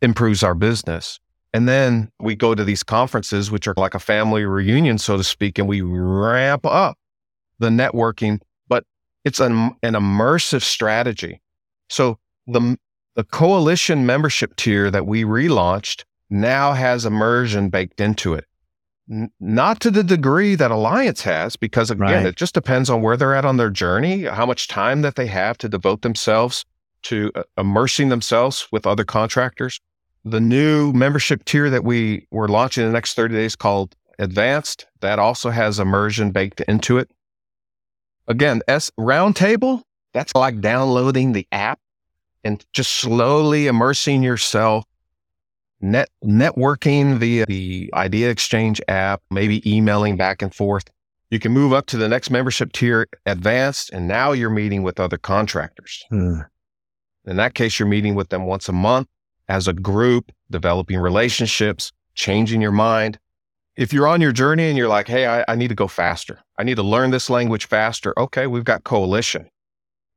improves 0.01 0.41
our 0.41 0.55
business. 0.55 1.19
And 1.53 1.67
then 1.67 2.09
we 2.19 2.34
go 2.36 2.55
to 2.55 2.63
these 2.63 2.82
conferences, 2.82 3.51
which 3.51 3.67
are 3.67 3.73
like 3.75 3.93
a 3.93 3.99
family 3.99 4.45
reunion, 4.45 4.97
so 4.97 5.17
to 5.17 5.23
speak, 5.23 5.59
and 5.59 5.67
we 5.67 5.82
ramp 5.82 6.65
up 6.65 6.97
the 7.59 7.69
networking, 7.69 8.39
but 8.69 8.86
it's 9.25 9.41
an, 9.41 9.71
an 9.84 9.93
immersive 9.95 10.61
strategy. 10.61 11.41
So 11.89 12.17
the, 12.47 12.77
the 13.15 13.25
coalition 13.25 14.05
membership 14.05 14.55
tier 14.55 14.89
that 14.89 15.05
we 15.05 15.25
relaunched 15.25 16.05
now 16.30 16.71
has 16.71 17.05
immersion 17.05 17.69
baked 17.69 17.99
into 17.99 18.34
it. 18.34 18.45
N- 19.10 19.32
not 19.39 19.80
to 19.82 19.91
the 19.91 20.03
degree 20.03 20.55
that 20.55 20.72
Alliance 20.72 21.22
has, 21.24 21.55
because 21.55 21.89
again, 21.89 22.01
right. 22.01 22.26
it 22.26 22.36
just 22.36 22.53
depends 22.53 22.89
on 22.89 23.01
where 23.01 23.18
they're 23.18 23.36
at 23.36 23.45
on 23.45 23.57
their 23.57 23.70
journey, 23.70 24.24
how 24.24 24.45
much 24.45 24.68
time 24.68 25.01
that 25.01 25.16
they 25.16 25.28
have 25.28 25.57
to 25.60 25.70
devote 25.70 26.01
themselves 26.01 26.66
to 27.03 27.32
uh, 27.36 27.43
immersing 27.57 28.10
themselves 28.10 28.68
with 28.72 28.86
other 28.86 29.03
contractors 29.03 29.80
the 30.26 30.39
new 30.39 30.91
membership 30.93 31.45
tier 31.45 31.70
that 31.70 31.84
we 31.84 32.28
were 32.32 32.47
launching 32.47 32.84
in 32.84 32.89
the 32.89 32.93
next 32.93 33.14
30 33.14 33.36
days 33.36 33.55
called 33.55 33.95
Advanced, 34.18 34.86
that 34.99 35.18
also 35.18 35.49
has 35.49 35.80
immersion 35.80 36.32
baked 36.32 36.62
into 36.62 36.97
it. 36.97 37.10
Again, 38.28 38.62
S 38.68 38.91
Roundtable, 38.99 39.82
that's 40.14 40.36
like 40.36 40.60
downloading 40.60 41.32
the 41.32 41.47
app 41.51 41.80
and 42.43 42.64
just 42.74 42.91
slowly 42.91 43.68
immersing 43.68 44.22
yourself, 44.22 44.86
net 45.82 46.09
networking 46.23 47.17
via 47.17 47.45
the 47.45 47.89
Idea 47.93 48.30
Exchange 48.30 48.82
app, 48.88 49.21
maybe 49.30 49.67
emailing 49.69 50.17
back 50.17 50.41
and 50.41 50.53
forth. 50.53 50.86
You 51.30 51.39
can 51.39 51.51
move 51.51 51.73
up 51.73 51.86
to 51.88 51.97
the 51.97 52.09
next 52.09 52.32
membership 52.32 52.71
tier, 52.71 53.07
Advanced, 53.25 53.91
and 53.91 54.07
now 54.07 54.32
you're 54.32 54.49
meeting 54.49 54.82
with 54.84 54.99
other 54.99 55.17
contractors. 55.17 56.03
Hmm. 56.09 56.41
In 57.25 57.38
that 57.38 57.53
case, 57.53 57.77
you're 57.77 57.88
meeting 57.88 58.15
with 58.15 58.30
them 58.30 58.45
once 58.45 58.67
a 58.67 58.73
month 58.73 59.07
as 59.47 59.67
a 59.67 59.73
group, 59.73 60.32
developing 60.49 60.99
relationships, 60.99 61.91
changing 62.15 62.61
your 62.61 62.71
mind. 62.71 63.19
If 63.75 63.93
you're 63.93 64.07
on 64.07 64.21
your 64.21 64.32
journey 64.32 64.69
and 64.69 64.77
you're 64.77 64.88
like, 64.88 65.07
hey, 65.07 65.25
I, 65.25 65.45
I, 65.47 65.55
need 65.55 65.69
to 65.69 65.75
go 65.75 65.88
faster, 65.88 66.39
I 66.57 66.63
need 66.63 66.75
to 66.75 66.84
learn 66.84 67.11
this 67.11 67.30
language 67.30 67.67
faster. 67.67 68.13
Okay, 68.17 68.47
we've 68.47 68.63
got 68.63 68.84
coalition. 68.84 69.49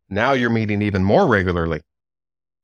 Now 0.08 0.32
you're 0.32 0.50
meeting 0.50 0.82
even 0.82 1.04
more 1.04 1.26
regularly. 1.26 1.80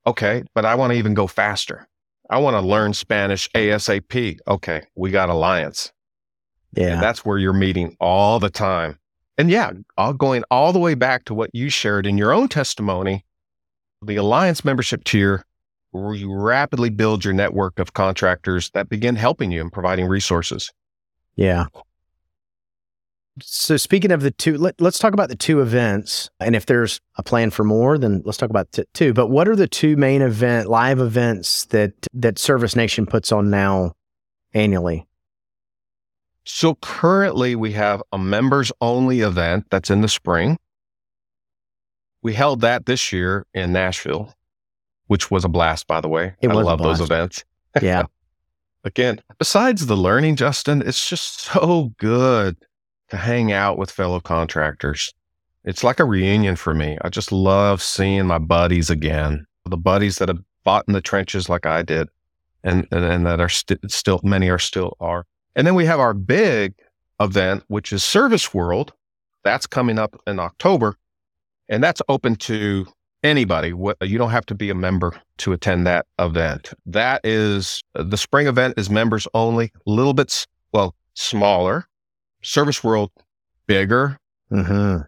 Okay, 0.07 0.45
but 0.55 0.65
I 0.65 0.75
want 0.75 0.93
to 0.93 0.99
even 0.99 1.15
go 1.15 1.27
faster. 1.27 1.88
I 2.31 2.39
want 2.39 2.55
to 2.55 2.61
learn 2.61 2.93
Spanish 2.93 3.49
ASAP. 3.51 4.39
Okay, 4.47 4.83
we 4.95 5.11
got 5.11 5.31
alliance. 5.31 5.93
Yeah. 6.75 6.95
And 6.95 7.03
that's 7.03 7.25
where 7.25 7.39
you're 7.39 7.53
meeting 7.53 7.97
all 8.01 8.39
the 8.39 8.51
time. 8.51 8.99
And 9.39 9.51
yeah, 9.51 9.73
all 9.97 10.13
going 10.13 10.45
all 10.51 10.73
the 10.73 10.79
way 10.79 10.95
back 10.95 11.25
to 11.27 11.35
what 11.35 11.51
you 11.53 11.71
shared 11.71 12.07
in 12.07 12.19
your 12.19 12.33
own 12.33 12.49
testimony. 12.49 13.25
The 14.03 14.17
alliance 14.17 14.65
membership 14.65 15.05
tier 15.05 15.45
where 15.91 16.15
you 16.15 16.33
rapidly 16.33 16.91
build 16.91 17.25
your 17.25 17.35
network 17.35 17.79
of 17.79 17.95
contractors 17.95 18.71
that 18.71 18.89
begin 18.89 19.17
helping 19.17 19.51
you 19.51 19.61
and 19.61 19.73
providing 19.73 20.07
resources. 20.07 20.71
Yeah. 21.37 21.67
So 23.43 23.77
speaking 23.77 24.11
of 24.11 24.23
the 24.23 24.31
two, 24.31 24.57
let, 24.57 24.81
us 24.81 24.99
talk 24.99 25.13
about 25.13 25.29
the 25.29 25.37
two 25.37 25.61
events, 25.61 26.31
and 26.41 26.57
if 26.57 26.67
there's 26.67 27.01
a 27.17 27.23
plan 27.23 27.51
for 27.51 27.65
more, 27.65 27.99
then 27.99 28.23
let's 28.25 28.39
talk 28.39 28.51
about 28.51 28.71
t- 28.73 28.85
two. 28.95 29.13
But 29.13 29.29
what 29.29 29.49
are 29.49 29.57
the 29.57 29.69
two 29.69 29.97
main 29.97 30.23
event 30.23 30.69
live 30.69 31.01
events 31.01 31.67
that 31.67 31.93
that 32.15 32.39
Service 32.39 32.77
Nation 32.77 33.07
puts 33.07 33.33
on 33.33 33.51
now 33.51 33.93
annually? 34.55 35.07
So 36.45 36.77
currently, 36.77 37.55
we 37.55 37.73
have 37.73 38.03
a 38.13 38.19
members 38.19 38.73
only 38.81 39.21
event 39.21 39.67
that's 39.71 39.91
in 39.91 40.01
the 40.01 40.09
spring. 40.09 40.59
We 42.23 42.35
held 42.35 42.63
that 42.63 42.87
this 42.87 43.13
year 43.13 43.47
in 43.55 43.73
Nashville 43.73 44.35
which 45.09 45.31
was 45.31 45.45
a 45.45 45.49
blast, 45.49 45.87
by 45.87 46.01
the 46.01 46.09
way. 46.09 46.35
It 46.41 46.49
I 46.49 46.55
love 46.55 46.81
those 46.81 47.01
events. 47.01 47.45
Yeah. 47.83 48.05
Again, 48.85 49.21
besides 49.39 49.87
the 49.87 49.97
learning, 49.97 50.37
Justin, 50.37 50.83
it's 50.87 51.07
just 51.09 51.41
so 51.41 51.93
good 51.99 52.57
to 53.11 53.17
hang 53.17 53.53
out 53.53 53.79
with 53.79 53.91
fellow 53.91 54.21
contractors. 54.21 55.13
It's 55.65 55.85
like 55.85 56.01
a 56.01 56.05
reunion 56.05 56.57
for 56.57 56.75
me. 56.75 56.99
I 57.03 57.09
just 57.09 57.33
love 57.33 57.83
seeing 57.83 58.27
my 58.27 58.39
buddies 58.39 58.91
again, 58.91 59.47
the 59.67 59.77
buddies 59.77 60.19
that 60.19 60.29
have 60.29 60.43
fought 60.65 60.85
in 60.87 60.95
the 60.95 61.01
trenches 61.01 61.49
like 61.49 61.67
I 61.67 61.83
did, 61.83 62.09
and 62.63 62.87
and, 62.93 63.05
and 63.05 63.27
that 63.27 63.41
are 63.41 63.49
st- 63.49 63.91
still 63.91 64.21
many 64.23 64.49
are 64.49 64.59
still 64.59 64.97
are. 65.01 65.27
And 65.57 65.67
then 65.67 65.75
we 65.75 65.85
have 65.87 66.01
our 66.01 66.15
big 66.15 66.75
event, 67.21 67.65
which 67.69 67.93
is 67.93 68.05
Service 68.05 68.55
World. 68.55 68.93
That's 69.45 69.67
coming 69.67 69.99
up 69.99 70.21
in 70.27 70.39
October, 70.39 70.97
and 71.69 71.83
that's 71.83 72.03
open 72.09 72.37
to 72.37 72.87
anybody. 73.23 73.73
You 74.03 74.19
don't 74.19 74.31
have 74.31 74.47
to 74.47 74.55
be 74.55 74.71
a 74.71 74.75
member 74.75 75.21
to 75.39 75.53
attend 75.53 75.87
that 75.87 76.07
event. 76.19 76.73
That 76.87 77.21
is 77.25 77.83
the 77.95 78.17
spring 78.17 78.47
event 78.47 78.75
is 78.77 78.91
members 78.91 79.27
only, 79.35 79.73
a 79.87 79.91
little 79.91 80.15
bit, 80.15 80.47
well, 80.73 80.95
smaller. 81.15 81.88
Service 82.49 82.83
World, 82.83 83.11
bigger. 83.67 84.17
Mm-hmm. 84.51 85.03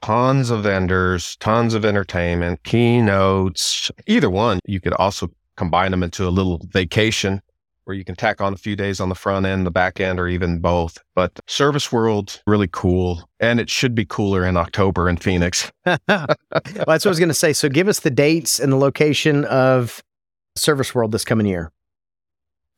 Tons 0.00 0.50
of 0.50 0.62
vendors, 0.62 1.34
tons 1.40 1.74
of 1.74 1.84
entertainment, 1.84 2.62
keynotes, 2.62 3.90
either 4.06 4.30
one. 4.30 4.60
You 4.64 4.80
could 4.80 4.92
also 4.92 5.28
combine 5.56 5.90
them 5.90 6.04
into 6.04 6.28
a 6.28 6.30
little 6.30 6.60
vacation 6.68 7.42
where 7.82 7.96
you 7.96 8.04
can 8.04 8.14
tack 8.14 8.40
on 8.40 8.52
a 8.52 8.56
few 8.56 8.76
days 8.76 9.00
on 9.00 9.08
the 9.08 9.16
front 9.16 9.44
end, 9.44 9.66
the 9.66 9.72
back 9.72 9.98
end, 9.98 10.20
or 10.20 10.28
even 10.28 10.60
both. 10.60 10.98
But 11.16 11.40
Service 11.48 11.90
World, 11.90 12.40
really 12.46 12.68
cool. 12.70 13.28
And 13.40 13.58
it 13.58 13.68
should 13.68 13.96
be 13.96 14.04
cooler 14.04 14.46
in 14.46 14.56
October 14.56 15.08
in 15.08 15.16
Phoenix. 15.16 15.72
well, 15.86 15.98
that's 16.06 16.78
what 16.86 17.06
I 17.06 17.08
was 17.08 17.18
going 17.18 17.28
to 17.28 17.34
say. 17.34 17.52
So 17.52 17.68
give 17.68 17.88
us 17.88 18.00
the 18.00 18.10
dates 18.10 18.60
and 18.60 18.70
the 18.70 18.76
location 18.76 19.44
of 19.46 20.00
Service 20.54 20.94
World 20.94 21.10
this 21.10 21.24
coming 21.24 21.46
year. 21.46 21.72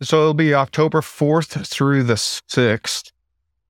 So 0.00 0.20
it'll 0.22 0.34
be 0.34 0.54
October 0.54 1.02
4th 1.02 1.66
through 1.66 2.04
the 2.04 2.14
6th. 2.14 3.12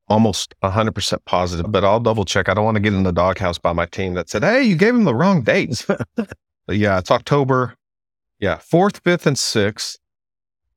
Almost 0.08 0.54
100% 0.62 1.24
positive, 1.24 1.70
but 1.70 1.84
I'll 1.84 2.00
double 2.00 2.24
check. 2.24 2.48
I 2.48 2.54
don't 2.54 2.64
want 2.64 2.76
to 2.76 2.80
get 2.80 2.94
in 2.94 3.02
the 3.02 3.12
doghouse 3.12 3.58
by 3.58 3.72
my 3.72 3.86
team 3.86 4.14
that 4.14 4.28
said, 4.28 4.44
hey, 4.44 4.62
you 4.62 4.76
gave 4.76 4.94
them 4.94 5.04
the 5.04 5.14
wrong 5.14 5.42
dates. 5.42 5.84
yeah, 6.68 6.98
it's 6.98 7.10
October. 7.10 7.74
Yeah, 8.38 8.56
4th, 8.56 9.00
5th, 9.00 9.26
and 9.26 9.36
6th. 9.36 9.98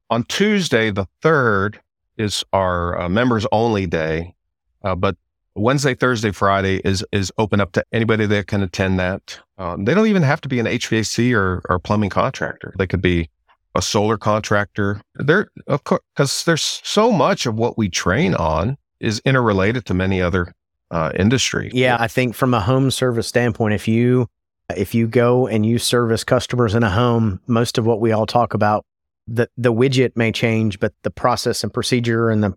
On 0.10 0.24
Tuesday, 0.24 0.90
the 0.90 1.06
3rd, 1.22 1.76
is 2.20 2.44
our 2.54 3.00
uh, 3.00 3.10
members 3.10 3.48
only 3.52 3.88
day. 3.88 4.36
Uh, 4.84 4.94
but 4.94 5.16
Wednesday, 5.56 5.96
Thursday, 5.96 6.32
Friday 6.32 6.78
is 6.86 7.04
is 7.12 7.32
open 7.38 7.60
up 7.60 7.72
to 7.72 7.84
anybody 7.92 8.26
that 8.28 8.48
can 8.48 8.62
attend 8.62 9.00
that. 9.00 9.40
Um, 9.58 9.86
they 9.86 9.94
don't 9.94 10.08
even 10.08 10.22
have 10.22 10.42
to 10.42 10.50
be 10.50 10.60
an 10.60 10.68
HVAC 10.68 11.34
or, 11.34 11.62
or 11.68 11.80
plumbing 11.80 12.12
contractor. 12.12 12.74
They 12.78 12.86
could 12.86 13.02
be 13.02 13.30
a 13.74 13.82
solar 13.82 14.18
contractor. 14.18 15.02
There, 15.16 15.50
of 15.68 15.84
course, 15.86 16.02
because 16.14 16.44
there's 16.44 16.82
so 16.84 17.12
much 17.12 17.46
of 17.46 17.56
what 17.56 17.78
we 17.78 17.90
train 17.90 18.36
on 18.36 18.78
is 19.00 19.22
interrelated 19.26 19.86
to 19.86 19.94
many 19.94 20.22
other 20.22 20.54
uh, 20.92 21.12
industry. 21.16 21.70
Yeah, 21.74 21.98
I 22.00 22.08
think 22.08 22.36
from 22.36 22.54
a 22.54 22.62
home 22.62 22.92
service 22.92 23.28
standpoint, 23.28 23.74
if 23.74 23.88
you 23.88 24.28
if 24.76 24.94
you 24.94 25.08
go 25.08 25.48
and 25.48 25.66
you 25.66 25.80
service 25.80 26.24
customers 26.24 26.76
in 26.76 26.84
a 26.84 26.90
home, 26.90 27.40
most 27.48 27.78
of 27.78 27.86
what 27.86 28.00
we 28.00 28.12
all 28.12 28.26
talk 28.26 28.54
about, 28.54 28.86
the 29.28 29.50
the 29.58 29.74
widget 29.74 30.16
may 30.16 30.32
change, 30.32 30.80
but 30.80 30.94
the 31.04 31.12
process 31.12 31.64
and 31.64 31.74
procedure 31.74 32.30
and 32.30 32.44
the 32.44 32.54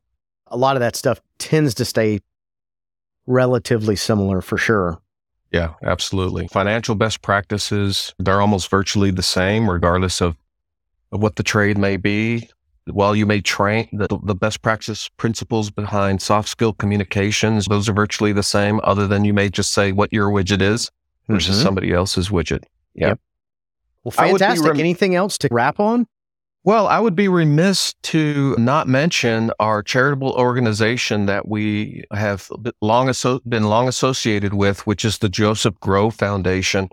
a 0.49 0.57
lot 0.57 0.77
of 0.77 0.81
that 0.81 0.97
stuff 0.97 1.21
tends 1.39 1.75
to 1.75 1.85
stay 1.85 2.21
relatively 3.27 3.97
similar 3.97 4.41
for 4.41 4.59
sure. 4.59 4.99
Yeah, 5.51 5.75
absolutely. 5.83 6.49
Financial 6.49 6.95
best 6.95 7.23
practices, 7.23 8.15
they're 8.19 8.41
almost 8.41 8.71
virtually 8.71 9.11
the 9.11 9.23
same, 9.23 9.69
regardless 9.69 10.23
of, 10.23 10.37
of 11.11 11.21
what 11.23 11.37
the 11.37 11.43
trade 11.43 11.77
may 11.77 11.97
be. 11.97 12.49
While 12.87 13.15
you 13.15 13.27
may 13.27 13.41
train 13.41 13.89
the, 13.93 14.09
the 14.25 14.35
best 14.35 14.61
practice 14.63 15.09
principles 15.17 15.71
behind 15.71 16.21
soft 16.21 16.49
skill 16.49 16.73
communications, 16.73 17.67
those 17.67 17.89
are 17.89 17.93
virtually 17.93 18.33
the 18.33 18.43
same, 18.43 18.81
other 18.83 19.07
than 19.07 19.25
you 19.25 19.33
may 19.33 19.49
just 19.49 19.73
say 19.73 19.93
what 19.93 20.13
your 20.13 20.31
widget 20.31 20.61
is 20.61 20.91
versus 21.29 21.59
Mhm. 21.59 21.63
somebody 21.63 21.93
else's 21.93 22.29
widget. 22.31 22.65
Yeah. 22.95 23.09
Yep. 23.09 23.21
Well, 24.05 24.15
I 24.19 24.27
would 24.27 24.33
be 24.33 24.39
fantastic. 24.41 24.69
rem- 24.69 24.81
Anything 24.81 25.15
else 25.15 25.39
to 25.39 25.49
wrap 25.53 25.79
on? 25.79 26.07
Well, 26.65 26.87
I 26.89 26.99
would 27.01 27.15
be 27.17 27.29
remiss 27.29 27.95
to 28.05 28.55
not 28.59 28.87
mention 28.89 29.53
our 29.61 29.83
charitable 29.83 30.33
organization 30.33 31.27
that 31.27 31.47
we 31.49 32.05
have 32.13 32.49
long 32.81 33.09
asso- 33.09 33.41
been 33.49 33.65
long 33.65 33.87
associated 33.89 34.55
with, 34.55 34.87
which 34.87 35.05
is 35.05 35.19
the 35.19 35.29
Joseph 35.29 35.79
Groves 35.81 36.17
Foundation. 36.17 36.89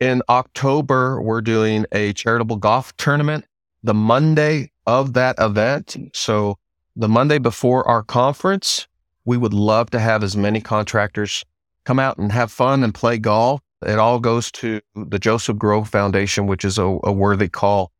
In 0.00 0.22
October, 0.30 1.20
we're 1.20 1.42
doing 1.42 1.84
a 1.92 2.12
charitable 2.14 2.56
golf 2.56 2.94
tournament 2.96 3.44
the 3.82 3.94
Monday 3.94 4.70
of 4.90 5.12
that 5.12 5.36
event. 5.38 5.96
So 6.12 6.58
the 6.96 7.08
Monday 7.08 7.38
before 7.38 7.86
our 7.86 8.02
conference, 8.02 8.88
we 9.24 9.36
would 9.36 9.54
love 9.54 9.90
to 9.90 10.00
have 10.00 10.24
as 10.24 10.36
many 10.36 10.60
contractors 10.60 11.44
come 11.84 12.00
out 12.00 12.18
and 12.18 12.32
have 12.32 12.50
fun 12.50 12.82
and 12.82 12.92
play 12.92 13.16
golf. 13.16 13.60
It 13.86 14.00
all 14.00 14.18
goes 14.18 14.50
to 14.52 14.80
the 14.96 15.20
Joseph 15.20 15.56
Groves 15.58 15.88
Foundation, 15.90 16.48
which 16.48 16.64
is 16.64 16.76
a, 16.76 16.98
a 17.04 17.12
worthy 17.12 17.48
call 17.48 17.92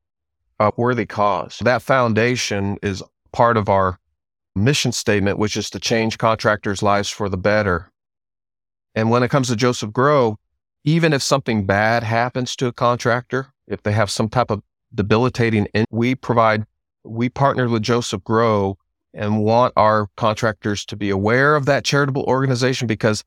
a 0.59 0.73
worthy 0.77 1.07
cause. 1.07 1.59
That 1.65 1.81
foundation 1.81 2.77
is 2.83 3.03
part 3.33 3.57
of 3.57 3.69
our 3.69 3.99
mission 4.55 4.93
statement, 4.93 5.39
which 5.39 5.57
is 5.57 5.71
to 5.71 5.81
change 5.81 6.19
contractors' 6.19 6.83
lives 6.83 7.09
for 7.09 7.29
the 7.29 7.39
better. 7.39 7.91
And 8.95 9.11
when 9.11 9.23
it 9.23 9.31
comes 9.31 9.49
to 9.49 9.57
Joseph 9.57 9.93
Groves, 9.93 10.37
even 10.85 11.13
if 11.13 11.23
something 11.23 11.65
bad 11.65 12.03
happens 12.03 12.57
to 12.57 12.67
a 12.67 12.73
contractor, 12.73 13.55
if 13.69 13.83
they 13.85 13.93
have 13.93 14.11
some 14.11 14.29
type 14.29 14.51
of 14.51 14.63
debilitating, 14.95 15.67
in- 15.73 15.87
we 15.91 16.15
provide, 16.15 16.67
we 17.05 17.29
partnered 17.29 17.71
with 17.71 17.83
Joseph 17.83 18.23
Groves 18.25 18.79
and 19.15 19.43
want 19.43 19.73
our 19.77 20.09
contractors 20.17 20.85
to 20.87 20.97
be 20.97 21.11
aware 21.11 21.57
of 21.57 21.67
that 21.67 21.85
charitable 21.85 22.25
organization 22.25 22.87
because 22.87 23.25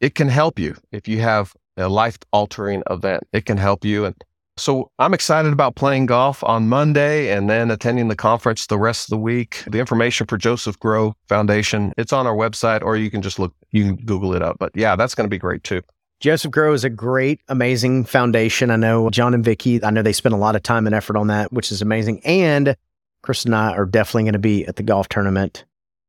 it 0.00 0.14
can 0.14 0.28
help 0.28 0.58
you 0.58 0.74
if 0.90 1.06
you 1.06 1.20
have 1.20 1.54
a 1.76 1.88
life 1.88 2.18
altering 2.32 2.82
event. 2.90 3.24
It 3.32 3.44
can 3.44 3.56
help 3.56 3.84
you. 3.84 4.04
And 4.04 4.14
so 4.56 4.90
I'm 4.98 5.14
excited 5.14 5.52
about 5.52 5.76
playing 5.76 6.06
golf 6.06 6.44
on 6.44 6.68
Monday 6.68 7.30
and 7.30 7.48
then 7.48 7.70
attending 7.70 8.08
the 8.08 8.16
conference 8.16 8.66
the 8.66 8.78
rest 8.78 9.06
of 9.06 9.10
the 9.10 9.18
week. 9.18 9.64
The 9.66 9.78
information 9.78 10.26
for 10.26 10.36
Joseph 10.36 10.78
Groves 10.78 11.16
Foundation, 11.28 11.92
it's 11.96 12.12
on 12.12 12.26
our 12.26 12.34
website 12.34 12.82
or 12.82 12.96
you 12.96 13.10
can 13.10 13.22
just 13.22 13.38
look, 13.38 13.54
you 13.70 13.84
can 13.84 13.96
Google 13.96 14.34
it 14.34 14.42
up. 14.42 14.56
But 14.58 14.72
yeah, 14.74 14.96
that's 14.96 15.14
going 15.14 15.24
to 15.24 15.30
be 15.30 15.38
great 15.38 15.64
too. 15.64 15.82
Joseph 16.20 16.52
Groves 16.52 16.82
is 16.82 16.84
a 16.84 16.90
great, 16.90 17.40
amazing 17.48 18.04
foundation. 18.04 18.70
I 18.70 18.76
know 18.76 19.10
John 19.10 19.34
and 19.34 19.44
Vicky, 19.44 19.82
I 19.82 19.90
know 19.90 20.02
they 20.02 20.12
spend 20.12 20.34
a 20.34 20.38
lot 20.38 20.54
of 20.54 20.62
time 20.62 20.86
and 20.86 20.94
effort 20.94 21.16
on 21.16 21.26
that, 21.26 21.52
which 21.52 21.72
is 21.72 21.82
amazing. 21.82 22.20
And 22.24 22.76
Chris 23.22 23.44
and 23.44 23.54
I 23.54 23.72
are 23.72 23.86
definitely 23.86 24.24
going 24.24 24.32
to 24.34 24.38
be 24.38 24.66
at 24.66 24.76
the 24.76 24.82
golf 24.82 25.08
tournament 25.08 25.64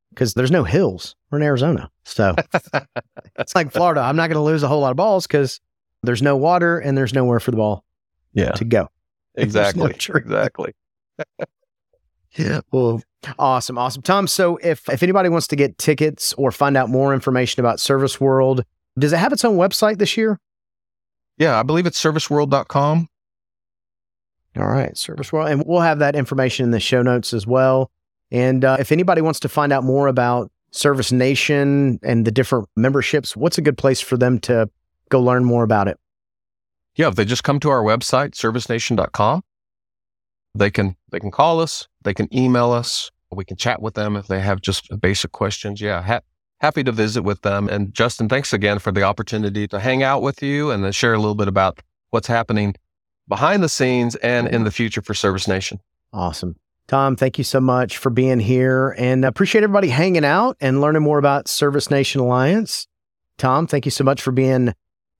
because 0.09 0.33
there's 0.33 0.51
no 0.51 0.63
hills. 0.63 1.15
We're 1.31 1.39
in 1.39 1.43
Arizona. 1.43 1.89
So 2.05 2.35
it's 3.39 3.55
like 3.55 3.71
Florida. 3.71 4.01
I'm 4.01 4.15
not 4.15 4.27
going 4.27 4.35
to 4.35 4.41
lose 4.41 4.63
a 4.63 4.67
whole 4.67 4.81
lot 4.81 4.91
of 4.91 4.97
balls 4.97 5.27
because 5.27 5.59
there's 6.03 6.21
no 6.21 6.35
water 6.35 6.79
and 6.79 6.97
there's 6.97 7.13
nowhere 7.13 7.39
for 7.39 7.51
the 7.51 7.57
ball 7.57 7.83
Yeah, 8.33 8.51
to 8.51 8.65
go. 8.65 8.89
exactly. 9.35 9.83
No 9.83 10.15
exactly. 10.15 10.73
Yeah. 12.35 12.61
Well, 12.71 12.99
awesome. 13.37 13.77
Awesome. 13.77 14.01
Tom, 14.01 14.25
so 14.27 14.57
if, 14.57 14.89
if 14.89 15.03
anybody 15.03 15.29
wants 15.29 15.45
to 15.49 15.55
get 15.55 15.77
tickets 15.77 16.33
or 16.33 16.51
find 16.51 16.75
out 16.75 16.89
more 16.89 17.13
information 17.13 17.59
about 17.59 17.79
Service 17.79 18.19
World, 18.19 18.65
does 18.97 19.13
it 19.13 19.17
have 19.17 19.31
its 19.31 19.45
own 19.45 19.55
website 19.55 19.99
this 19.99 20.17
year? 20.17 20.39
Yeah, 21.37 21.59
I 21.59 21.61
believe 21.63 21.85
it's 21.85 22.01
serviceworld.com. 22.01 23.07
All 24.57 24.67
right, 24.67 24.95
Service 24.97 25.33
World. 25.33 25.49
And 25.49 25.63
we'll 25.65 25.81
have 25.81 25.99
that 25.99 26.15
information 26.15 26.65
in 26.65 26.71
the 26.71 26.79
show 26.79 27.01
notes 27.01 27.33
as 27.33 27.47
well. 27.47 27.91
And 28.31 28.63
uh, 28.63 28.77
if 28.79 28.91
anybody 28.91 29.21
wants 29.21 29.39
to 29.41 29.49
find 29.49 29.71
out 29.71 29.83
more 29.83 30.07
about 30.07 30.51
Service 30.71 31.11
Nation 31.11 31.99
and 32.03 32.25
the 32.25 32.31
different 32.31 32.67
memberships, 32.75 33.35
what's 33.35 33.57
a 33.57 33.61
good 33.61 33.77
place 33.77 34.01
for 34.01 34.17
them 34.17 34.39
to 34.41 34.69
go 35.09 35.21
learn 35.21 35.43
more 35.43 35.63
about 35.63 35.87
it? 35.87 35.99
Yeah, 36.95 37.07
if 37.07 37.15
they 37.15 37.25
just 37.25 37.43
come 37.43 37.59
to 37.61 37.69
our 37.69 37.83
website, 37.83 38.35
servicenation.com, 38.35 39.43
they 40.53 40.69
can 40.69 40.95
they 41.09 41.19
can 41.19 41.31
call 41.31 41.59
us, 41.59 41.87
they 42.03 42.13
can 42.13 42.27
email 42.35 42.71
us, 42.71 43.11
we 43.31 43.45
can 43.45 43.57
chat 43.57 43.81
with 43.81 43.95
them 43.95 44.15
if 44.15 44.27
they 44.27 44.39
have 44.39 44.61
just 44.61 44.87
basic 44.99 45.31
questions. 45.31 45.81
Yeah, 45.81 46.01
ha- 46.01 46.21
happy 46.59 46.83
to 46.83 46.91
visit 46.91 47.23
with 47.23 47.41
them. 47.41 47.67
And 47.67 47.93
Justin, 47.93 48.29
thanks 48.29 48.53
again 48.53 48.79
for 48.79 48.91
the 48.91 49.03
opportunity 49.03 49.67
to 49.67 49.79
hang 49.79 50.03
out 50.03 50.21
with 50.21 50.43
you 50.43 50.69
and 50.69 50.83
then 50.83 50.91
share 50.91 51.13
a 51.13 51.17
little 51.17 51.35
bit 51.35 51.47
about 51.47 51.81
what's 52.11 52.27
happening 52.27 52.75
behind 53.27 53.63
the 53.63 53.69
scenes 53.69 54.15
and 54.17 54.47
in 54.47 54.63
the 54.63 54.71
future 54.71 55.01
for 55.01 55.13
Service 55.13 55.47
Nation. 55.47 55.79
Awesome. 56.11 56.55
Tom, 56.87 57.15
thank 57.15 57.37
you 57.37 57.43
so 57.43 57.61
much 57.61 57.97
for 57.97 58.09
being 58.09 58.39
here 58.39 58.93
and 58.97 59.23
appreciate 59.23 59.63
everybody 59.63 59.87
hanging 59.87 60.25
out 60.25 60.57
and 60.59 60.81
learning 60.81 61.01
more 61.01 61.17
about 61.17 61.47
Service 61.47 61.89
Nation 61.89 62.19
Alliance. 62.21 62.87
Tom, 63.37 63.67
thank 63.67 63.85
you 63.85 63.91
so 63.91 64.03
much 64.03 64.21
for 64.21 64.31
being 64.31 64.73